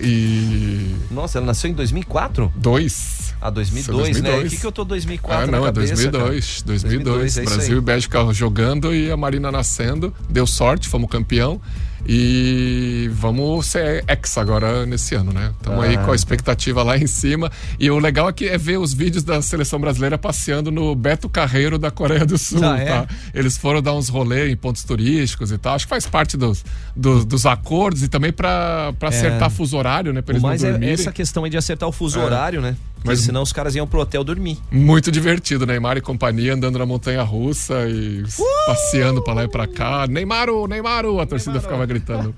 E. 0.00 0.94
Nossa, 1.10 1.38
ela 1.38 1.46
nasceu 1.46 1.70
em 1.70 1.74
2004? 1.74 2.52
Dois. 2.56 3.34
Ah, 3.40 3.50
2002, 3.50 4.08
Isso 4.08 4.18
é 4.18 4.22
né? 4.22 4.28
2002. 4.30 4.46
O 4.46 4.54
que, 4.54 4.60
que 4.60 4.66
eu 4.66 4.72
tô 4.72 4.84
2004 4.84 5.42
Ah, 5.42 5.46
não, 5.46 5.66
é 5.66 5.72
cabeça, 5.72 5.94
2002. 5.94 6.54
cara? 6.56 6.66
2002. 6.66 7.38
é 7.38 7.42
Brasil 7.42 7.78
e 7.78 7.80
Bélgica 7.80 8.32
jogando 8.32 8.94
e 8.94 9.10
a 9.10 9.16
Marina 9.16 9.50
nascendo. 9.50 10.14
Deu 10.28 10.46
sorte, 10.46 10.88
fomos 10.88 11.10
campeão. 11.10 11.60
E 12.06 13.10
vamos 13.12 13.66
ser 13.66 14.04
ex 14.08 14.38
agora 14.38 14.84
nesse 14.86 15.14
ano, 15.14 15.32
né? 15.32 15.52
Estamos 15.58 15.84
aí 15.84 15.96
Ah, 15.96 16.04
com 16.04 16.12
a 16.12 16.14
expectativa 16.14 16.82
lá 16.82 16.96
em 16.96 17.06
cima. 17.06 17.50
E 17.78 17.90
o 17.90 17.98
legal 17.98 18.26
aqui 18.26 18.48
é 18.48 18.56
ver 18.58 18.78
os 18.78 18.92
vídeos 18.92 19.22
da 19.22 19.40
seleção 19.42 19.78
brasileira 19.80 20.16
passeando 20.18 20.70
no 20.70 20.94
Beto 20.94 21.28
Carreiro 21.28 21.78
da 21.78 21.90
Coreia 21.90 22.24
do 22.24 22.36
Sul, 22.38 22.64
Ah, 22.64 22.78
é? 22.78 22.84
tá? 22.86 23.06
Eles 23.34 23.56
foram 23.56 23.80
dar 23.82 23.94
uns 23.94 24.08
rolês 24.08 24.50
em 24.52 24.56
pontos 24.56 24.82
turísticos 24.84 25.52
e 25.52 25.58
tal. 25.58 25.74
Acho 25.74 25.86
que 25.86 25.90
faz 25.90 26.06
parte 26.06 26.36
dos, 26.36 26.64
dos, 26.96 27.24
dos 27.24 27.46
acordos 27.46 28.02
e 28.02 28.08
também 28.08 28.32
para 28.32 28.92
acertar 29.02 29.50
fuso 29.50 29.76
horário, 29.76 30.12
né? 30.12 30.22
Eles 30.28 30.42
não 30.42 30.48
mais 30.48 30.64
é 30.64 30.70
dormirem. 30.70 30.94
essa 30.94 31.12
questão 31.12 31.44
aí 31.44 31.50
de 31.50 31.56
acertar 31.56 31.88
o 31.88 31.92
fuso 31.92 32.18
É. 32.20 32.24
horário, 32.24 32.60
né? 32.60 32.76
Porque 33.02 33.08
Mas- 33.12 33.20
senão 33.20 33.42
os 33.42 33.50
caras 33.52 33.74
iam 33.74 33.86
pro 33.86 33.98
hotel 34.00 34.22
dormir. 34.22 34.58
Muito 34.70 35.10
divertido, 35.10 35.64
Neymar 35.64 35.96
e 35.96 36.02
companhia 36.02 36.52
andando 36.52 36.78
na 36.78 36.84
montanha 36.84 37.22
russa 37.22 37.88
e 37.88 38.22
passeando 38.66 39.22
pra 39.24 39.32
lá 39.32 39.44
e 39.44 39.48
pra 39.48 39.66
cá. 39.66 40.06
Neymaro, 40.06 40.66
Neymaro, 40.66 41.18
a 41.18 41.24
torcida 41.26 41.58
ficava 41.60 41.86
gritando. 41.86 42.34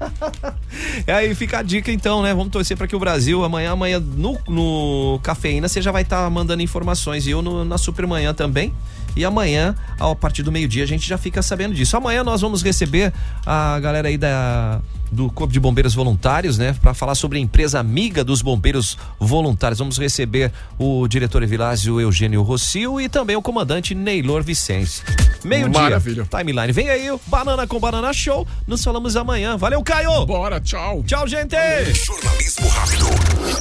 E 1.06 1.10
aí 1.10 1.34
fica 1.34 1.58
a 1.58 1.62
dica 1.62 1.90
então, 1.90 2.22
né? 2.22 2.32
Vamos 2.32 2.52
torcer 2.52 2.76
para 2.76 2.86
que 2.86 2.94
o 2.94 2.98
Brasil 3.00 3.42
amanhã, 3.44 3.72
amanhã 3.72 3.98
no, 3.98 4.38
no 4.48 5.18
Cafeína 5.22 5.68
você 5.68 5.82
já 5.82 5.90
vai 5.90 6.02
estar 6.02 6.30
mandando 6.30 6.62
informações 6.62 7.26
e 7.26 7.30
eu 7.30 7.42
no- 7.42 7.64
na 7.64 7.76
Supermanhã 7.76 8.32
também. 8.32 8.72
E 9.16 9.24
amanhã, 9.24 9.74
a 9.98 10.14
partir 10.14 10.42
do 10.42 10.52
meio-dia, 10.52 10.84
a 10.84 10.86
gente 10.86 11.06
já 11.06 11.18
fica 11.18 11.42
sabendo 11.42 11.74
disso. 11.74 11.96
Amanhã 11.96 12.24
nós 12.24 12.40
vamos 12.40 12.62
receber 12.62 13.12
a 13.46 13.78
galera 13.80 14.08
aí 14.08 14.16
da 14.16 14.80
do 15.12 15.30
Corpo 15.30 15.52
de 15.52 15.60
Bombeiros 15.60 15.94
Voluntários, 15.94 16.56
né, 16.56 16.74
para 16.80 16.94
falar 16.94 17.14
sobre 17.14 17.36
a 17.36 17.40
empresa 17.40 17.78
amiga 17.78 18.24
dos 18.24 18.40
bombeiros 18.40 18.96
voluntários. 19.20 19.78
Vamos 19.78 19.98
receber 19.98 20.50
o 20.78 21.06
diretor 21.06 21.42
Evilásio 21.42 22.00
Eugênio 22.00 22.42
Rocio 22.42 22.98
e 22.98 23.10
também 23.10 23.36
o 23.36 23.42
comandante 23.42 23.94
Neylor 23.94 24.42
Vicente. 24.42 25.02
Meio-dia. 25.44 25.82
Maravilha. 25.82 26.24
Timeline. 26.24 26.72
Vem 26.72 26.88
aí, 26.88 27.10
o 27.10 27.20
Banana 27.26 27.66
com 27.66 27.78
Banana 27.78 28.12
Show. 28.12 28.46
Nos 28.66 28.82
falamos 28.82 29.14
amanhã. 29.14 29.56
Valeu, 29.56 29.82
Caio. 29.82 30.24
Bora, 30.24 30.58
tchau. 30.60 31.02
Tchau, 31.06 31.28
gente. 31.28 31.56
Jornalismo 31.92 32.68
rápido, 32.68 33.06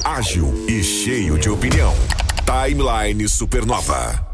ágil 0.04 0.66
e 0.66 0.82
cheio 0.82 1.38
de 1.38 1.50
opinião. 1.50 1.94
Timeline 2.46 3.28
Supernova. 3.28 4.26